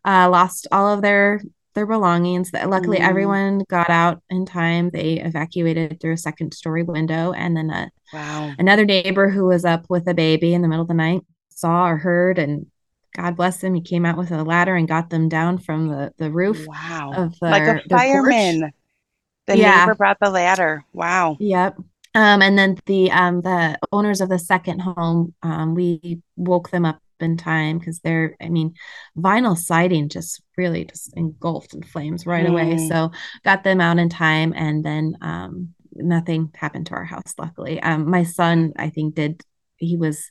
uh, 0.04 0.28
lost 0.30 0.66
all 0.72 0.88
of 0.88 1.02
their 1.02 1.40
their 1.74 1.86
belongings. 1.86 2.50
Luckily, 2.52 2.98
mm. 2.98 3.06
everyone 3.06 3.62
got 3.68 3.90
out 3.90 4.22
in 4.30 4.46
time. 4.46 4.90
They 4.90 5.20
evacuated 5.20 6.00
through 6.00 6.14
a 6.14 6.18
second 6.18 6.54
story 6.54 6.82
window, 6.82 7.32
and 7.32 7.56
then 7.56 7.70
a, 7.70 7.90
wow. 8.12 8.52
another 8.58 8.84
neighbor 8.84 9.28
who 9.28 9.46
was 9.46 9.64
up 9.64 9.86
with 9.88 10.08
a 10.08 10.14
baby 10.14 10.54
in 10.54 10.62
the 10.62 10.68
middle 10.68 10.82
of 10.82 10.88
the 10.88 10.94
night 10.94 11.22
saw 11.50 11.86
or 11.86 11.96
heard 11.96 12.38
and 12.38 12.66
God 13.16 13.34
bless 13.34 13.62
him, 13.62 13.74
he 13.74 13.80
came 13.80 14.04
out 14.04 14.18
with 14.18 14.30
a 14.30 14.44
ladder 14.44 14.76
and 14.76 14.86
got 14.86 15.08
them 15.08 15.28
down 15.30 15.56
from 15.56 15.88
the, 15.88 16.12
the 16.18 16.30
roof. 16.30 16.66
Wow. 16.66 17.12
Of 17.16 17.38
their, 17.40 17.50
like 17.50 17.62
a 17.62 17.88
fireman. 17.88 18.72
The 19.46 19.56
yeah. 19.56 19.80
neighbor 19.80 19.94
brought 19.94 20.18
the 20.20 20.30
ladder. 20.30 20.84
Wow. 20.92 21.38
Yep. 21.40 21.78
Um, 22.14 22.42
and 22.42 22.58
then 22.58 22.78
the 22.86 23.10
um, 23.10 23.40
the 23.42 23.78
owners 23.92 24.20
of 24.20 24.28
the 24.28 24.38
second 24.38 24.80
home, 24.80 25.34
um, 25.42 25.74
we 25.74 26.20
woke 26.36 26.70
them 26.70 26.84
up 26.84 27.00
in 27.20 27.36
time 27.36 27.78
because 27.78 28.00
they're, 28.00 28.36
I 28.40 28.48
mean, 28.48 28.74
vinyl 29.16 29.56
siding 29.56 30.08
just 30.08 30.42
really 30.56 30.84
just 30.84 31.16
engulfed 31.16 31.74
in 31.74 31.82
flames 31.82 32.26
right 32.26 32.46
mm. 32.46 32.50
away. 32.50 32.88
So 32.88 33.10
got 33.44 33.64
them 33.64 33.80
out 33.80 33.98
in 33.98 34.08
time, 34.08 34.52
and 34.56 34.84
then 34.84 35.16
um, 35.20 35.74
nothing 35.92 36.50
happened 36.54 36.86
to 36.86 36.94
our 36.94 37.04
house. 37.04 37.34
Luckily, 37.38 37.80
um, 37.80 38.10
my 38.10 38.24
son, 38.24 38.72
I 38.76 38.90
think, 38.90 39.14
did. 39.14 39.42
He 39.78 39.96
was 39.96 40.30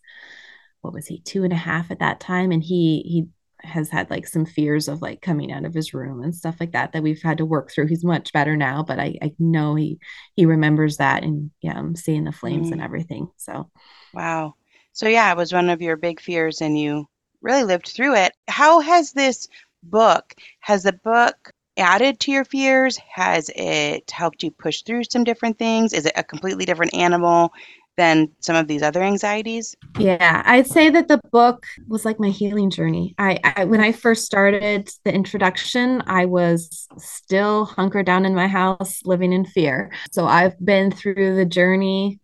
what 0.86 0.94
was 0.94 1.08
he 1.08 1.20
two 1.20 1.44
and 1.44 1.52
a 1.52 1.58
half 1.58 1.92
at 1.92 2.00
that 2.00 2.20
time 2.20 2.52
and 2.52 2.64
he 2.64 3.02
he 3.06 3.26
has 3.66 3.90
had 3.90 4.10
like 4.12 4.28
some 4.28 4.46
fears 4.46 4.88
of 4.88 5.02
like 5.02 5.22
coming 5.22 5.52
out 5.52 5.66
of 5.66 5.74
his 5.74 5.94
room 5.94 6.22
and 6.22 6.36
stuff 6.36 6.56
like 6.60 6.74
that 6.74 6.92
that 6.92 7.02
we've 7.02 7.24
had 7.24 7.40
to 7.40 7.46
work 7.46 7.72
through 7.72 7.88
he's 7.88 8.04
much 8.04 8.32
better 8.32 8.56
now 8.56 8.84
but 8.84 9.00
i 9.00 9.16
i 9.22 9.34
know 9.40 9.74
he 9.74 10.00
he 10.36 10.46
remembers 10.46 10.98
that 10.98 11.24
and 11.24 11.50
yeah 11.62 11.74
i'm 11.76 11.96
seeing 11.96 12.24
the 12.24 12.32
flames 12.32 12.70
mm. 12.70 12.74
and 12.74 12.82
everything 12.82 13.28
so 13.38 13.70
wow 14.14 14.54
so 14.96 15.08
yeah 15.08 15.32
it 15.32 15.38
was 15.38 15.54
one 15.54 15.70
of 15.70 15.82
your 15.82 15.96
big 15.96 16.20
fears 16.20 16.62
and 16.62 16.80
you 16.80 17.06
really 17.42 17.64
lived 17.64 17.88
through 17.88 18.16
it 18.16 18.34
how 18.48 18.80
has 18.80 19.12
this 19.12 19.48
book 19.84 20.34
has 20.62 20.82
the 20.84 20.94
book 20.94 21.52
added 21.78 22.20
to 22.20 22.32
your 22.32 22.46
fears 22.46 22.98
has 22.98 23.52
it 23.56 24.10
helped 24.10 24.42
you 24.42 24.50
push 24.50 24.82
through 24.82 25.04
some 25.04 25.24
different 25.24 25.60
things 25.60 25.94
is 25.94 26.06
it 26.06 26.14
a 26.16 26.24
completely 26.24 26.66
different 26.66 26.94
animal 26.96 27.52
than 27.98 28.30
some 28.40 28.56
of 28.56 28.68
these 28.68 28.84
other 28.84 29.02
anxieties? 29.02 29.76
Yeah, 29.98 30.42
I'd 30.46 30.68
say 30.68 30.90
that 30.90 31.08
the 31.08 31.20
book 31.32 31.66
was 31.88 32.06
like 32.06 32.20
my 32.20 32.30
healing 32.30 32.70
journey. 32.70 33.16
I, 33.18 33.40
I, 33.44 33.66
when 33.66 33.80
I 33.80 33.92
first 33.92 34.26
started 34.26 34.90
the 35.04 35.14
introduction, 35.14 36.04
I 36.06 36.26
was 36.26 36.88
still 36.98 37.66
hunkered 37.66 38.06
down 38.06 38.26
in 38.26 38.36
my 38.36 38.48
house 38.48 39.02
living 39.06 39.34
in 39.34 39.46
fear. 39.46 39.92
So 40.12 40.26
I've 40.26 40.60
been 40.64 40.92
through 40.92 41.36
the 41.36 41.46
journey 41.46 42.20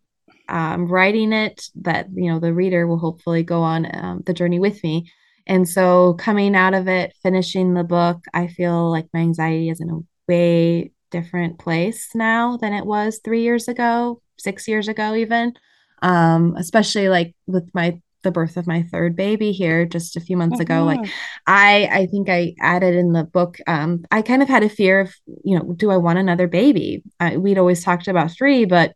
um, 0.52 0.88
writing 0.88 1.34
it 1.34 1.70
that 1.76 2.08
you 2.14 2.32
know 2.32 2.40
the 2.40 2.54
reader 2.54 2.86
will 2.86 3.00
hopefully 3.00 3.44
go 3.44 3.62
on 3.62 3.88
um, 3.96 4.22
the 4.26 4.34
journey 4.34 4.60
with 4.60 4.84
me. 4.84 5.12
And 5.48 5.68
so 5.68 6.14
coming 6.16 6.56
out 6.56 6.76
of 6.76 6.88
it, 6.88 7.16
finishing 7.24 7.74
the 7.74 7.84
book, 7.84 8.24
I 8.34 8.48
feel 8.48 8.92
like 8.92 9.08
my 9.14 9.22
anxiety 9.22 9.70
is 9.70 9.82
in 9.82 9.90
a 9.90 10.00
way 10.28 10.92
different 11.12 11.60
place 11.60 12.10
now 12.16 12.58
than 12.58 12.74
it 12.74 12.86
was 12.86 13.20
three 13.24 13.42
years 13.42 13.68
ago 13.68 14.22
six 14.40 14.68
years 14.68 14.88
ago 14.88 15.14
even 15.14 15.54
um 16.02 16.56
especially 16.58 17.10
like 17.10 17.36
with 17.46 17.70
my 17.74 18.00
the 18.24 18.32
birth 18.32 18.56
of 18.56 18.68
my 18.68 18.84
third 18.84 19.16
baby 19.16 19.52
here 19.52 19.86
just 19.86 20.16
a 20.16 20.22
few 20.22 20.38
months 20.38 20.56
mm-hmm. 20.56 20.62
ago 20.62 20.84
like 20.84 21.00
mm-hmm. 21.00 21.12
i 21.48 21.90
i 21.92 22.06
think 22.08 22.30
i 22.30 22.54
added 22.62 22.96
in 22.96 23.12
the 23.12 23.24
book 23.24 23.58
um 23.68 24.04
i 24.10 24.22
kind 24.22 24.42
of 24.42 24.48
had 24.48 24.64
a 24.64 24.70
fear 24.70 25.02
of 25.02 25.14
you 25.44 25.58
know 25.58 25.74
do 25.74 25.92
i 25.92 25.98
want 25.98 26.18
another 26.18 26.48
baby 26.48 27.04
I, 27.20 27.38
we'd 27.38 27.58
always 27.58 27.84
talked 27.84 28.08
about 28.08 28.32
three 28.32 28.66
but 28.66 28.94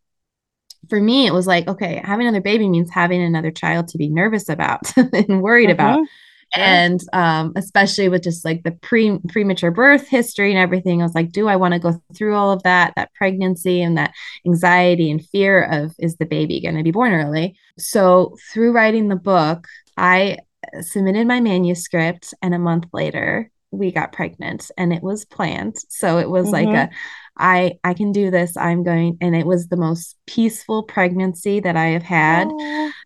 for 0.90 1.00
me 1.00 1.28
it 1.28 1.34
was 1.34 1.48
like 1.48 1.68
okay 1.68 2.02
having 2.04 2.28
another 2.28 2.42
baby 2.42 2.68
means 2.70 2.90
having 2.90 3.22
another 3.22 3.52
child 3.52 3.88
to 3.88 3.98
be 3.98 4.10
nervous 4.10 4.50
about 4.50 4.96
and 4.98 5.42
worried 5.42 5.70
mm-hmm. 5.70 5.74
about 5.74 6.08
and 6.56 7.02
um, 7.12 7.54
especially 7.56 8.08
with 8.08 8.24
just 8.24 8.46
like 8.46 8.64
the 8.64 8.72
pre 8.72 9.20
premature 9.28 9.72
birth 9.72 10.08
history 10.08 10.52
and 10.52 10.60
everything 10.60 11.02
i 11.02 11.06
was 11.06 11.16
like 11.16 11.32
do 11.32 11.48
i 11.48 11.56
want 11.56 11.74
to 11.74 11.80
go 11.80 12.02
through 12.14 12.36
all 12.36 12.52
of 12.52 12.64
that 12.64 12.94
that 12.96 13.14
pregnancy 13.14 13.82
and 13.82 13.98
that 13.98 14.14
anxiety 14.46 15.12
and 15.12 15.26
fear 15.26 15.64
of 15.64 15.94
is 16.00 16.16
the 16.18 16.26
baby 16.26 16.62
going 16.62 16.78
to 16.78 16.84
be 16.84 16.92
born 16.92 17.14
early 17.14 17.58
so 17.78 18.36
through 18.52 18.72
writing 18.72 19.08
the 19.08 19.16
book 19.16 19.68
i 19.98 20.38
submitted 20.82 21.28
my 21.28 21.40
manuscript 21.40 22.34
and 22.42 22.54
a 22.54 22.60
month 22.60 22.86
later 22.94 23.52
we 23.72 23.92
got 23.92 24.14
pregnant 24.14 24.72
and 24.78 24.94
it 24.94 25.04
was 25.04 25.26
planned 25.26 25.78
so 25.90 26.18
it 26.18 26.30
was 26.30 26.48
mm-hmm. 26.48 26.72
like 26.72 26.90
a 26.90 26.90
I 27.38 27.74
I 27.84 27.94
can 27.94 28.12
do 28.12 28.32
this. 28.32 28.56
I'm 28.56 28.84
going 28.84 29.18
and 29.22 29.36
it 29.36 29.46
was 29.46 29.68
the 29.68 29.78
most 29.78 30.16
peaceful 30.26 30.84
pregnancy 30.84 31.60
that 31.60 31.76
I 31.76 31.88
have 31.88 32.04
had. 32.04 32.50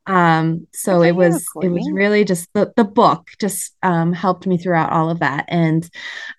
Um 0.06 0.68
so 0.74 1.02
it 1.02 1.16
was 1.16 1.46
it 1.62 1.70
was 1.70 1.90
really 1.92 2.24
just 2.24 2.50
the 2.54 2.72
the 2.76 2.84
book 2.84 3.30
just 3.40 3.76
um 3.84 4.14
helped 4.14 4.46
me 4.46 4.58
throughout 4.58 4.92
all 4.92 5.10
of 5.10 5.20
that 5.20 5.46
and 5.48 5.90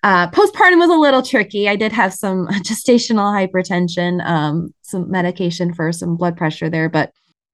uh 0.03 0.29
postpartum 0.31 0.79
was 0.79 0.89
a 0.89 0.95
little 0.95 1.21
tricky. 1.21 1.67
I 1.67 1.75
did 1.75 1.91
have 1.91 2.13
some 2.13 2.47
gestational 2.63 3.31
hypertension, 3.33 4.25
um 4.25 4.73
some 4.81 5.09
medication 5.11 5.73
for 5.73 5.91
some 5.91 6.15
blood 6.15 6.37
pressure 6.37 6.69
there 6.69 6.89
but 6.89 7.11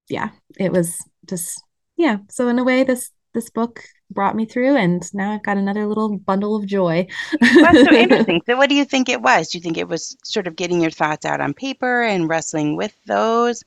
yeah, 0.08 0.30
it 0.58 0.72
was 0.72 0.96
just 1.26 1.62
yeah. 1.96 2.18
So 2.30 2.48
in 2.48 2.58
a 2.58 2.64
way 2.64 2.84
this 2.84 3.10
this 3.38 3.50
book 3.50 3.84
brought 4.10 4.34
me 4.34 4.44
through 4.44 4.76
and 4.76 5.02
now 5.14 5.32
I've 5.32 5.44
got 5.44 5.58
another 5.58 5.86
little 5.86 6.18
bundle 6.18 6.56
of 6.56 6.66
joy. 6.66 7.06
That's 7.40 7.84
so 7.84 7.92
interesting. 7.94 8.42
So 8.46 8.56
what 8.56 8.68
do 8.68 8.74
you 8.74 8.84
think 8.84 9.08
it 9.08 9.22
was? 9.22 9.48
Do 9.48 9.58
you 9.58 9.62
think 9.62 9.78
it 9.78 9.88
was 9.88 10.16
sort 10.24 10.48
of 10.48 10.56
getting 10.56 10.80
your 10.80 10.90
thoughts 10.90 11.24
out 11.24 11.40
on 11.40 11.54
paper 11.54 12.02
and 12.02 12.28
wrestling 12.28 12.76
with 12.76 12.94
those? 13.06 13.62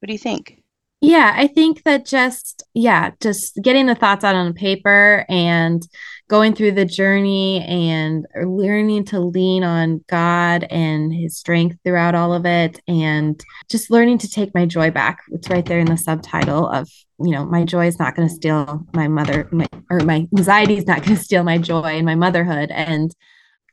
What 0.00 0.06
do 0.06 0.14
you 0.14 0.18
think? 0.18 0.61
Yeah, 1.04 1.32
I 1.34 1.48
think 1.48 1.82
that 1.82 2.06
just 2.06 2.62
yeah, 2.74 3.10
just 3.20 3.58
getting 3.60 3.86
the 3.86 3.96
thoughts 3.96 4.22
out 4.22 4.36
on 4.36 4.54
paper 4.54 5.26
and 5.28 5.86
going 6.28 6.54
through 6.54 6.72
the 6.72 6.84
journey 6.84 7.60
and 7.64 8.24
learning 8.44 9.06
to 9.06 9.18
lean 9.18 9.64
on 9.64 10.04
God 10.08 10.62
and 10.70 11.12
his 11.12 11.36
strength 11.36 11.76
throughout 11.82 12.14
all 12.14 12.32
of 12.32 12.46
it 12.46 12.80
and 12.86 13.42
just 13.68 13.90
learning 13.90 14.18
to 14.18 14.30
take 14.30 14.54
my 14.54 14.64
joy 14.64 14.92
back. 14.92 15.24
It's 15.32 15.50
right 15.50 15.66
there 15.66 15.80
in 15.80 15.86
the 15.86 15.96
subtitle 15.96 16.68
of, 16.68 16.88
you 17.18 17.32
know, 17.32 17.44
my 17.46 17.64
joy 17.64 17.88
is 17.88 17.98
not 17.98 18.14
going 18.14 18.28
to 18.28 18.34
steal 18.34 18.86
my 18.94 19.08
mother 19.08 19.48
my, 19.50 19.66
or 19.90 19.98
my 20.00 20.28
anxiety 20.36 20.78
is 20.78 20.86
not 20.86 21.02
going 21.02 21.16
to 21.16 21.22
steal 21.22 21.42
my 21.42 21.58
joy 21.58 21.96
and 21.96 22.06
my 22.06 22.14
motherhood 22.14 22.70
and 22.70 23.12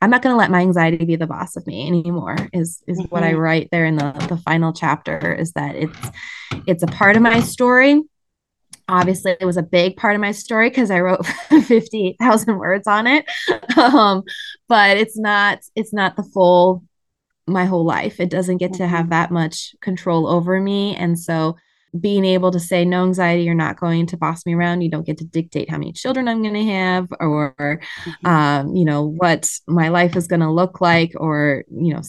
I'm 0.00 0.10
not 0.10 0.22
going 0.22 0.32
to 0.32 0.38
let 0.38 0.50
my 0.50 0.60
anxiety 0.60 1.04
be 1.04 1.16
the 1.16 1.26
boss 1.26 1.56
of 1.56 1.66
me 1.66 1.86
anymore 1.86 2.36
is 2.52 2.82
is 2.86 2.98
mm-hmm. 2.98 3.08
what 3.08 3.22
I 3.22 3.32
mm-hmm. 3.32 3.40
write 3.40 3.68
there 3.70 3.84
in 3.84 3.96
the 3.96 4.12
the 4.28 4.38
final 4.38 4.72
chapter 4.72 5.34
is 5.34 5.52
that 5.52 5.76
it's 5.76 6.10
it's 6.66 6.82
a 6.82 6.86
part 6.86 7.16
of 7.16 7.22
my 7.22 7.40
story 7.40 8.00
obviously 8.90 9.36
it 9.40 9.44
was 9.46 9.56
a 9.56 9.62
big 9.62 9.96
part 9.96 10.14
of 10.14 10.20
my 10.20 10.32
story 10.32 10.68
because 10.68 10.90
i 10.90 11.00
wrote 11.00 11.24
58000 11.48 12.58
words 12.58 12.86
on 12.86 13.06
it 13.06 13.24
um, 13.78 14.22
but 14.68 14.96
it's 14.96 15.16
not 15.18 15.60
it's 15.74 15.92
not 15.92 16.16
the 16.16 16.22
full 16.22 16.82
my 17.46 17.64
whole 17.64 17.84
life 17.84 18.20
it 18.20 18.30
doesn't 18.30 18.58
get 18.58 18.72
mm-hmm. 18.72 18.82
to 18.82 18.88
have 18.88 19.02
mm-hmm. 19.02 19.10
that 19.10 19.30
much 19.30 19.74
control 19.80 20.26
over 20.26 20.60
me 20.60 20.94
and 20.96 21.18
so 21.18 21.56
being 21.98 22.24
able 22.24 22.50
to 22.50 22.60
say 22.60 22.84
no 22.84 23.04
anxiety 23.04 23.42
you're 23.42 23.54
not 23.54 23.78
going 23.78 24.06
to 24.06 24.16
boss 24.16 24.46
me 24.46 24.54
around 24.54 24.80
you 24.80 24.90
don't 24.90 25.06
get 25.06 25.18
to 25.18 25.24
dictate 25.24 25.70
how 25.70 25.78
many 25.78 25.92
children 25.92 26.28
i'm 26.28 26.42
going 26.42 26.54
to 26.54 26.64
have 26.64 27.08
or 27.18 27.54
mm-hmm. 27.58 28.26
um, 28.26 28.74
you 28.74 28.84
know 28.84 29.02
what 29.02 29.48
my 29.66 29.88
life 29.88 30.16
is 30.16 30.26
going 30.26 30.40
to 30.40 30.50
look 30.50 30.80
like 30.80 31.12
or 31.16 31.64
you 31.70 31.92
know 31.92 32.00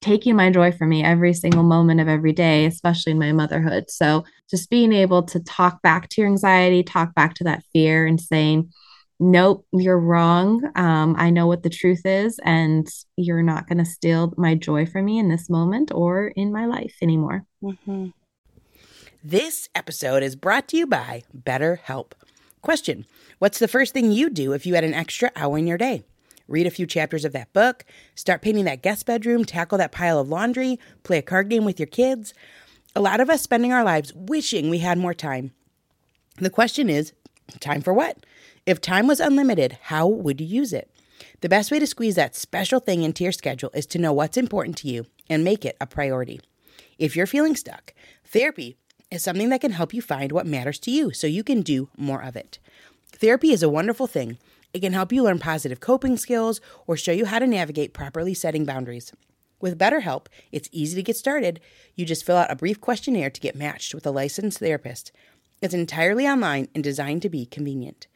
taking 0.00 0.36
my 0.36 0.50
joy 0.50 0.70
from 0.70 0.88
me 0.90 1.02
every 1.02 1.32
single 1.32 1.62
moment 1.62 2.00
of 2.00 2.08
every 2.08 2.32
day 2.32 2.66
especially 2.66 3.12
in 3.12 3.18
my 3.18 3.32
motherhood 3.32 3.90
so 3.90 4.24
just 4.48 4.70
being 4.70 4.92
able 4.92 5.22
to 5.22 5.40
talk 5.40 5.82
back 5.82 6.08
to 6.08 6.20
your 6.20 6.30
anxiety 6.30 6.82
talk 6.82 7.14
back 7.14 7.34
to 7.34 7.44
that 7.44 7.62
fear 7.72 8.06
and 8.06 8.20
saying 8.20 8.70
nope, 9.18 9.64
you're 9.72 9.98
wrong. 9.98 10.62
Um, 10.76 11.16
I 11.18 11.30
know 11.30 11.46
what 11.46 11.62
the 11.62 11.70
truth 11.70 12.02
is, 12.04 12.38
and 12.44 12.86
you're 13.16 13.42
not 13.42 13.66
going 13.66 13.78
to 13.78 13.84
steal 13.84 14.32
my 14.36 14.54
joy 14.54 14.86
from 14.86 15.06
me 15.06 15.18
in 15.18 15.28
this 15.28 15.48
moment 15.48 15.90
or 15.94 16.28
in 16.28 16.52
my 16.52 16.66
life 16.66 16.96
anymore. 17.02 17.44
Mm-hmm. 17.62 18.08
This 19.28 19.68
episode 19.74 20.22
is 20.22 20.36
brought 20.36 20.68
to 20.68 20.76
you 20.76 20.86
by 20.86 21.24
BetterHelp. 21.36 22.12
Question 22.62 23.06
What's 23.40 23.58
the 23.58 23.66
first 23.66 23.92
thing 23.92 24.12
you 24.12 24.30
do 24.30 24.52
if 24.52 24.64
you 24.64 24.76
had 24.76 24.84
an 24.84 24.94
extra 24.94 25.32
hour 25.34 25.58
in 25.58 25.66
your 25.66 25.76
day? 25.76 26.04
Read 26.46 26.64
a 26.64 26.70
few 26.70 26.86
chapters 26.86 27.24
of 27.24 27.32
that 27.32 27.52
book, 27.52 27.84
start 28.14 28.40
painting 28.40 28.66
that 28.66 28.84
guest 28.84 29.04
bedroom, 29.04 29.44
tackle 29.44 29.78
that 29.78 29.90
pile 29.90 30.20
of 30.20 30.28
laundry, 30.28 30.78
play 31.02 31.18
a 31.18 31.22
card 31.22 31.48
game 31.48 31.64
with 31.64 31.80
your 31.80 31.88
kids. 31.88 32.34
A 32.94 33.00
lot 33.00 33.18
of 33.18 33.28
us 33.28 33.42
spending 33.42 33.72
our 33.72 33.82
lives 33.82 34.14
wishing 34.14 34.70
we 34.70 34.78
had 34.78 34.96
more 34.96 35.12
time. 35.12 35.50
The 36.36 36.48
question 36.48 36.88
is 36.88 37.12
time 37.58 37.82
for 37.82 37.92
what? 37.92 38.24
If 38.64 38.80
time 38.80 39.08
was 39.08 39.18
unlimited, 39.18 39.76
how 39.82 40.06
would 40.06 40.40
you 40.40 40.46
use 40.46 40.72
it? 40.72 40.88
The 41.40 41.48
best 41.48 41.72
way 41.72 41.80
to 41.80 41.86
squeeze 41.88 42.14
that 42.14 42.36
special 42.36 42.78
thing 42.78 43.02
into 43.02 43.24
your 43.24 43.32
schedule 43.32 43.72
is 43.74 43.86
to 43.86 43.98
know 43.98 44.12
what's 44.12 44.36
important 44.36 44.76
to 44.76 44.88
you 44.88 45.06
and 45.28 45.42
make 45.42 45.64
it 45.64 45.76
a 45.80 45.86
priority. 45.88 46.40
If 46.96 47.16
you're 47.16 47.26
feeling 47.26 47.56
stuck, 47.56 47.92
therapy 48.24 48.76
is 49.10 49.22
something 49.22 49.48
that 49.50 49.60
can 49.60 49.72
help 49.72 49.94
you 49.94 50.02
find 50.02 50.32
what 50.32 50.46
matters 50.46 50.78
to 50.80 50.90
you 50.90 51.12
so 51.12 51.26
you 51.26 51.44
can 51.44 51.62
do 51.62 51.88
more 51.96 52.22
of 52.22 52.36
it. 52.36 52.58
Therapy 53.12 53.52
is 53.52 53.62
a 53.62 53.68
wonderful 53.68 54.06
thing. 54.06 54.38
It 54.74 54.80
can 54.80 54.92
help 54.92 55.12
you 55.12 55.22
learn 55.22 55.38
positive 55.38 55.80
coping 55.80 56.16
skills 56.16 56.60
or 56.86 56.96
show 56.96 57.12
you 57.12 57.26
how 57.26 57.38
to 57.38 57.46
navigate 57.46 57.94
properly 57.94 58.34
setting 58.34 58.64
boundaries. 58.64 59.12
With 59.60 59.78
BetterHelp, 59.78 60.26
it's 60.52 60.68
easy 60.70 60.96
to 60.96 61.02
get 61.02 61.16
started. 61.16 61.60
You 61.94 62.04
just 62.04 62.26
fill 62.26 62.36
out 62.36 62.50
a 62.50 62.56
brief 62.56 62.80
questionnaire 62.80 63.30
to 63.30 63.40
get 63.40 63.56
matched 63.56 63.94
with 63.94 64.06
a 64.06 64.10
licensed 64.10 64.58
therapist. 64.58 65.12
It's 65.62 65.72
entirely 65.72 66.26
online 66.26 66.68
and 66.74 66.84
designed 66.84 67.22
to 67.22 67.30
be 67.30 67.46
convenient. 67.46 68.06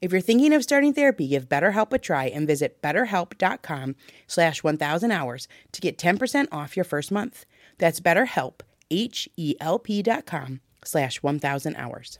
If 0.00 0.12
you're 0.12 0.20
thinking 0.20 0.54
of 0.54 0.62
starting 0.62 0.94
therapy, 0.94 1.28
give 1.28 1.48
BetterHelp 1.48 1.92
a 1.92 1.98
try 1.98 2.26
and 2.26 2.46
visit 2.46 2.80
betterhelp.com 2.82 3.96
slash 4.26 4.62
1000 4.62 5.10
hours 5.10 5.48
to 5.72 5.80
get 5.80 5.98
10% 5.98 6.48
off 6.52 6.76
your 6.76 6.84
first 6.84 7.10
month. 7.10 7.44
That's 7.78 8.00
betterhelp, 8.00 8.60
H-E-L-P 8.90 10.02
dot 10.02 10.26
com 10.26 10.60
slash 10.84 11.22
1000 11.22 11.76
hours. 11.76 12.18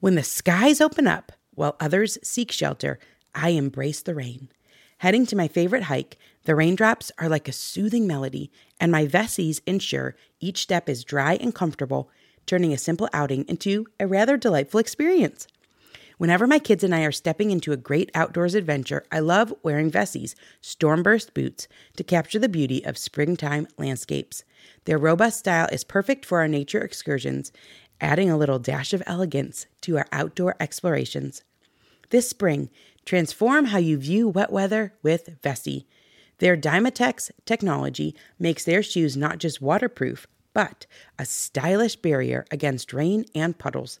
When 0.00 0.14
the 0.14 0.22
skies 0.22 0.80
open 0.80 1.06
up 1.06 1.32
while 1.54 1.76
others 1.80 2.18
seek 2.22 2.52
shelter, 2.52 2.98
I 3.34 3.50
embrace 3.50 4.00
the 4.00 4.14
rain. 4.14 4.48
Heading 4.98 5.26
to 5.26 5.36
my 5.36 5.48
favorite 5.48 5.84
hike, 5.84 6.16
the 6.44 6.54
raindrops 6.54 7.12
are 7.18 7.28
like 7.28 7.46
a 7.48 7.52
soothing 7.52 8.06
melody, 8.06 8.50
and 8.80 8.90
my 8.90 9.06
Vessies 9.06 9.60
ensure 9.66 10.16
each 10.40 10.58
step 10.58 10.88
is 10.88 11.04
dry 11.04 11.34
and 11.34 11.54
comfortable, 11.54 12.10
turning 12.46 12.72
a 12.72 12.78
simple 12.78 13.08
outing 13.12 13.44
into 13.48 13.86
a 14.00 14.06
rather 14.06 14.36
delightful 14.36 14.80
experience. 14.80 15.46
Whenever 16.18 16.48
my 16.48 16.58
kids 16.58 16.82
and 16.82 16.92
I 16.92 17.04
are 17.04 17.12
stepping 17.12 17.52
into 17.52 17.70
a 17.70 17.76
great 17.76 18.10
outdoors 18.12 18.56
adventure, 18.56 19.04
I 19.10 19.20
love 19.20 19.54
wearing 19.62 19.88
Vessi's 19.88 20.34
Stormburst 20.60 21.32
boots 21.32 21.68
to 21.96 22.02
capture 22.02 22.40
the 22.40 22.48
beauty 22.48 22.84
of 22.84 22.98
springtime 22.98 23.68
landscapes. 23.78 24.42
Their 24.84 24.98
robust 24.98 25.38
style 25.38 25.68
is 25.70 25.84
perfect 25.84 26.26
for 26.26 26.40
our 26.40 26.48
nature 26.48 26.80
excursions, 26.80 27.52
adding 28.00 28.28
a 28.28 28.36
little 28.36 28.58
dash 28.58 28.92
of 28.92 29.02
elegance 29.06 29.66
to 29.82 29.96
our 29.96 30.06
outdoor 30.10 30.56
explorations. 30.58 31.44
This 32.10 32.28
spring, 32.28 32.68
transform 33.04 33.66
how 33.66 33.78
you 33.78 33.96
view 33.96 34.28
wet 34.28 34.50
weather 34.50 34.94
with 35.04 35.40
Vessi. 35.40 35.84
Their 36.38 36.56
Dymatex 36.56 37.30
technology 37.46 38.16
makes 38.40 38.64
their 38.64 38.82
shoes 38.82 39.16
not 39.16 39.38
just 39.38 39.62
waterproof, 39.62 40.26
but 40.52 40.84
a 41.16 41.24
stylish 41.24 41.94
barrier 41.94 42.44
against 42.50 42.92
rain 42.92 43.24
and 43.36 43.56
puddles. 43.56 44.00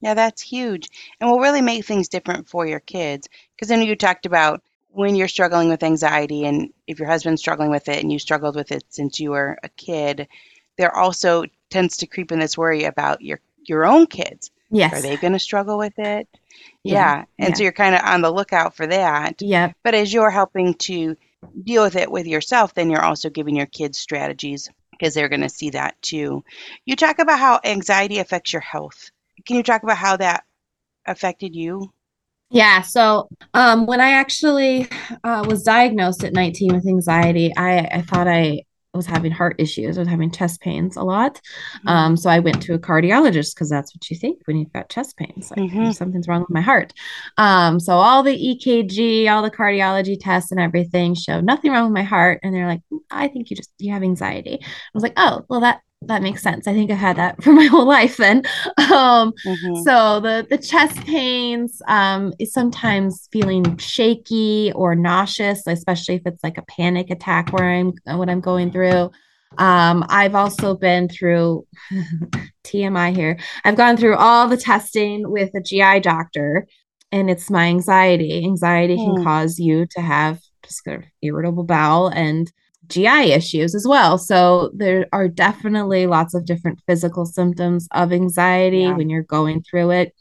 Yeah, 0.00 0.14
that's 0.14 0.42
huge 0.42 0.88
and 1.20 1.28
will 1.28 1.40
really 1.40 1.60
make 1.60 1.84
things 1.84 2.08
different 2.08 2.48
for 2.48 2.66
your 2.66 2.80
kids. 2.80 3.28
Because 3.54 3.68
then 3.68 3.82
you 3.82 3.96
talked 3.96 4.26
about 4.26 4.62
when 4.90 5.16
you're 5.16 5.28
struggling 5.28 5.68
with 5.68 5.82
anxiety 5.82 6.44
and 6.44 6.72
if 6.86 6.98
your 6.98 7.08
husband's 7.08 7.40
struggling 7.40 7.70
with 7.70 7.88
it 7.88 8.02
and 8.02 8.12
you 8.12 8.18
struggled 8.18 8.56
with 8.56 8.72
it 8.72 8.84
since 8.88 9.20
you 9.20 9.30
were 9.30 9.58
a 9.62 9.68
kid, 9.70 10.28
there 10.76 10.94
also 10.94 11.44
tends 11.70 11.98
to 11.98 12.06
creep 12.06 12.32
in 12.32 12.38
this 12.38 12.56
worry 12.56 12.84
about 12.84 13.20
your 13.22 13.40
your 13.64 13.84
own 13.84 14.06
kids. 14.06 14.50
Yes. 14.70 14.92
Are 14.92 15.02
they 15.02 15.16
going 15.16 15.32
to 15.32 15.38
struggle 15.38 15.78
with 15.78 15.98
it? 15.98 16.28
Yeah. 16.82 17.24
And 17.38 17.56
so 17.56 17.62
you're 17.62 17.72
kind 17.72 17.94
of 17.94 18.02
on 18.04 18.20
the 18.22 18.30
lookout 18.30 18.74
for 18.74 18.86
that. 18.86 19.40
Yeah. 19.40 19.72
But 19.82 19.94
as 19.94 20.12
you're 20.12 20.30
helping 20.30 20.74
to 20.74 21.16
deal 21.62 21.82
with 21.82 21.96
it 21.96 22.10
with 22.10 22.26
yourself, 22.26 22.74
then 22.74 22.90
you're 22.90 23.04
also 23.04 23.30
giving 23.30 23.56
your 23.56 23.66
kids 23.66 23.98
strategies 23.98 24.70
because 24.90 25.14
they're 25.14 25.28
going 25.28 25.42
to 25.42 25.48
see 25.48 25.70
that 25.70 26.00
too. 26.02 26.44
You 26.84 26.96
talk 26.96 27.18
about 27.18 27.38
how 27.38 27.60
anxiety 27.64 28.18
affects 28.18 28.52
your 28.52 28.62
health. 28.62 29.10
Can 29.48 29.56
you 29.56 29.62
talk 29.62 29.82
about 29.82 29.96
how 29.96 30.16
that 30.18 30.44
affected 31.06 31.56
you? 31.56 31.90
Yeah. 32.50 32.82
So 32.82 33.28
um, 33.54 33.86
when 33.86 34.00
I 34.00 34.10
actually 34.10 34.88
uh, 35.24 35.44
was 35.48 35.62
diagnosed 35.62 36.22
at 36.22 36.34
19 36.34 36.74
with 36.74 36.86
anxiety, 36.86 37.50
I, 37.56 37.78
I 37.78 38.02
thought 38.02 38.28
I 38.28 38.64
was 38.92 39.06
having 39.06 39.32
heart 39.32 39.56
issues. 39.58 39.96
I 39.96 40.02
was 40.02 40.08
having 40.08 40.30
chest 40.30 40.60
pains 40.60 40.96
a 40.96 41.02
lot. 41.02 41.36
Mm-hmm. 41.36 41.88
Um, 41.88 42.16
so 42.18 42.28
I 42.28 42.40
went 42.40 42.60
to 42.62 42.74
a 42.74 42.78
cardiologist 42.78 43.54
because 43.54 43.70
that's 43.70 43.94
what 43.94 44.10
you 44.10 44.16
think 44.16 44.42
when 44.44 44.58
you've 44.58 44.72
got 44.72 44.90
chest 44.90 45.16
pains. 45.16 45.50
Like 45.50 45.60
mm-hmm. 45.60 45.92
something's 45.92 46.28
wrong 46.28 46.40
with 46.40 46.50
my 46.50 46.60
heart. 46.60 46.92
Um, 47.38 47.80
so 47.80 47.94
all 47.94 48.22
the 48.22 48.36
EKG, 48.36 49.30
all 49.30 49.42
the 49.42 49.50
cardiology 49.50 50.18
tests 50.20 50.50
and 50.50 50.60
everything 50.60 51.14
showed 51.14 51.44
nothing 51.44 51.72
wrong 51.72 51.84
with 51.84 51.94
my 51.94 52.02
heart. 52.02 52.40
And 52.42 52.54
they're 52.54 52.68
like, 52.68 52.82
I 53.10 53.28
think 53.28 53.48
you 53.48 53.56
just 53.56 53.70
you 53.78 53.94
have 53.94 54.02
anxiety. 54.02 54.58
I 54.62 54.66
was 54.92 55.02
like, 55.02 55.14
oh, 55.16 55.46
well 55.48 55.60
that 55.60 55.80
that 56.02 56.22
makes 56.22 56.42
sense. 56.42 56.66
I 56.66 56.72
think 56.72 56.90
I've 56.90 56.98
had 56.98 57.16
that 57.16 57.42
for 57.42 57.52
my 57.52 57.64
whole 57.64 57.86
life 57.86 58.16
then. 58.16 58.42
Um, 58.78 59.32
mm-hmm. 59.44 59.82
So 59.82 60.20
the 60.20 60.46
the 60.48 60.58
chest 60.58 60.98
pains 61.04 61.80
um, 61.88 62.32
is 62.38 62.52
sometimes 62.52 63.28
feeling 63.32 63.76
shaky 63.78 64.72
or 64.74 64.94
nauseous, 64.94 65.66
especially 65.66 66.16
if 66.16 66.22
it's 66.26 66.42
like 66.44 66.58
a 66.58 66.62
panic 66.62 67.10
attack 67.10 67.52
where 67.52 67.70
I'm 67.70 67.92
what 68.04 68.30
I'm 68.30 68.40
going 68.40 68.70
through. 68.70 69.10
Um, 69.56 70.04
I've 70.08 70.34
also 70.34 70.76
been 70.76 71.08
through 71.08 71.66
TMI 72.64 73.16
here. 73.16 73.38
I've 73.64 73.76
gone 73.76 73.96
through 73.96 74.16
all 74.16 74.46
the 74.46 74.58
testing 74.58 75.30
with 75.30 75.50
a 75.54 75.60
GI 75.60 76.00
doctor, 76.00 76.66
and 77.10 77.30
it's 77.30 77.50
my 77.50 77.66
anxiety. 77.66 78.44
Anxiety 78.44 78.96
mm. 78.96 79.16
can 79.16 79.24
cause 79.24 79.58
you 79.58 79.86
to 79.92 80.00
have 80.02 80.40
just 80.62 80.86
irritable 81.22 81.64
bowel 81.64 82.08
and 82.08 82.52
GI 82.88 83.32
issues 83.32 83.74
as 83.74 83.86
well. 83.86 84.18
So 84.18 84.70
there 84.74 85.06
are 85.12 85.28
definitely 85.28 86.06
lots 86.06 86.34
of 86.34 86.44
different 86.44 86.80
physical 86.86 87.26
symptoms 87.26 87.88
of 87.92 88.12
anxiety 88.12 88.80
yeah. 88.80 88.96
when 88.96 89.10
you're 89.10 89.22
going 89.22 89.62
through 89.62 89.90
it. 89.90 90.14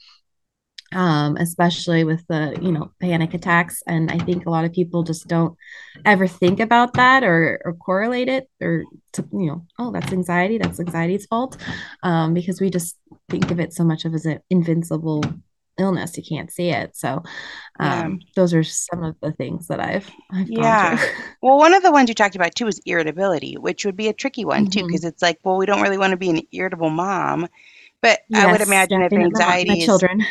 Um, 0.94 1.36
especially 1.36 2.06
with 2.06 2.26
the 2.28 2.58
you 2.62 2.72
know 2.72 2.94
panic 3.02 3.34
attacks 3.34 3.84
and 3.88 4.10
i 4.10 4.18
think 4.20 4.46
a 4.46 4.50
lot 4.50 4.64
of 4.64 4.72
people 4.72 5.04
just 5.04 5.28
don't 5.28 5.58
ever 6.06 6.28
think 6.28 6.62
about 6.62 6.94
that 6.94 7.26
or, 7.26 7.62
or 7.66 7.74
correlate 7.74 8.30
it 8.30 8.50
or 8.62 8.86
to 9.12 9.28
you 9.34 9.48
know 9.48 9.66
oh 9.80 9.92
that's 9.92 10.14
anxiety 10.14 10.58
that's 10.58 10.80
anxiety's 10.80 11.26
fault 11.26 11.58
um, 12.04 12.34
because 12.34 12.62
we 12.62 12.70
just 12.70 12.98
think 13.30 13.52
of 13.52 13.60
it 13.60 13.74
so 13.74 13.84
much 13.84 14.06
of 14.06 14.14
as 14.14 14.26
an 14.26 14.40
invincible 14.50 15.22
illness 15.78 16.18
you 16.18 16.24
can't 16.24 16.52
see 16.52 16.70
it 16.70 16.96
so 16.96 17.24
um, 17.80 18.20
yeah. 18.22 18.28
those 18.36 18.54
are 18.54 18.64
some 18.64 19.04
of 19.04 19.16
the 19.22 19.32
things 19.34 19.68
that 19.68 19.80
i've, 19.80 20.10
I've 20.32 20.50
yeah 20.50 21.02
well 21.42 21.58
one 21.58 21.74
of 21.74 21.84
the 21.84 21.92
ones 21.92 22.10
you 22.10 22.16
talked 22.16 22.36
about 22.36 22.56
too 22.56 22.68
is 22.68 22.82
irritability 22.86 23.56
which 23.56 23.86
would 23.86 23.96
be 23.96 24.08
a 24.08 24.14
tricky 24.14 24.46
one 24.46 24.66
mm-hmm. 24.66 24.80
too 24.80 24.88
because 24.88 25.04
it's 25.04 25.22
like 25.22 25.40
well 25.44 25.58
we 25.58 25.66
don't 25.66 25.82
really 25.82 25.98
want 25.98 26.12
to 26.12 26.18
be 26.18 26.30
an 26.30 26.42
irritable 26.52 26.90
mom 26.90 27.48
but 28.02 28.20
yes, 28.30 28.46
i 28.46 28.52
would 28.52 28.62
imagine 28.62 29.02
if 29.02 29.14
anxiety 29.14 29.80
is, 29.80 29.86
children 29.86 30.24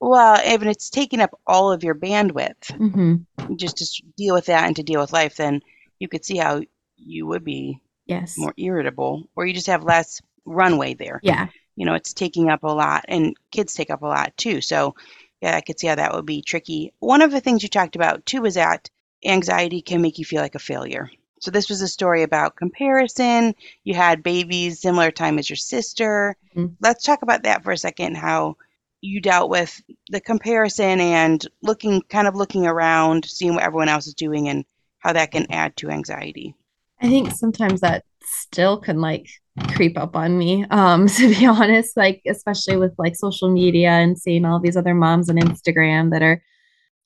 well 0.00 0.40
if 0.44 0.62
it's 0.62 0.90
taking 0.90 1.20
up 1.20 1.38
all 1.46 1.72
of 1.72 1.84
your 1.84 1.94
bandwidth 1.94 2.66
mm-hmm. 2.68 3.54
just 3.56 3.78
to 3.78 4.02
deal 4.16 4.34
with 4.34 4.46
that 4.46 4.66
and 4.66 4.76
to 4.76 4.82
deal 4.82 5.00
with 5.00 5.12
life 5.12 5.36
then 5.36 5.60
you 5.98 6.08
could 6.08 6.24
see 6.24 6.36
how 6.36 6.60
you 6.96 7.26
would 7.26 7.44
be 7.44 7.80
yes 8.06 8.36
more 8.36 8.54
irritable 8.56 9.28
or 9.36 9.46
you 9.46 9.54
just 9.54 9.66
have 9.66 9.84
less 9.84 10.20
runway 10.44 10.94
there. 10.94 11.20
Yeah. 11.22 11.48
You 11.80 11.86
know, 11.86 11.94
it's 11.94 12.12
taking 12.12 12.50
up 12.50 12.62
a 12.62 12.68
lot, 12.68 13.06
and 13.08 13.34
kids 13.50 13.72
take 13.72 13.88
up 13.88 14.02
a 14.02 14.06
lot 14.06 14.36
too. 14.36 14.60
So, 14.60 14.94
yeah, 15.40 15.56
I 15.56 15.62
could 15.62 15.80
see 15.80 15.86
how 15.86 15.94
that 15.94 16.12
would 16.12 16.26
be 16.26 16.42
tricky. 16.42 16.92
One 16.98 17.22
of 17.22 17.30
the 17.30 17.40
things 17.40 17.62
you 17.62 17.70
talked 17.70 17.96
about 17.96 18.26
too 18.26 18.42
was 18.42 18.56
that 18.56 18.90
anxiety 19.24 19.80
can 19.80 20.02
make 20.02 20.18
you 20.18 20.26
feel 20.26 20.42
like 20.42 20.54
a 20.54 20.58
failure. 20.58 21.10
So 21.40 21.50
this 21.50 21.70
was 21.70 21.80
a 21.80 21.88
story 21.88 22.22
about 22.22 22.56
comparison. 22.56 23.54
You 23.84 23.94
had 23.94 24.22
babies 24.22 24.82
similar 24.82 25.10
time 25.10 25.38
as 25.38 25.48
your 25.48 25.56
sister. 25.56 26.36
Mm-hmm. 26.54 26.74
Let's 26.82 27.02
talk 27.02 27.22
about 27.22 27.44
that 27.44 27.64
for 27.64 27.72
a 27.72 27.78
second. 27.78 28.18
How 28.18 28.58
you 29.00 29.22
dealt 29.22 29.48
with 29.48 29.80
the 30.10 30.20
comparison 30.20 31.00
and 31.00 31.42
looking, 31.62 32.02
kind 32.10 32.28
of 32.28 32.34
looking 32.34 32.66
around, 32.66 33.24
seeing 33.24 33.54
what 33.54 33.64
everyone 33.64 33.88
else 33.88 34.06
is 34.06 34.12
doing, 34.12 34.50
and 34.50 34.66
how 34.98 35.14
that 35.14 35.30
can 35.30 35.50
add 35.50 35.78
to 35.78 35.88
anxiety. 35.88 36.54
I 37.00 37.08
think 37.08 37.30
sometimes 37.30 37.80
that 37.80 38.04
still 38.22 38.76
can 38.76 39.00
like 39.00 39.30
creep 39.74 39.98
up 39.98 40.16
on 40.16 40.36
me 40.36 40.64
um 40.70 41.06
to 41.16 41.28
be 41.28 41.46
honest 41.46 41.96
like 41.96 42.22
especially 42.26 42.76
with 42.76 42.92
like 42.98 43.16
social 43.16 43.50
media 43.50 43.90
and 43.90 44.18
seeing 44.18 44.44
all 44.44 44.60
these 44.60 44.76
other 44.76 44.94
moms 44.94 45.30
on 45.30 45.36
Instagram 45.36 46.10
that 46.10 46.22
are 46.22 46.42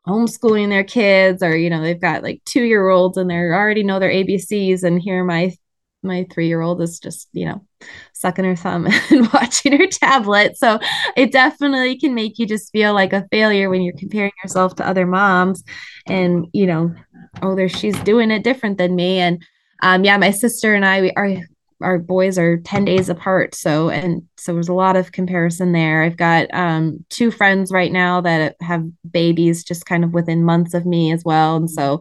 homeschooling 0.07 0.69
their 0.69 0.85
kids 0.85 1.43
or 1.43 1.57
you 1.57 1.71
know 1.71 1.81
they've 1.81 2.01
got 2.01 2.23
like 2.23 2.43
2 2.45 2.63
year 2.63 2.89
olds 2.89 3.17
and 3.17 3.31
they 3.31 3.37
already 3.37 3.83
know 3.83 3.99
their 3.99 4.11
ABCs 4.11 4.83
and 4.83 5.01
here 5.01 5.25
my 5.25 5.55
my 6.03 6.27
3 6.33 6.47
year 6.47 6.61
old 6.61 6.83
is 6.83 6.99
just 6.99 7.29
you 7.33 7.47
know 7.47 7.65
sucking 8.13 8.45
her 8.45 8.57
thumb 8.57 8.87
and 9.11 9.33
watching 9.33 9.79
her 9.79 9.87
tablet. 9.87 10.57
So 10.57 10.79
it 11.17 11.33
definitely 11.33 11.99
can 11.99 12.15
make 12.15 12.39
you 12.39 12.47
just 12.47 12.73
feel 12.73 12.95
like 12.95 13.13
a 13.13 13.27
failure 13.31 13.71
when 13.71 13.83
you're 13.83 13.97
comparing 13.99 14.33
yourself 14.43 14.77
to 14.77 14.87
other 14.87 15.07
moms 15.07 15.63
and 16.07 16.47
you 16.53 16.67
know 16.67 16.95
oh 17.43 17.55
there 17.55 17.69
she's 17.69 17.99
doing 18.01 18.31
it 18.31 18.45
different 18.45 18.79
than 18.79 18.95
me. 18.95 19.19
And 19.19 19.43
um, 19.83 20.05
yeah, 20.05 20.17
my 20.17 20.31
sister 20.31 20.75
and 20.75 20.85
I, 20.85 21.03
we, 21.03 21.13
our 21.13 21.37
our 21.81 21.99
boys 21.99 22.39
are 22.39 22.59
10 22.59 22.85
days 22.85 23.09
apart. 23.09 23.55
So, 23.55 23.91
and 23.91 24.23
so 24.37 24.55
there's 24.55 24.69
a 24.69 24.75
lot 24.75 24.97
of 24.97 25.13
comparison 25.13 25.73
there. 25.73 26.03
I've 26.03 26.17
got 26.17 26.53
um, 26.53 27.05
two 27.11 27.31
friends 27.31 27.71
right 27.71 27.93
now 27.93 28.21
that 28.23 28.57
have 28.61 28.85
babies 29.11 29.65
just 29.65 29.87
kind 29.87 30.05
of 30.05 30.13
within 30.13 30.45
months 30.45 30.75
of 30.75 30.87
me 30.87 31.13
as 31.13 31.25
well. 31.25 31.57
And 31.57 31.71
so, 31.71 32.01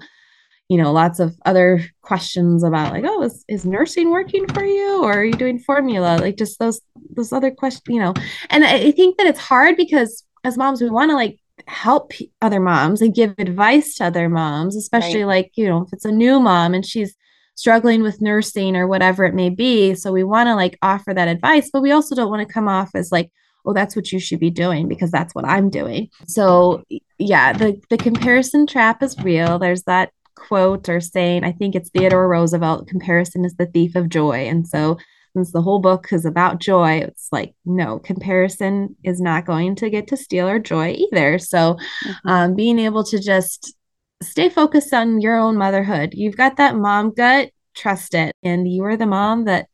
you 0.70 0.78
know, 0.78 0.92
lots 0.92 1.20
of 1.20 1.36
other 1.46 1.82
questions 2.02 2.64
about 2.64 2.94
like, 2.94 3.04
oh, 3.06 3.24
is, 3.24 3.44
is 3.48 3.66
nursing 3.66 4.12
working 4.12 4.48
for 4.48 4.64
you 4.64 5.04
or 5.04 5.14
are 5.14 5.26
you 5.26 5.34
doing 5.34 5.60
formula? 5.60 6.18
Like 6.20 6.38
just 6.38 6.60
those, 6.60 6.82
those 7.16 7.34
other 7.34 7.52
questions, 7.52 7.84
you 7.88 8.00
know, 8.00 8.14
and 8.50 8.64
I 8.64 8.92
think 8.92 9.18
that 9.18 9.28
it's 9.28 9.40
hard 9.40 9.76
because 9.76 10.24
as 10.44 10.58
moms, 10.58 10.82
we 10.82 10.90
want 10.90 11.12
to 11.12 11.16
like 11.16 11.40
help 11.68 12.12
other 12.42 12.60
moms 12.60 13.02
and 13.02 13.14
give 13.14 13.36
advice 13.38 13.96
to 13.96 14.06
other 14.06 14.30
moms, 14.30 14.76
especially 14.76 15.24
right. 15.24 15.36
like, 15.44 15.52
you 15.56 15.68
know, 15.68 15.84
if 15.84 15.94
it's 15.94 16.06
a 16.06 16.12
new 16.12 16.40
mom 16.40 16.74
and 16.74 16.86
she's, 16.86 17.16
struggling 17.56 18.02
with 18.02 18.22
nursing 18.22 18.76
or 18.76 18.88
whatever 18.88 19.24
it 19.26 19.36
may 19.36 19.50
be. 19.50 19.96
So 19.96 20.12
we 20.12 20.24
want 20.24 20.48
to 20.48 20.56
like 20.56 20.78
offer 20.82 21.14
that 21.14 21.28
advice, 21.28 21.70
but 21.72 21.82
we 21.82 21.92
also 21.92 22.16
don't 22.16 22.30
want 22.30 22.48
to 22.48 22.54
come 22.54 22.68
off 22.68 22.92
as 22.96 23.12
like, 23.12 23.32
oh, 23.66 23.74
that's 23.74 23.96
what 23.96 24.12
you 24.12 24.20
should 24.20 24.40
be 24.40 24.50
doing 24.50 24.88
because 24.88 25.12
that's 25.12 25.34
what 25.34 25.46
I'm 25.46 25.70
doing. 25.70 26.10
So 26.28 26.84
yeah, 27.18 27.54
the 27.54 27.80
the 27.90 27.98
comparison 27.98 28.68
trap 28.68 29.02
is 29.04 29.18
real. 29.20 29.60
There's 29.60 29.84
that 29.84 30.12
quote 30.36 30.90
or 30.90 31.00
saying, 31.00 31.44
I 31.44 31.52
think 31.52 31.76
it's 31.76 31.90
Theodore 31.90 32.28
Roosevelt, 32.28 32.88
comparison 32.88 33.46
is 33.46 33.56
the 33.56 33.66
thief 33.66 33.96
of 33.96 34.10
joy. 34.10 34.48
And 34.48 34.68
so 34.68 34.98
since 35.34 35.52
the 35.52 35.62
whole 35.62 35.80
book 35.80 36.12
is 36.12 36.26
about 36.26 36.60
joy, 36.60 36.98
it's 36.98 37.28
like, 37.32 37.56
no, 37.66 38.00
comparison 38.00 38.96
is 39.04 39.20
not 39.20 39.46
going 39.46 39.76
to 39.78 39.90
get 39.90 40.08
to 40.08 40.18
steal 40.18 40.48
our 40.48 40.60
joy 40.60 40.92
either. 40.92 41.40
So 41.40 41.76
mm-hmm. 41.76 42.30
um, 42.30 42.56
being 42.56 42.78
able 42.80 43.04
to 43.06 43.20
just 43.20 43.76
stay 44.24 44.50
focused 44.50 44.94
on 44.94 45.22
your 45.22 45.38
own 45.38 45.58
motherhood. 45.58 46.14
You've 46.14 46.38
got 46.38 46.58
that 46.58 46.76
mom 46.76 47.14
gut, 47.14 47.52
trust 47.76 48.14
it. 48.14 48.36
And 48.44 48.72
you 48.72 48.84
are 48.84 48.98
the 48.98 49.06
mom 49.06 49.46
that 49.46 49.68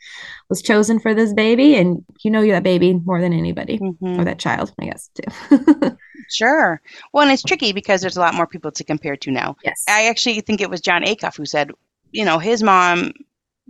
was 0.50 0.62
chosen 0.62 1.00
for 1.00 1.14
this 1.14 1.34
baby, 1.34 1.76
and 1.76 2.04
you 2.24 2.32
know 2.32 2.46
that 2.48 2.64
baby 2.64 2.94
more 2.94 3.22
than 3.22 3.34
anybody, 3.34 3.80
mm-hmm. 3.80 4.20
or 4.20 4.26
that 4.26 4.40
child, 4.40 4.74
I 4.80 4.86
guess, 4.86 5.10
too. 5.14 5.98
sure. 6.30 6.82
Well, 7.14 7.24
and 7.24 7.32
it's 7.32 7.44
tricky 7.44 7.72
because 7.72 8.02
there's 8.02 8.18
a 8.18 8.22
lot 8.22 8.36
more 8.36 8.48
people 8.48 8.72
to 8.72 8.84
compare 8.84 9.16
to 9.18 9.32
now. 9.32 9.56
Yes. 9.64 9.84
I 9.88 10.08
actually 10.08 10.42
think 10.42 10.62
it 10.62 10.70
was 10.70 10.82
Jon 10.82 11.04
Acuff 11.04 11.38
who 11.38 11.46
said, 11.46 11.72
you 12.12 12.26
know, 12.26 12.40
his 12.40 12.64
mom 12.64 13.14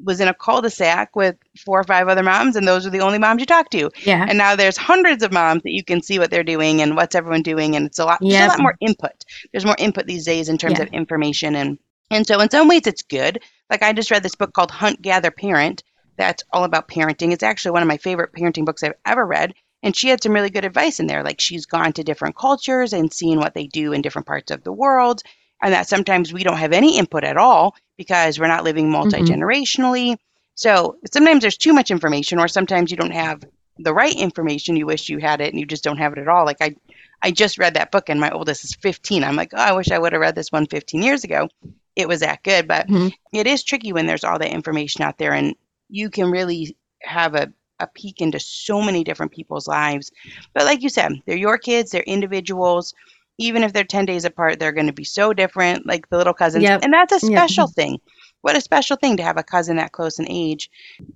was 0.03 0.19
in 0.19 0.27
a 0.27 0.33
cul-de-sac 0.33 1.15
with 1.15 1.35
four 1.57 1.79
or 1.79 1.83
five 1.83 2.07
other 2.07 2.23
moms 2.23 2.55
and 2.55 2.67
those 2.67 2.85
are 2.85 2.89
the 2.89 2.99
only 2.99 3.17
moms 3.17 3.39
you 3.39 3.45
talk 3.45 3.69
to. 3.71 3.89
Yeah. 4.03 4.25
And 4.27 4.37
now 4.37 4.55
there's 4.55 4.77
hundreds 4.77 5.23
of 5.23 5.31
moms 5.31 5.63
that 5.63 5.71
you 5.71 5.83
can 5.83 6.01
see 6.01 6.19
what 6.19 6.31
they're 6.31 6.43
doing 6.43 6.81
and 6.81 6.95
what's 6.95 7.15
everyone 7.15 7.41
doing 7.41 7.75
and 7.75 7.87
it's 7.87 7.99
a 7.99 8.05
lot 8.05 8.19
yep. 8.21 8.47
a 8.47 8.51
lot 8.51 8.61
more 8.61 8.77
input. 8.81 9.25
There's 9.51 9.65
more 9.65 9.75
input 9.77 10.05
these 10.05 10.25
days 10.25 10.49
in 10.49 10.57
terms 10.57 10.77
yeah. 10.77 10.85
of 10.85 10.89
information 10.89 11.55
and 11.55 11.77
and 12.11 12.25
so 12.25 12.39
in 12.39 12.49
some 12.49 12.67
ways 12.67 12.87
it's 12.87 13.03
good. 13.03 13.41
Like 13.69 13.83
i 13.83 13.93
just 13.93 14.11
read 14.11 14.23
this 14.23 14.35
book 14.35 14.53
called 14.53 14.71
hunt 14.71 15.01
gather 15.01 15.31
parent. 15.31 15.83
That's 16.17 16.43
all 16.51 16.63
about 16.63 16.89
parenting. 16.89 17.31
It's 17.31 17.43
actually 17.43 17.71
one 17.71 17.81
of 17.81 17.87
my 17.87 17.97
favorite 17.97 18.33
parenting 18.33 18.65
books 18.65 18.83
i've 18.83 18.93
ever 19.05 19.25
read 19.25 19.53
and 19.81 19.95
she 19.95 20.09
had 20.09 20.21
some 20.21 20.33
really 20.33 20.49
good 20.49 20.65
advice 20.65 20.99
in 20.99 21.07
there. 21.07 21.23
Like 21.23 21.39
she's 21.39 21.65
gone 21.65 21.93
to 21.93 22.03
different 22.03 22.35
cultures 22.35 22.93
and 22.93 23.13
seen 23.13 23.39
what 23.39 23.53
they 23.53 23.67
do 23.67 23.93
in 23.93 24.01
different 24.01 24.27
parts 24.27 24.51
of 24.51 24.63
the 24.63 24.73
world 24.73 25.21
and 25.61 25.73
that 25.73 25.87
sometimes 25.87 26.33
we 26.33 26.43
don't 26.43 26.57
have 26.57 26.73
any 26.73 26.97
input 26.97 27.23
at 27.23 27.37
all 27.37 27.75
because 27.97 28.39
we're 28.39 28.47
not 28.47 28.63
living 28.63 28.89
multi 28.89 29.21
generationally. 29.21 30.13
Mm-hmm. 30.13 30.23
So 30.55 30.97
sometimes 31.11 31.41
there's 31.41 31.57
too 31.57 31.73
much 31.73 31.91
information, 31.91 32.39
or 32.39 32.47
sometimes 32.47 32.91
you 32.91 32.97
don't 32.97 33.11
have 33.11 33.43
the 33.77 33.93
right 33.93 34.15
information. 34.15 34.75
You 34.75 34.85
wish 34.85 35.09
you 35.09 35.19
had 35.19 35.41
it, 35.41 35.51
and 35.53 35.59
you 35.59 35.65
just 35.65 35.83
don't 35.83 35.97
have 35.97 36.13
it 36.13 36.19
at 36.19 36.27
all. 36.27 36.45
Like 36.45 36.61
I, 36.61 36.75
I 37.21 37.31
just 37.31 37.57
read 37.57 37.75
that 37.75 37.91
book, 37.91 38.09
and 38.09 38.19
my 38.19 38.29
oldest 38.31 38.63
is 38.63 38.75
15. 38.75 39.23
I'm 39.23 39.35
like, 39.35 39.53
oh, 39.53 39.57
I 39.57 39.73
wish 39.73 39.91
I 39.91 39.99
would 39.99 40.13
have 40.13 40.21
read 40.21 40.35
this 40.35 40.51
one 40.51 40.67
15 40.67 41.01
years 41.01 41.23
ago. 41.23 41.49
It 41.95 42.07
was 42.07 42.21
that 42.21 42.43
good, 42.43 42.67
but 42.67 42.87
mm-hmm. 42.87 43.09
it 43.33 43.47
is 43.47 43.63
tricky 43.63 43.93
when 43.93 44.05
there's 44.05 44.23
all 44.23 44.39
that 44.39 44.51
information 44.53 45.01
out 45.01 45.17
there, 45.17 45.33
and 45.33 45.55
you 45.89 46.09
can 46.09 46.31
really 46.31 46.75
have 47.01 47.35
a 47.35 47.51
a 47.79 47.87
peek 47.87 48.21
into 48.21 48.39
so 48.39 48.81
many 48.81 49.03
different 49.03 49.31
people's 49.31 49.67
lives. 49.67 50.11
But 50.53 50.65
like 50.65 50.81
you 50.81 50.89
said, 50.89 51.13
they're 51.25 51.37
your 51.37 51.57
kids, 51.57 51.91
they're 51.91 52.03
individuals 52.03 52.93
even 53.39 53.63
if 53.63 53.71
they're 53.71 53.85
10 53.85 54.05
days 54.05 54.25
apart, 54.25 54.59
they're 54.59 54.73
going 54.73 54.87
to 54.87 54.93
be 54.93 55.05
so 55.05 55.33
different, 55.33 55.87
like 55.87 56.09
the 56.09 56.17
little 56.17 56.33
cousins. 56.33 56.63
Yep. 56.63 56.83
And 56.83 56.93
that's 56.93 57.13
a 57.13 57.19
special 57.19 57.67
yep. 57.67 57.75
thing. 57.75 57.99
What 58.41 58.57
a 58.57 58.61
special 58.61 58.97
thing 58.97 59.17
to 59.17 59.23
have 59.23 59.37
a 59.37 59.43
cousin 59.43 59.77
that 59.77 59.93
close 59.93 60.19
in 60.19 60.29
age. 60.29 60.69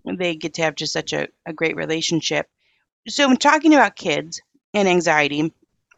They 0.05 0.35
get 0.35 0.55
to 0.55 0.63
have 0.63 0.75
just 0.75 0.93
such 0.93 1.13
a, 1.13 1.27
a 1.45 1.53
great 1.53 1.75
relationship. 1.75 2.49
So, 3.07 3.27
when 3.27 3.37
talking 3.37 3.73
about 3.73 3.97
kids 3.97 4.41
and 4.73 4.87
anxiety, 4.87 5.53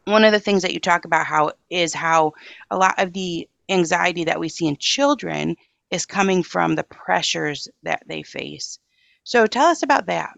one 0.06 0.24
of 0.24 0.34
the 0.34 0.40
things 0.40 0.64
that 0.64 0.74
you 0.74 0.80
talk 0.80 1.06
about 1.06 1.28
how 1.28 1.52
is 1.70 1.94
how 1.94 2.34
a 2.70 2.78
lot 2.78 2.96
of 2.98 3.14
the 3.14 3.48
anxiety 3.70 4.26
that 4.26 4.40
we 4.40 4.50
see 4.50 4.68
in 4.68 4.78
children 4.78 5.56
is 5.92 6.06
coming 6.06 6.42
from 6.42 6.76
the 6.76 6.84
pressures 6.84 7.68
that 7.84 8.04
they 8.08 8.24
face. 8.24 8.80
So, 9.24 9.46
tell 9.46 9.68
us 9.68 9.84
about 9.84 10.08
that. 10.08 10.32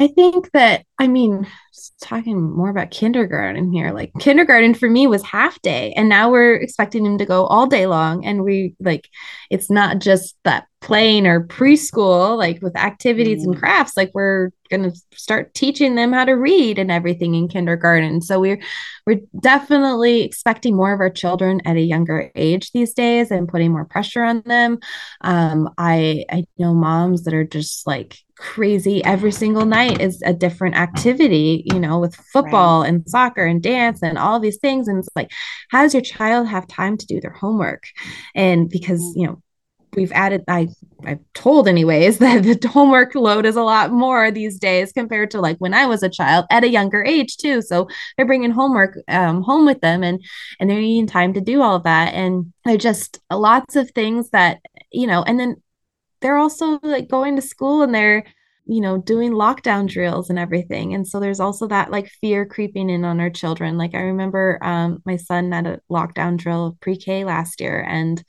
I 0.00 0.06
think 0.06 0.52
that, 0.52 0.84
I 0.98 1.08
mean, 1.08 1.46
talking 2.00 2.40
more 2.40 2.70
about 2.70 2.92
kindergarten 2.92 3.72
here, 3.72 3.92
like 3.92 4.12
kindergarten 4.20 4.74
for 4.74 4.88
me 4.88 5.08
was 5.08 5.22
half 5.24 5.60
day, 5.62 5.92
and 5.96 6.08
now 6.08 6.30
we're 6.30 6.54
expecting 6.54 7.04
him 7.04 7.18
to 7.18 7.26
go 7.26 7.46
all 7.46 7.66
day 7.66 7.86
long. 7.86 8.24
And 8.24 8.44
we 8.44 8.76
like, 8.78 9.08
it's 9.50 9.70
not 9.70 9.98
just 9.98 10.36
that 10.44 10.66
playing 10.80 11.26
or 11.26 11.44
preschool, 11.44 12.38
like 12.38 12.62
with 12.62 12.76
activities 12.76 13.42
mm. 13.42 13.46
and 13.46 13.58
crafts, 13.58 13.96
like 13.96 14.12
we're 14.14 14.50
going 14.70 14.84
to 14.84 14.96
start 15.14 15.52
teaching 15.54 15.96
them 15.96 16.12
how 16.12 16.24
to 16.24 16.32
read 16.32 16.78
and 16.78 16.92
everything 16.92 17.34
in 17.34 17.48
kindergarten. 17.48 18.20
So 18.20 18.38
we're, 18.38 18.60
we're 19.04 19.20
definitely 19.40 20.22
expecting 20.22 20.76
more 20.76 20.92
of 20.92 21.00
our 21.00 21.10
children 21.10 21.60
at 21.64 21.76
a 21.76 21.80
younger 21.80 22.30
age 22.36 22.70
these 22.70 22.94
days 22.94 23.32
and 23.32 23.48
putting 23.48 23.72
more 23.72 23.86
pressure 23.86 24.22
on 24.22 24.42
them. 24.46 24.78
Um, 25.22 25.70
I, 25.76 26.24
I 26.30 26.44
know 26.56 26.74
moms 26.74 27.24
that 27.24 27.34
are 27.34 27.44
just 27.44 27.84
like, 27.84 28.18
crazy 28.38 29.04
every 29.04 29.32
single 29.32 29.66
night 29.66 30.00
is 30.00 30.22
a 30.24 30.32
different 30.32 30.76
activity 30.76 31.64
you 31.66 31.80
know 31.80 31.98
with 31.98 32.14
football 32.14 32.82
right. 32.82 32.88
and 32.88 33.08
soccer 33.08 33.44
and 33.44 33.62
dance 33.62 34.00
and 34.02 34.16
all 34.16 34.38
these 34.38 34.58
things 34.58 34.86
and 34.86 34.98
it's 34.98 35.08
like 35.16 35.30
how 35.70 35.82
does 35.82 35.92
your 35.92 36.02
child 36.02 36.46
have 36.46 36.66
time 36.68 36.96
to 36.96 37.06
do 37.06 37.20
their 37.20 37.32
homework 37.32 37.84
and 38.34 38.68
because 38.70 39.00
mm. 39.00 39.12
you 39.16 39.26
know 39.26 39.42
we've 39.94 40.12
added 40.12 40.44
i 40.46 40.68
i've 41.04 41.18
told 41.34 41.66
anyways 41.66 42.18
that 42.20 42.42
the 42.44 42.68
homework 42.68 43.12
load 43.16 43.44
is 43.44 43.56
a 43.56 43.62
lot 43.62 43.90
more 43.90 44.30
these 44.30 44.58
days 44.58 44.92
compared 44.92 45.30
to 45.32 45.40
like 45.40 45.56
when 45.58 45.74
i 45.74 45.84
was 45.84 46.04
a 46.04 46.08
child 46.08 46.46
at 46.50 46.62
a 46.64 46.70
younger 46.70 47.04
age 47.04 47.36
too 47.38 47.60
so 47.60 47.88
they're 48.16 48.26
bringing 48.26 48.52
homework 48.52 48.96
um, 49.08 49.42
home 49.42 49.66
with 49.66 49.80
them 49.80 50.04
and 50.04 50.22
and 50.60 50.70
they're 50.70 50.80
needing 50.80 51.08
time 51.08 51.32
to 51.32 51.40
do 51.40 51.60
all 51.60 51.74
of 51.74 51.82
that 51.82 52.14
and 52.14 52.52
they're 52.64 52.76
just 52.76 53.18
lots 53.32 53.74
of 53.74 53.90
things 53.90 54.30
that 54.30 54.60
you 54.92 55.08
know 55.08 55.24
and 55.24 55.40
then 55.40 55.56
they're 56.20 56.36
also 56.36 56.78
like 56.82 57.08
going 57.08 57.36
to 57.36 57.42
school 57.42 57.82
and 57.82 57.94
they're 57.94 58.24
you 58.66 58.80
know 58.80 58.98
doing 58.98 59.32
lockdown 59.32 59.88
drills 59.88 60.30
and 60.30 60.38
everything. 60.38 60.94
And 60.94 61.06
so 61.06 61.20
there's 61.20 61.40
also 61.40 61.66
that 61.68 61.90
like 61.90 62.10
fear 62.20 62.44
creeping 62.46 62.90
in 62.90 63.04
on 63.04 63.20
our 63.20 63.30
children. 63.30 63.78
Like 63.78 63.94
i 63.94 64.00
remember 64.00 64.58
um, 64.62 65.02
my 65.04 65.16
son 65.16 65.52
had 65.52 65.66
a 65.66 65.80
lockdown 65.90 66.36
drill 66.36 66.76
pre-k 66.80 67.24
last 67.24 67.60
year 67.60 67.84
and 67.88 68.22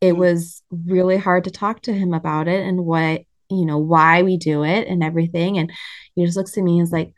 it 0.00 0.14
mm. 0.14 0.18
was 0.18 0.62
really 0.70 1.16
hard 1.16 1.44
to 1.44 1.50
talk 1.50 1.82
to 1.82 1.92
him 1.92 2.14
about 2.14 2.48
it 2.48 2.66
and 2.66 2.84
what 2.84 3.22
you 3.50 3.64
know 3.64 3.78
why 3.78 4.22
we 4.22 4.36
do 4.36 4.64
it 4.64 4.88
and 4.88 5.04
everything. 5.04 5.58
And 5.58 5.72
he 6.14 6.24
just 6.24 6.36
looks 6.36 6.56
at 6.56 6.64
me 6.64 6.78
and 6.78 6.86
is 6.86 6.92
like 6.92 7.12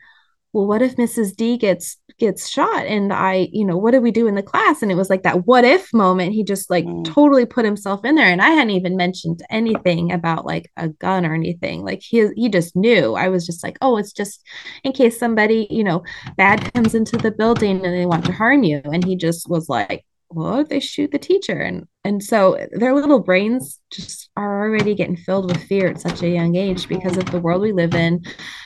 well, 0.51 0.65
what 0.65 0.81
if 0.81 0.95
Mrs. 0.95 1.35
D 1.35 1.57
gets 1.57 1.97
gets 2.17 2.49
shot? 2.49 2.85
And 2.85 3.13
I, 3.13 3.49
you 3.51 3.63
know, 3.63 3.77
what 3.77 3.91
do 3.91 4.01
we 4.01 4.11
do 4.11 4.27
in 4.27 4.35
the 4.35 4.43
class? 4.43 4.81
And 4.81 4.91
it 4.91 4.95
was 4.95 5.09
like 5.09 5.23
that 5.23 5.45
what 5.45 5.63
if 5.63 5.93
moment. 5.93 6.33
He 6.33 6.43
just 6.43 6.69
like 6.69 6.85
mm. 6.85 7.05
totally 7.05 7.45
put 7.45 7.65
himself 7.65 8.03
in 8.03 8.15
there. 8.15 8.25
And 8.25 8.41
I 8.41 8.49
hadn't 8.49 8.71
even 8.71 8.97
mentioned 8.97 9.43
anything 9.51 10.11
about 10.11 10.45
like 10.45 10.71
a 10.75 10.89
gun 10.89 11.25
or 11.25 11.35
anything. 11.35 11.83
Like 11.83 12.01
he 12.01 12.29
he 12.35 12.49
just 12.49 12.75
knew. 12.75 13.15
I 13.15 13.29
was 13.29 13.45
just 13.45 13.63
like, 13.63 13.77
oh, 13.81 13.97
it's 13.97 14.11
just 14.11 14.43
in 14.83 14.91
case 14.91 15.19
somebody, 15.19 15.67
you 15.69 15.83
know, 15.83 16.03
bad 16.35 16.73
comes 16.73 16.95
into 16.95 17.17
the 17.17 17.31
building 17.31 17.85
and 17.85 17.93
they 17.93 18.05
want 18.07 18.25
to 18.25 18.31
harm 18.31 18.63
you. 18.63 18.81
And 18.85 19.03
he 19.03 19.15
just 19.15 19.47
was 19.49 19.69
like, 19.69 20.03
well, 20.31 20.63
they 20.63 20.79
shoot 20.79 21.11
the 21.11 21.19
teacher. 21.19 21.59
And 21.59 21.87
and 22.03 22.23
so 22.23 22.67
their 22.71 22.93
little 22.93 23.19
brains 23.19 23.79
just 23.91 24.29
are 24.37 24.63
already 24.63 24.95
getting 24.95 25.17
filled 25.17 25.47
with 25.51 25.63
fear 25.63 25.87
at 25.87 26.01
such 26.01 26.21
a 26.21 26.29
young 26.29 26.55
age 26.55 26.87
because 26.87 27.17
of 27.17 27.29
the 27.31 27.39
world 27.39 27.61
we 27.61 27.71
live 27.71 27.93
in 27.93 28.23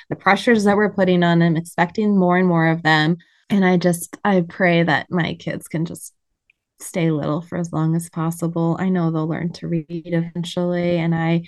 the 0.09 0.15
pressures 0.15 0.65
that 0.65 0.75
we're 0.75 0.93
putting 0.93 1.23
on 1.23 1.39
them 1.39 1.55
expecting 1.57 2.17
more 2.17 2.37
and 2.37 2.47
more 2.47 2.67
of 2.67 2.83
them. 2.83 3.17
And 3.49 3.65
i 3.65 3.77
just 3.77 4.17
i 4.23 4.41
pray 4.41 4.83
that 4.83 5.07
my 5.09 5.35
kids 5.35 5.67
can 5.67 5.85
just 5.85 6.13
stay 6.79 7.11
little 7.11 7.41
for 7.41 7.57
as 7.57 7.71
long 7.71 7.95
as 7.95 8.09
possible. 8.09 8.75
I 8.79 8.89
know 8.89 9.09
they'll 9.11 9.27
learn 9.27 9.53
to 9.53 9.67
read 9.67 9.87
eventually 9.89 10.97
and 10.97 11.15
i 11.15 11.43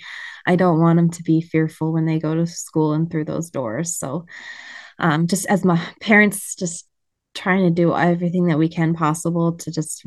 i 0.46 0.56
don't 0.56 0.80
want 0.80 0.96
them 0.96 1.10
to 1.10 1.22
be 1.22 1.40
fearful 1.42 1.92
when 1.92 2.06
they 2.06 2.18
go 2.18 2.34
to 2.34 2.46
school 2.46 2.92
and 2.94 3.10
through 3.10 3.26
those 3.26 3.50
doors. 3.50 3.96
So 3.96 4.26
um, 4.98 5.26
just 5.26 5.46
as 5.46 5.64
my 5.64 5.80
parents 6.00 6.54
just 6.54 6.86
trying 7.36 7.64
to 7.64 7.70
do 7.70 7.94
everything 7.94 8.46
that 8.46 8.58
we 8.58 8.68
can 8.68 8.94
possible 8.94 9.52
to 9.52 9.70
just 9.70 10.04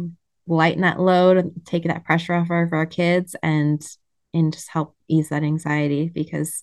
lighten 0.48 0.82
that 0.82 1.00
load 1.00 1.38
and 1.38 1.52
take 1.66 1.84
that 1.84 2.04
pressure 2.04 2.34
off 2.34 2.50
of 2.50 2.74
our 2.74 2.86
kids 2.86 3.36
and 3.42 3.86
and 4.34 4.54
just 4.54 4.70
help 4.70 4.96
ease 5.08 5.30
that 5.30 5.42
anxiety 5.42 6.08
because 6.14 6.62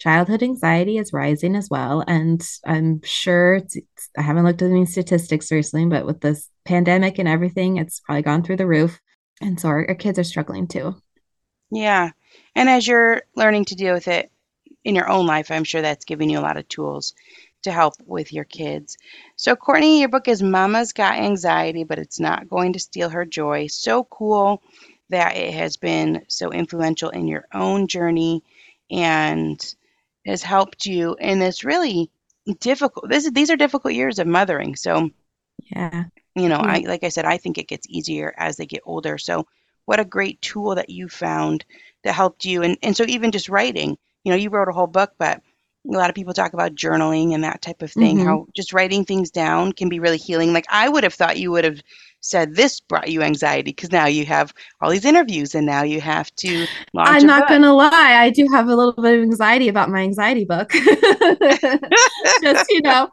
childhood 0.00 0.42
anxiety 0.42 0.98
is 0.98 1.12
rising 1.12 1.54
as 1.56 1.68
well. 1.70 2.02
And 2.06 2.46
i'm 2.64 3.02
sure 3.02 3.60
i 4.16 4.22
haven't 4.22 4.44
looked 4.44 4.62
at 4.62 4.70
any 4.70 4.86
statistics 4.86 5.52
recently 5.52 5.86
but 5.86 6.06
with 6.06 6.20
this 6.20 6.48
pandemic 6.64 7.18
and 7.18 7.28
everything 7.28 7.76
it's 7.76 8.00
probably 8.00 8.22
gone 8.22 8.42
through 8.42 8.56
the 8.56 8.66
roof. 8.66 9.00
And 9.40 9.60
so 9.60 9.68
our, 9.68 9.86
our 9.88 9.94
kids 9.94 10.18
are 10.18 10.24
struggling 10.24 10.66
too. 10.66 10.96
Yeah. 11.70 12.10
And 12.54 12.68
as 12.68 12.86
you're 12.86 13.22
learning 13.34 13.66
to 13.66 13.74
deal 13.74 13.92
with 13.92 14.08
it 14.08 14.30
in 14.86 14.94
your 14.94 15.10
own 15.10 15.26
life 15.26 15.50
i'm 15.50 15.64
sure 15.64 15.82
that's 15.82 16.04
giving 16.04 16.30
you 16.30 16.38
a 16.38 16.40
lot 16.40 16.56
of 16.56 16.66
tools 16.68 17.12
to 17.66 17.72
help 17.72 17.94
with 18.06 18.32
your 18.32 18.44
kids. 18.44 18.96
So, 19.34 19.56
Courtney, 19.56 20.00
your 20.00 20.08
book 20.08 20.28
is 20.28 20.42
Mama's 20.42 20.92
Got 20.92 21.18
Anxiety, 21.18 21.82
but 21.84 21.98
it's 21.98 22.20
not 22.20 22.48
going 22.48 22.72
to 22.72 22.78
steal 22.78 23.10
her 23.10 23.24
joy. 23.24 23.66
So 23.66 24.04
cool 24.04 24.62
that 25.10 25.36
it 25.36 25.52
has 25.54 25.76
been 25.76 26.24
so 26.28 26.52
influential 26.52 27.10
in 27.10 27.26
your 27.26 27.46
own 27.52 27.88
journey 27.88 28.42
and 28.90 29.74
has 30.24 30.42
helped 30.42 30.86
you 30.86 31.16
in 31.20 31.40
this 31.40 31.64
really 31.64 32.10
difficult 32.60 33.08
this 33.08 33.28
these 33.30 33.50
are 33.50 33.56
difficult 33.56 33.94
years 33.94 34.20
of 34.20 34.26
mothering. 34.28 34.76
So 34.76 35.10
yeah. 35.72 36.04
you 36.36 36.48
know 36.48 36.60
i 36.60 36.78
mm-hmm. 36.78 36.88
like 36.88 37.02
i 37.02 37.08
said 37.08 37.24
i 37.24 37.38
think 37.38 37.58
it 37.58 37.66
gets 37.66 37.88
easier 37.88 38.32
as 38.36 38.56
they 38.56 38.66
get 38.66 38.82
older. 38.84 39.18
So 39.18 39.46
what 39.86 40.00
a 40.00 40.04
great 40.04 40.40
tool 40.40 40.76
that 40.76 40.90
you 40.90 41.08
found 41.08 41.64
that 42.04 42.14
helped 42.14 42.44
you. 42.44 42.62
And, 42.62 42.78
and 42.82 42.96
so 42.96 43.04
even 43.06 43.32
just 43.32 43.48
writing 43.48 43.98
you 44.22 44.30
know 44.30 44.36
you 44.36 44.50
wrote 44.50 44.68
a 44.68 44.72
whole 44.72 44.86
book 44.86 45.12
but 45.18 45.40
a 45.88 45.92
lot 45.92 46.10
of 46.10 46.14
people 46.14 46.34
talk 46.34 46.52
about 46.52 46.74
journaling 46.74 47.34
and 47.34 47.44
that 47.44 47.62
type 47.62 47.82
of 47.82 47.92
thing 47.92 48.18
mm-hmm. 48.18 48.26
how 48.26 48.46
just 48.54 48.72
writing 48.72 49.04
things 49.04 49.30
down 49.30 49.72
can 49.72 49.88
be 49.88 50.00
really 50.00 50.18
healing 50.18 50.52
like 50.52 50.66
i 50.70 50.88
would 50.88 51.04
have 51.04 51.14
thought 51.14 51.38
you 51.38 51.50
would 51.50 51.64
have 51.64 51.80
said 52.28 52.54
this 52.54 52.80
brought 52.80 53.08
you 53.08 53.22
anxiety 53.22 53.70
because 53.70 53.92
now 53.92 54.06
you 54.06 54.24
have 54.26 54.52
all 54.80 54.90
these 54.90 55.04
interviews 55.04 55.54
and 55.54 55.66
now 55.66 55.82
you 55.82 56.00
have 56.00 56.34
to 56.36 56.66
launch 56.92 57.08
i'm 57.08 57.26
not 57.26 57.48
gonna 57.48 57.72
lie 57.72 57.90
i 57.92 58.30
do 58.30 58.46
have 58.52 58.68
a 58.68 58.74
little 58.74 58.92
bit 58.92 59.14
of 59.14 59.22
anxiety 59.22 59.68
about 59.68 59.90
my 59.90 60.00
anxiety 60.00 60.44
book. 60.44 60.70
Just 62.42 62.70
you 62.70 62.82
know 62.82 63.08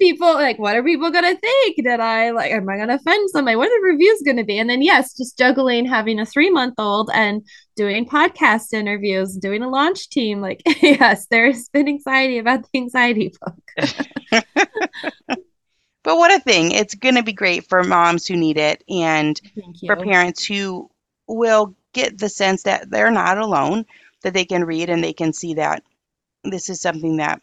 people 0.00 0.32
like 0.34 0.58
what 0.58 0.76
are 0.76 0.82
people 0.82 1.10
gonna 1.10 1.36
think? 1.36 1.76
That 1.84 2.00
i 2.00 2.30
like 2.30 2.50
am 2.50 2.68
i 2.68 2.76
gonna 2.76 2.94
offend 2.94 3.30
somebody? 3.30 3.56
What 3.56 3.68
are 3.68 3.80
the 3.80 3.92
reviews 3.92 4.22
gonna 4.24 4.44
be? 4.44 4.58
And 4.58 4.68
then 4.68 4.82
yes 4.82 5.16
just 5.16 5.38
juggling 5.38 5.86
having 5.86 6.20
a 6.20 6.26
three 6.26 6.50
month 6.50 6.74
old 6.78 7.10
and 7.14 7.42
doing 7.76 8.06
podcast 8.06 8.72
interviews 8.72 9.36
doing 9.36 9.62
a 9.62 9.68
launch 9.68 10.08
team 10.08 10.40
like 10.40 10.62
yes 10.82 11.26
there's 11.26 11.68
been 11.70 11.88
anxiety 11.88 12.38
about 12.38 12.62
the 12.62 12.78
anxiety 12.78 13.34
book 13.40 14.46
but 16.04 16.16
what 16.16 16.32
a 16.32 16.38
thing 16.38 16.70
it's 16.70 16.94
gonna 16.94 17.22
be 17.22 17.32
great 17.32 17.68
for 17.68 17.82
moms 17.82 18.26
who 18.26 18.36
need 18.36 18.56
it 18.56 18.84
and 18.88 19.40
for 19.84 19.96
parents 19.96 20.44
who 20.44 20.88
will 21.26 21.74
get 21.92 22.18
the 22.18 22.28
sense 22.28 22.62
that 22.62 22.88
they're 22.90 23.10
not 23.10 23.38
alone 23.38 23.84
that 24.22 24.34
they 24.34 24.44
can 24.44 24.64
read 24.64 24.88
and 24.88 25.02
they 25.02 25.12
can 25.12 25.32
see 25.32 25.54
that 25.54 25.82
this 26.44 26.68
is 26.68 26.80
something 26.80 27.16
that 27.16 27.40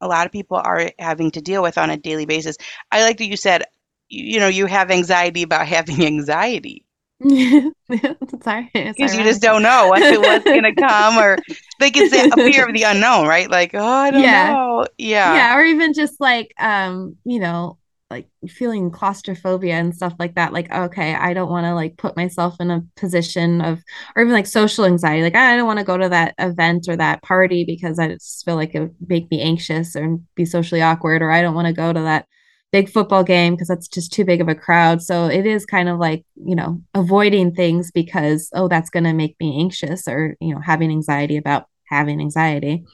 a 0.00 0.08
lot 0.08 0.26
of 0.26 0.32
people 0.32 0.56
are 0.58 0.90
having 0.98 1.30
to 1.32 1.40
deal 1.40 1.62
with 1.62 1.78
on 1.78 1.90
a 1.90 1.96
daily 1.96 2.26
basis. 2.26 2.56
I 2.92 3.02
like 3.02 3.18
that 3.18 3.26
you 3.26 3.36
said, 3.36 3.64
you, 4.08 4.34
you 4.34 4.40
know, 4.40 4.48
you 4.48 4.66
have 4.66 4.90
anxiety 4.90 5.42
about 5.42 5.66
having 5.66 6.04
anxiety. 6.04 6.84
Sorry, 7.22 8.70
because 8.74 9.16
you 9.16 9.24
just 9.24 9.40
don't 9.40 9.62
know 9.62 9.88
what, 9.88 10.02
what's 10.20 10.44
going 10.44 10.64
to 10.64 10.74
come, 10.74 11.16
or 11.16 11.38
like 11.80 11.96
it's 11.96 12.14
a 12.14 12.36
fear 12.36 12.68
of 12.68 12.74
the 12.74 12.82
unknown, 12.82 13.26
right? 13.26 13.50
Like, 13.50 13.70
oh, 13.72 13.82
I 13.82 14.10
don't 14.10 14.22
yeah. 14.22 14.52
know, 14.52 14.86
yeah, 14.98 15.34
yeah, 15.34 15.56
or 15.56 15.64
even 15.64 15.94
just 15.94 16.20
like, 16.20 16.52
um, 16.58 17.16
you 17.24 17.40
know, 17.40 17.78
like 18.10 18.28
feeling 18.48 18.90
claustrophobia 18.90 19.74
and 19.74 19.94
stuff 19.94 20.14
like 20.18 20.36
that 20.36 20.52
like 20.52 20.70
okay 20.72 21.14
i 21.14 21.34
don't 21.34 21.50
want 21.50 21.64
to 21.64 21.74
like 21.74 21.96
put 21.96 22.16
myself 22.16 22.54
in 22.60 22.70
a 22.70 22.80
position 22.96 23.60
of 23.60 23.82
or 24.14 24.22
even 24.22 24.32
like 24.32 24.46
social 24.46 24.84
anxiety 24.84 25.22
like 25.22 25.34
i 25.34 25.56
don't 25.56 25.66
want 25.66 25.78
to 25.78 25.84
go 25.84 25.96
to 25.96 26.08
that 26.08 26.34
event 26.38 26.86
or 26.88 26.96
that 26.96 27.20
party 27.22 27.64
because 27.64 27.98
i 27.98 28.06
just 28.06 28.44
feel 28.44 28.54
like 28.54 28.74
it 28.74 28.80
would 28.80 28.94
make 29.08 29.28
me 29.30 29.40
anxious 29.40 29.96
or 29.96 30.18
be 30.36 30.44
socially 30.44 30.82
awkward 30.82 31.20
or 31.20 31.32
i 31.32 31.42
don't 31.42 31.54
want 31.54 31.66
to 31.66 31.72
go 31.72 31.92
to 31.92 32.00
that 32.00 32.26
big 32.72 32.90
football 32.90 33.24
game 33.24 33.54
because 33.54 33.68
that's 33.68 33.88
just 33.88 34.12
too 34.12 34.24
big 34.24 34.40
of 34.40 34.48
a 34.48 34.54
crowd. 34.54 35.00
So 35.00 35.26
it 35.26 35.46
is 35.46 35.64
kind 35.64 35.88
of 35.88 35.98
like 35.98 36.24
you 36.34 36.54
know 36.54 36.82
avoiding 36.94 37.54
things 37.54 37.90
because 37.90 38.50
oh 38.54 38.68
that's 38.68 38.90
going 38.90 39.04
to 39.04 39.12
make 39.12 39.36
me 39.40 39.58
anxious 39.60 40.06
or 40.06 40.36
you 40.40 40.54
know 40.54 40.60
having 40.60 40.90
anxiety 40.90 41.36
about 41.36 41.66
having 41.88 42.20
anxiety 42.20 42.84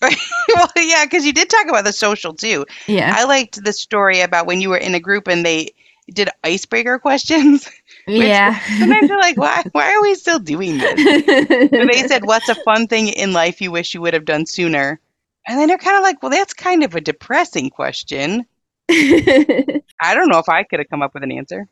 well, 0.54 0.68
yeah, 0.76 1.04
because 1.04 1.24
you 1.24 1.32
did 1.32 1.50
talk 1.50 1.66
about 1.68 1.84
the 1.84 1.92
social 1.92 2.34
too. 2.34 2.66
Yeah. 2.86 3.12
I 3.16 3.24
liked 3.24 3.64
the 3.64 3.72
story 3.72 4.20
about 4.20 4.46
when 4.46 4.60
you 4.60 4.68
were 4.68 4.76
in 4.76 4.94
a 4.94 5.00
group 5.00 5.26
and 5.28 5.44
they 5.44 5.70
did 6.12 6.28
icebreaker 6.44 6.98
questions. 7.00 7.68
Yeah. 8.06 8.58
Sometimes 8.78 9.08
you're 9.08 9.20
like, 9.20 9.36
why, 9.36 9.64
why 9.72 9.92
are 9.92 10.02
we 10.02 10.14
still 10.14 10.38
doing 10.38 10.78
this? 10.78 11.04
so 11.70 11.86
they 11.86 12.06
said, 12.06 12.24
what's 12.24 12.48
a 12.48 12.54
fun 12.56 12.86
thing 12.86 13.08
in 13.08 13.32
life 13.32 13.60
you 13.60 13.70
wish 13.70 13.94
you 13.94 14.00
would 14.00 14.14
have 14.14 14.24
done 14.24 14.46
sooner? 14.46 15.00
And 15.46 15.58
then 15.58 15.68
they're 15.68 15.78
kind 15.78 15.96
of 15.96 16.02
like, 16.02 16.22
well, 16.22 16.30
that's 16.30 16.54
kind 16.54 16.84
of 16.84 16.94
a 16.94 17.00
depressing 17.00 17.70
question. 17.70 18.46
I 18.90 20.14
don't 20.14 20.28
know 20.28 20.38
if 20.38 20.48
I 20.48 20.62
could 20.62 20.78
have 20.78 20.88
come 20.88 21.02
up 21.02 21.14
with 21.14 21.22
an 21.22 21.32
answer 21.32 21.68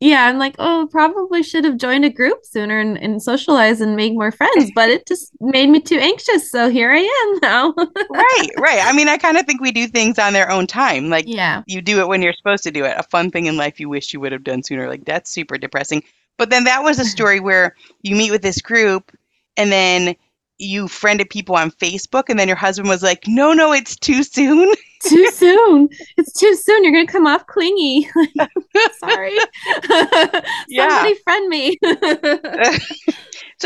yeah, 0.00 0.24
I'm 0.24 0.38
like, 0.38 0.56
oh, 0.58 0.88
probably 0.90 1.42
should 1.42 1.64
have 1.64 1.76
joined 1.76 2.06
a 2.06 2.10
group 2.10 2.44
sooner 2.44 2.80
and, 2.80 2.96
and 2.98 3.22
socialize 3.22 3.82
and 3.82 3.96
make 3.96 4.14
more 4.14 4.32
friends, 4.32 4.70
but 4.74 4.88
it 4.88 5.06
just 5.06 5.30
made 5.40 5.68
me 5.68 5.78
too 5.78 5.98
anxious. 5.98 6.50
So 6.50 6.70
here 6.70 6.90
I 6.90 6.98
am 6.98 7.38
now. 7.42 7.74
right, 7.76 8.48
right. 8.58 8.80
I 8.82 8.94
mean, 8.94 9.08
I 9.08 9.18
kind 9.18 9.36
of 9.36 9.44
think 9.44 9.60
we 9.60 9.72
do 9.72 9.86
things 9.86 10.18
on 10.18 10.32
their 10.32 10.50
own 10.50 10.66
time. 10.66 11.10
Like, 11.10 11.26
yeah, 11.28 11.62
you 11.66 11.82
do 11.82 12.00
it 12.00 12.08
when 12.08 12.22
you're 12.22 12.32
supposed 12.32 12.62
to 12.64 12.70
do 12.70 12.84
it. 12.84 12.94
A 12.96 13.02
fun 13.02 13.30
thing 13.30 13.44
in 13.44 13.58
life 13.58 13.78
you 13.78 13.90
wish 13.90 14.14
you 14.14 14.20
would 14.20 14.32
have 14.32 14.44
done 14.44 14.62
sooner. 14.62 14.88
Like, 14.88 15.04
that's 15.04 15.30
super 15.30 15.58
depressing. 15.58 16.02
But 16.38 16.48
then 16.48 16.64
that 16.64 16.82
was 16.82 16.98
a 16.98 17.04
story 17.16 17.38
where 17.38 17.76
you 18.02 18.16
meet 18.16 18.30
with 18.30 18.42
this 18.42 18.62
group 18.62 19.14
and 19.58 19.70
then 19.70 20.16
you 20.60 20.88
friended 20.88 21.28
people 21.30 21.56
on 21.56 21.70
Facebook, 21.70 22.24
and 22.28 22.38
then 22.38 22.46
your 22.48 22.56
husband 22.56 22.88
was 22.88 23.02
like, 23.02 23.24
no, 23.26 23.52
no, 23.52 23.72
it's 23.72 23.96
too 23.96 24.22
soon. 24.22 24.72
too 25.00 25.30
soon. 25.30 25.88
It's 26.16 26.32
too 26.32 26.54
soon. 26.54 26.84
You're 26.84 26.92
gonna 26.92 27.06
come 27.06 27.26
off 27.26 27.46
clingy. 27.46 28.08
Sorry. 28.98 29.36
Somebody 29.86 31.14
friend 31.24 31.48
me. 31.48 31.78
so 31.84 31.88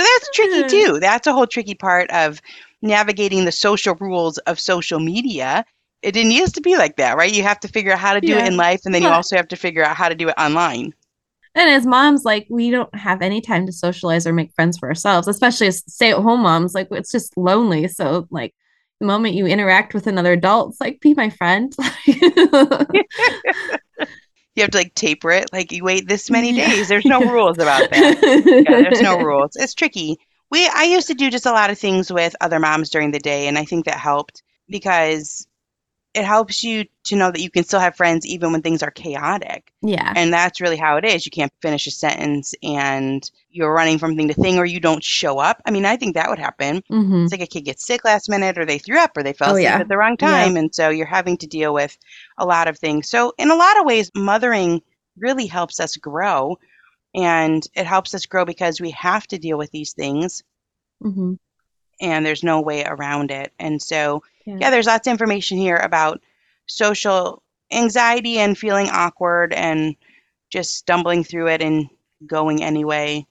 that's 0.03 0.31
tricky 0.33 0.63
hmm. 0.63 0.69
too. 0.69 0.99
That's 1.01 1.27
a 1.27 1.33
whole 1.33 1.47
tricky 1.47 1.75
part 1.75 2.11
of 2.11 2.41
navigating 2.83 3.45
the 3.45 3.53
social 3.53 3.95
rules 3.97 4.39
of 4.39 4.59
social 4.61 5.01
media. 5.01 5.65
It 6.03 6.13
didn't 6.13 6.33
used 6.33 6.55
to 6.57 6.61
be 6.61 6.77
like 6.77 6.97
that, 6.97 7.17
right? 7.17 7.33
You 7.33 7.43
have 7.43 7.61
to 7.61 7.69
figure 7.69 7.93
out 7.93 7.99
how 7.99 8.15
to 8.15 8.21
do 8.21 8.33
yeah. 8.33 8.45
it 8.45 8.49
in 8.49 8.57
life, 8.57 8.83
and 8.85 8.95
then 8.95 9.03
you 9.03 9.09
also 9.09 9.37
have 9.37 9.49
to 9.49 9.57
figure 9.57 9.83
out 9.83 9.97
how 9.97 10.11
to 10.11 10.15
do 10.15 10.29
it 10.29 10.35
online. 10.37 10.93
And 11.55 11.71
as 11.71 11.87
moms, 11.87 12.25
like 12.25 12.47
we 12.51 12.71
don't 12.71 12.93
have 12.95 13.23
any 13.23 13.41
time 13.41 13.65
to 13.67 13.73
socialize 13.73 14.27
or 14.27 14.33
make 14.33 14.53
friends 14.53 14.77
for 14.77 14.89
ourselves, 14.89 15.29
especially 15.29 15.69
as 15.69 15.85
stay-at-home 15.87 16.41
moms. 16.41 16.75
Like 16.75 16.89
it's 16.91 17.13
just 17.13 17.37
lonely. 17.37 17.87
So 17.89 18.27
like 18.31 18.55
the 19.05 19.13
moment 19.13 19.35
you 19.35 19.47
interact 19.47 19.93
with 19.93 20.07
another 20.07 20.33
adult, 20.33 20.71
it's 20.71 20.81
like, 20.81 21.01
be 21.01 21.13
my 21.13 21.29
friend. 21.29 21.75
you 22.07 22.17
have 24.57 24.71
to 24.71 24.79
like 24.79 24.95
taper 24.95 25.31
it. 25.31 25.53
Like 25.53 25.73
you 25.73 25.85
wait 25.85 26.09
this 26.09 26.31
many 26.31 26.55
days. 26.55 26.89
There's 26.89 27.05
no 27.05 27.21
rules 27.21 27.59
about 27.59 27.91
that. 27.91 28.65
Yeah, 28.67 28.81
there's 28.83 29.03
no 29.03 29.19
rules. 29.19 29.57
It's 29.57 29.75
tricky. 29.75 30.17
We 30.51 30.67
I 30.69 30.85
used 30.85 31.07
to 31.09 31.15
do 31.15 31.31
just 31.31 31.45
a 31.45 31.53
lot 31.53 31.71
of 31.71 31.79
things 31.79 32.11
with 32.11 32.35
other 32.41 32.59
moms 32.59 32.89
during 32.89 33.11
the 33.11 33.19
day, 33.19 33.47
and 33.47 33.59
I 33.59 33.65
think 33.65 33.85
that 33.85 33.99
helped 33.99 34.43
because 34.69 35.47
it 36.15 36.25
helps 36.25 36.63
you 36.65 36.85
to 37.05 37.17
know 37.17 37.31
that 37.31 37.41
you 37.43 37.51
can 37.51 37.65
still 37.65 37.81
have 37.81 37.97
friends 37.97 38.27
even 38.27 38.53
when 38.53 38.63
things 38.63 38.83
are 38.83 38.91
chaotic. 38.91 39.73
Yeah. 39.83 40.17
And 40.17 40.33
that's 40.33 40.61
really 40.61 40.77
how 40.77 40.97
it 40.97 41.05
is. 41.05 41.27
You 41.27 41.31
can't 41.33 41.53
finish 41.61 41.87
a 41.87 41.91
sentence 41.91 42.55
and 42.63 43.29
you're 43.51 43.73
running 43.75 43.99
from 43.99 44.17
thing 44.17 44.29
to 44.29 44.35
thing 44.35 44.59
or 44.59 44.65
you 44.65 44.81
don't 44.81 45.03
show 45.03 45.39
up. 45.39 45.61
I 45.67 45.71
mean, 45.73 45.85
I 45.85 45.97
think 45.97 46.15
that 46.15 46.31
would 46.31 46.39
happen. 46.39 46.83
hmm 46.91 47.27
It's 47.27 47.33
like 47.33 47.41
a 47.43 47.47
kid 47.47 47.63
gets 47.63 47.85
sick 47.87 48.05
last 48.05 48.29
minute 48.29 48.59
or 48.59 48.65
they 48.65 48.79
threw 48.79 48.99
up 48.99 49.17
or 49.17 49.23
they 49.23 49.33
fell 49.33 49.51
Oh, 49.51 49.55
asleep 49.55 49.79
yeah. 49.79 49.81
at 49.81 49.89
the 49.89 49.97
wrong 49.97 50.17
Yeah. 50.21 50.51
time. 50.51 50.57
And 50.57 50.75
so 50.75 50.91
you're 50.91 51.07
having 51.07 51.37
to 51.39 51.47
deal 51.47 51.75
with 51.75 51.97
a 52.39 52.47
lot 52.47 52.69
of 52.69 52.79
things. 52.79 53.09
So, 53.09 53.33
in 53.39 53.51
a 53.51 53.57
lot 53.57 53.79
of 53.79 53.87
ways, 53.87 54.11
mothering 54.15 54.83
really 55.19 55.47
helps 55.47 55.81
us 55.81 55.97
grow. 55.97 56.59
And 57.15 57.67
it 57.75 57.87
helps 57.87 58.15
us 58.15 58.27
grow 58.27 58.45
because 58.45 58.81
we 58.81 58.91
have 58.93 59.27
to 59.29 59.39
deal 59.39 59.59
with 59.59 59.71
these 59.73 59.95
things 59.95 60.45
hmm 61.03 61.35
and 62.01 62.25
there's 62.25 62.43
no 62.43 62.61
way 62.61 62.85
around 62.85 63.31
it. 63.31 63.53
And 63.59 63.81
so, 63.81 64.23
Yeah. 64.45 64.57
yeah, 64.61 64.71
there's 64.71 64.87
lots 64.87 65.07
of 65.07 65.11
information 65.11 65.59
here 65.59 65.77
about 65.77 66.21
social 66.67 67.43
anxiety 67.73 68.39
and 68.39 68.57
feeling 68.57 68.89
awkward 68.91 69.53
and 69.53 69.97
just 70.51 70.75
stumbling 70.75 71.25
through 71.25 71.49
it 71.49 71.63
and 71.63 71.89
going 72.27 72.63
anyway, 72.63 73.27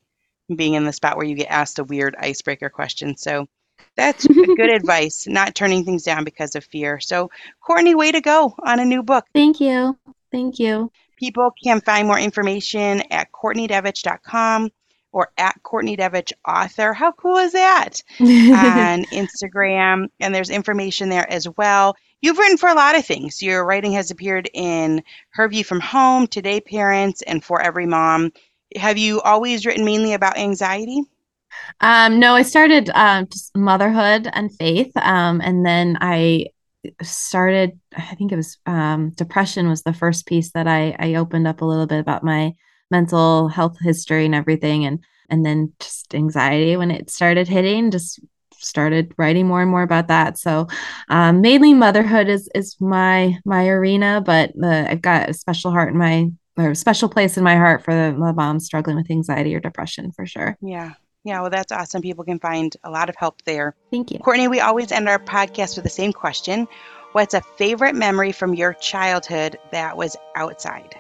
being 0.56 0.74
in 0.74 0.86
the 0.86 0.94
spot 0.94 1.18
where 1.18 1.26
you 1.26 1.36
get 1.36 1.48
asked 1.50 1.80
a 1.80 1.84
weird 1.84 2.16
icebreaker 2.20 2.70
question. 2.70 3.16
So 3.16 3.48
that's 3.96 4.28
good 4.28 4.70
advice, 4.74 5.28
not 5.28 5.56
turning 5.56 5.86
things 5.86 6.04
down 6.04 6.24
because 6.24 6.56
of 6.56 6.64
fear. 6.66 7.00
So, 7.00 7.30
Courtney, 7.62 7.96
way 7.96 8.12
to 8.12 8.22
go 8.22 8.56
on 8.66 8.80
a 8.80 8.86
new 8.86 9.04
book. 9.04 9.26
Thank 9.34 9.60
you. 9.60 9.98
Thank 10.32 10.60
you. 10.60 10.92
People 11.18 11.52
can 11.64 11.80
find 11.82 12.08
more 12.08 12.20
information 12.20 13.02
at 13.12 13.32
CourtneyDevich.com 13.32 14.72
or 15.14 15.32
at 15.38 15.62
Courtney 15.64 15.96
Devich 15.96 16.34
Author. 16.46 16.92
How 16.92 17.14
cool 17.14 17.38
is 17.38 17.54
that? 17.54 18.02
on 18.20 19.06
Instagram, 19.06 20.10
and 20.20 20.36
there's 20.36 20.50
information 20.50 21.08
there 21.08 21.32
as 21.32 21.48
well. 21.56 21.96
You've 22.22 22.38
written 22.38 22.58
for 22.58 22.70
a 22.70 22.76
lot 22.76 22.98
of 22.98 23.06
things. 23.06 23.42
Your 23.42 23.66
writing 23.66 23.94
has 23.94 24.12
appeared 24.12 24.50
in 24.54 25.04
Her 25.30 25.48
View 25.48 25.64
from 25.64 25.80
Home, 25.80 26.28
Today 26.28 26.60
Parents, 26.60 27.22
and 27.22 27.44
For 27.44 27.62
Every 27.62 27.86
Mom. 27.86 28.32
Have 28.76 28.98
you 28.98 29.22
always 29.22 29.66
written 29.66 29.86
mainly 29.86 30.14
about 30.14 30.38
anxiety? 30.38 31.04
Um, 31.82 32.20
no, 32.20 32.34
I 32.34 32.42
started 32.42 32.90
um, 32.96 33.28
just 33.28 33.56
motherhood 33.56 34.28
and 34.34 34.52
faith, 34.58 34.92
um, 34.98 35.42
and 35.42 35.66
then 35.66 35.98
I 36.02 36.48
started. 37.02 37.80
I 37.96 38.16
think 38.16 38.32
it 38.32 38.36
was 38.36 38.58
um, 38.66 39.12
depression 39.12 39.70
was 39.70 39.84
the 39.84 39.94
first 39.94 40.26
piece 40.26 40.52
that 40.54 40.68
I 40.68 40.96
I 40.98 41.16
opened 41.16 41.48
up 41.48 41.62
a 41.62 41.66
little 41.66 41.86
bit 41.86 42.00
about 42.00 42.24
my 42.24 42.54
mental 42.94 43.50
health 43.50 43.78
history 43.82 44.26
and 44.26 44.36
everything, 44.36 44.86
and 44.86 45.04
and 45.30 45.46
then 45.46 45.74
just 45.80 46.14
anxiety 46.16 46.78
when 46.78 46.92
it 46.92 47.10
started 47.10 47.48
hitting. 47.48 47.92
Just 47.92 48.20
started 48.52 49.14
writing 49.18 49.48
more 49.48 49.62
and 49.62 49.72
more 49.72 49.82
about 49.82 50.08
that. 50.08 50.38
So 50.38 50.68
um, 51.10 51.42
mainly 51.42 51.74
motherhood 51.74 52.30
is 52.30 52.50
is 52.56 52.78
my 52.80 53.38
my 53.44 53.68
arena, 53.68 54.22
but 54.26 54.52
uh, 54.64 54.86
I've 54.88 55.02
got 55.02 55.30
a 55.30 55.34
special 55.34 55.72
heart 55.72 55.92
in 55.92 55.98
my 55.98 56.30
or 56.56 56.72
a 56.72 56.76
special 56.76 57.10
place 57.10 57.36
in 57.36 57.44
my 57.44 57.56
heart 57.56 57.84
for 57.84 57.94
the, 57.94 58.16
the 58.18 58.34
moms 58.34 58.66
struggling 58.66 58.96
with 58.96 59.10
anxiety 59.10 59.56
or 59.56 59.60
depression 59.60 60.12
for 60.12 60.26
sure. 60.26 60.56
Yeah. 60.62 60.94
Yeah, 61.26 61.40
well, 61.40 61.50
that's 61.50 61.72
awesome. 61.72 62.02
People 62.02 62.26
can 62.26 62.38
find 62.38 62.76
a 62.84 62.92
lot 62.92 63.08
of 63.08 63.16
help 63.16 63.42
there. 63.44 63.76
Thank 63.92 64.12
you. 64.12 64.20
Courtney, 64.20 64.50
we 64.50 64.60
always 64.60 64.92
end 64.92 65.08
our 65.08 65.20
podcast 65.20 65.78
with 65.78 65.86
the 65.86 65.90
same 65.90 66.12
question 66.12 66.68
What's 67.14 67.36
a 67.36 67.42
favorite 67.42 67.94
memory 67.94 68.32
from 68.32 68.56
your 68.56 68.74
childhood 68.74 69.60
that 69.72 69.96
was 69.96 70.18
outside? 70.36 70.96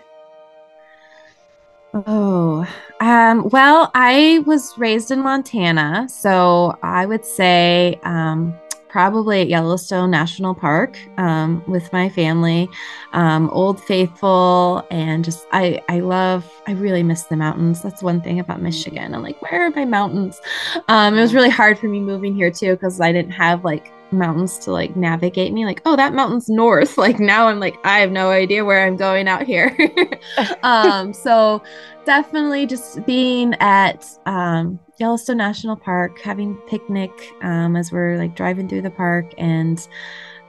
Oh, 1.93 2.67
um, 3.01 3.49
well, 3.49 3.91
I 3.93 4.43
was 4.47 4.75
raised 4.79 5.11
in 5.11 5.19
Montana, 5.19 6.07
so 6.09 6.75
I 6.81 7.05
would 7.05 7.23
say 7.23 7.99
um, 8.03 8.55
probably 8.89 9.41
at 9.41 9.47
Yellowstone 9.47 10.09
National 10.09 10.55
Park 10.55 10.97
um, 11.19 11.63
with 11.67 11.93
my 11.93 12.09
family, 12.09 12.67
um, 13.11 13.47
Old 13.51 13.79
Faithful, 13.83 14.87
and 14.89 15.23
just 15.23 15.45
I 15.51 15.83
I 15.87 15.99
love 15.99 16.51
I 16.65 16.71
really 16.71 17.03
miss 17.03 17.23
the 17.23 17.35
mountains. 17.35 17.83
That's 17.83 18.01
one 18.01 18.21
thing 18.21 18.39
about 18.39 18.59
Michigan. 18.59 19.13
I'm 19.13 19.21
like, 19.21 19.39
where 19.43 19.67
are 19.67 19.69
my 19.69 19.85
mountains? 19.85 20.41
Um, 20.87 21.15
it 21.15 21.21
was 21.21 21.35
really 21.35 21.49
hard 21.51 21.77
for 21.77 21.87
me 21.87 21.99
moving 21.99 22.33
here 22.33 22.49
too 22.49 22.71
because 22.73 22.99
I 23.01 23.11
didn't 23.11 23.33
have 23.33 23.63
like 23.63 23.91
mountains 24.13 24.57
to 24.59 24.71
like 24.71 24.95
navigate 24.95 25.51
me 25.53 25.65
like 25.65 25.81
oh 25.85 25.95
that 25.95 26.13
mountain's 26.13 26.49
north. 26.49 26.97
Like 27.03 27.19
now 27.19 27.47
i'm 27.47 27.59
like 27.59 27.75
i 27.83 27.99
have 27.99 28.11
no 28.11 28.29
idea 28.29 28.63
where 28.63 28.85
i'm 28.85 28.95
going 28.95 29.27
out 29.27 29.43
here. 29.43 29.75
Um 30.63 31.13
so 31.13 31.61
definitely 32.05 32.65
just 32.65 33.05
being 33.05 33.53
at 33.55 34.05
um 34.25 34.79
yellowstone 34.99 35.37
national 35.37 35.75
park 35.75 36.19
having 36.19 36.55
picnic 36.67 37.11
um 37.41 37.75
as 37.75 37.91
we're 37.91 38.17
like 38.17 38.35
driving 38.35 38.69
through 38.69 38.81
the 38.81 38.91
park 38.91 39.33
and 39.37 39.87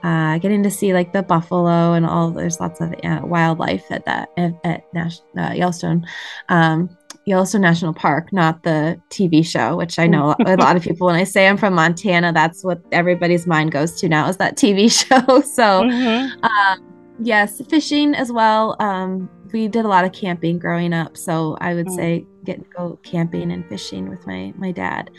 uh, 0.05 0.37
getting 0.37 0.61
to 0.63 0.69
see 0.69 0.93
like 0.93 1.11
the 1.13 1.23
buffalo 1.23 1.93
and 1.93 2.05
all 2.05 2.29
there's 2.31 2.59
lots 2.59 2.79
of 2.79 2.93
uh, 3.03 3.21
wildlife 3.23 3.85
at 3.91 4.05
that 4.05 4.29
at, 4.37 4.53
at 4.63 4.81
Nash, 4.93 5.17
uh, 5.37 5.51
Yellowstone 5.55 6.05
um, 6.49 6.89
Yellowstone 7.25 7.61
National 7.61 7.91
Park, 7.93 8.31
not 8.31 8.61
the 8.61 9.01
TV 9.09 9.43
show, 9.43 9.75
which 9.75 9.97
I 9.97 10.05
know 10.05 10.35
a 10.45 10.55
lot 10.57 10.75
of 10.75 10.83
people, 10.83 11.07
when 11.07 11.15
I 11.15 11.23
say 11.23 11.47
I'm 11.47 11.57
from 11.57 11.73
Montana, 11.73 12.31
that's 12.31 12.63
what 12.63 12.79
everybody's 12.91 13.47
mind 13.47 13.71
goes 13.71 13.99
to 14.01 14.07
now 14.07 14.29
is 14.29 14.37
that 14.37 14.57
TV 14.57 14.89
show. 15.01 15.41
So, 15.41 15.81
Mhm. 15.83 16.29
um, 16.43 16.77
yes, 17.19 17.59
fishing 17.67 18.13
as 18.13 18.31
well. 18.31 18.75
Um, 18.79 19.27
we 19.51 19.67
did 19.67 19.85
a 19.85 19.87
lot 19.87 20.05
of 20.05 20.11
camping 20.11 20.59
growing 20.59 20.93
up. 20.93 21.17
So 21.17 21.57
I 21.61 21.73
would 21.73 21.87
Mm. 21.87 21.95
say 21.95 22.25
get 22.43 22.59
to 22.59 22.65
go 22.77 22.99
camping 23.01 23.51
and 23.51 23.65
fishing 23.69 24.07
with 24.07 24.27
my, 24.27 24.53
my 24.55 24.71
dad 24.71 25.09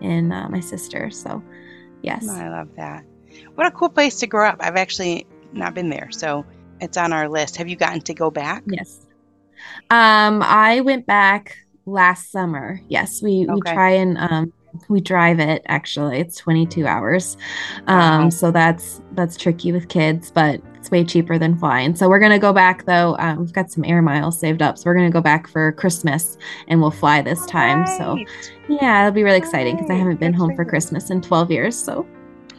and 0.00 0.32
uh, 0.32 0.48
my 0.48 0.60
sister. 0.60 1.10
So, 1.10 1.42
yes. 2.02 2.26
I 2.26 2.48
love 2.48 2.68
that. 2.76 3.04
What 3.54 3.66
a 3.66 3.70
cool 3.70 3.88
place 3.88 4.16
to 4.20 4.26
grow 4.26 4.48
up. 4.48 4.56
I've 4.60 4.76
actually 4.76 5.26
not 5.52 5.74
been 5.74 5.90
there, 5.90 6.08
so 6.10 6.44
it's 6.80 6.96
on 6.96 7.12
our 7.12 7.28
list. 7.28 7.56
Have 7.56 7.68
you 7.68 7.76
gotten 7.76 8.00
to 8.02 8.14
go 8.14 8.30
back? 8.30 8.62
Yes. 8.66 9.06
Um, 9.90 10.42
I 10.42 10.80
went 10.80 11.06
back 11.06 11.56
last 11.86 12.30
summer. 12.30 12.80
Yes, 12.88 13.22
we 13.22 13.46
we 13.46 13.60
try 13.60 13.90
and 13.90 14.16
um 14.18 14.52
we 14.88 15.00
drive 15.00 15.40
it 15.40 15.62
actually. 15.66 16.18
It's 16.20 16.36
22 16.36 16.86
hours. 16.86 17.36
Um, 17.88 18.24
Wow. 18.24 18.28
so 18.30 18.50
that's 18.50 19.00
that's 19.12 19.36
tricky 19.36 19.72
with 19.72 19.88
kids, 19.88 20.30
but 20.30 20.60
it's 20.76 20.90
way 20.90 21.04
cheaper 21.04 21.38
than 21.38 21.58
flying. 21.58 21.94
So 21.96 22.08
we're 22.08 22.20
gonna 22.20 22.38
go 22.38 22.52
back 22.52 22.84
though. 22.86 23.16
Um, 23.18 23.38
we've 23.40 23.52
got 23.52 23.70
some 23.70 23.84
air 23.84 24.00
miles 24.00 24.38
saved 24.38 24.62
up, 24.62 24.78
so 24.78 24.84
we're 24.86 24.94
gonna 24.94 25.10
go 25.10 25.20
back 25.20 25.48
for 25.48 25.72
Christmas 25.72 26.38
and 26.68 26.80
we'll 26.80 26.90
fly 26.92 27.20
this 27.20 27.44
time. 27.46 27.86
So 27.98 28.16
yeah, 28.68 29.02
it'll 29.02 29.14
be 29.14 29.24
really 29.24 29.38
exciting 29.38 29.74
because 29.76 29.90
I 29.90 29.94
haven't 29.94 30.20
been 30.20 30.32
home 30.32 30.50
for 30.50 30.64
for. 30.64 30.70
Christmas 30.70 31.10
in 31.10 31.20
12 31.20 31.50
years. 31.50 31.76
So 31.76 32.06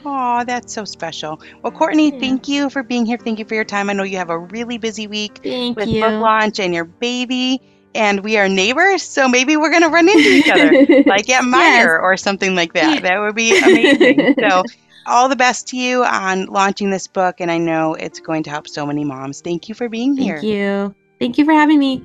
Oh, 0.05 0.43
that's 0.45 0.73
so 0.73 0.85
special. 0.85 1.41
Well, 1.61 1.71
Courtney, 1.71 2.11
Yeah. 2.11 2.19
thank 2.19 2.47
you 2.47 2.69
for 2.69 2.83
being 2.83 3.05
here. 3.05 3.17
Thank 3.17 3.39
you 3.39 3.45
for 3.45 3.55
your 3.55 3.63
time. 3.63 3.89
I 3.89 3.93
know 3.93 4.03
you 4.03 4.17
have 4.17 4.29
a 4.29 4.39
really 4.39 4.77
busy 4.77 5.07
week 5.07 5.39
thank 5.43 5.77
with 5.77 5.87
you. 5.87 6.01
book 6.01 6.21
launch 6.21 6.59
and 6.59 6.73
your 6.73 6.85
baby, 6.85 7.61
and 7.93 8.21
we 8.21 8.37
are 8.37 8.47
neighbors, 8.49 9.03
so 9.03 9.27
maybe 9.27 9.57
we're 9.57 9.69
going 9.69 9.83
to 9.83 9.89
run 9.89 10.07
into 10.09 10.29
each 10.29 10.49
other, 10.49 11.03
like 11.05 11.29
at 11.29 11.43
Meijer 11.43 12.01
or 12.01 12.17
something 12.17 12.55
like 12.55 12.73
that. 12.73 13.03
That 13.03 13.19
would 13.19 13.35
be 13.35 13.57
amazing. 13.57 14.35
so, 14.39 14.63
all 15.07 15.27
the 15.29 15.35
best 15.35 15.67
to 15.69 15.77
you 15.77 16.03
on 16.03 16.45
launching 16.45 16.89
this 16.89 17.07
book, 17.07 17.39
and 17.39 17.51
I 17.51 17.57
know 17.57 17.95
it's 17.95 18.19
going 18.19 18.43
to 18.43 18.49
help 18.49 18.67
so 18.67 18.85
many 18.85 19.03
moms. 19.03 19.41
Thank 19.41 19.67
you 19.67 19.75
for 19.75 19.89
being 19.89 20.15
here. 20.15 20.37
Thank 20.37 20.47
you. 20.47 20.95
Thank 21.19 21.37
you 21.37 21.45
for 21.45 21.53
having 21.53 21.79
me. 21.79 22.03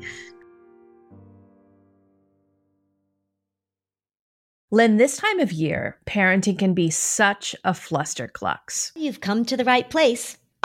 Lynn, 4.73 4.97
this 4.97 5.17
time 5.17 5.39
of 5.39 5.53
year, 5.53 5.97
parenting 6.07 6.59
can 6.59 6.75
be 6.75 6.91
such 6.91 7.55
a 7.63 7.71
flusterclux. 7.71 8.91
You've 8.97 9.21
come 9.21 9.45
to 9.45 9.57
the 9.57 9.65
right 9.65 9.89
place. 9.89 10.39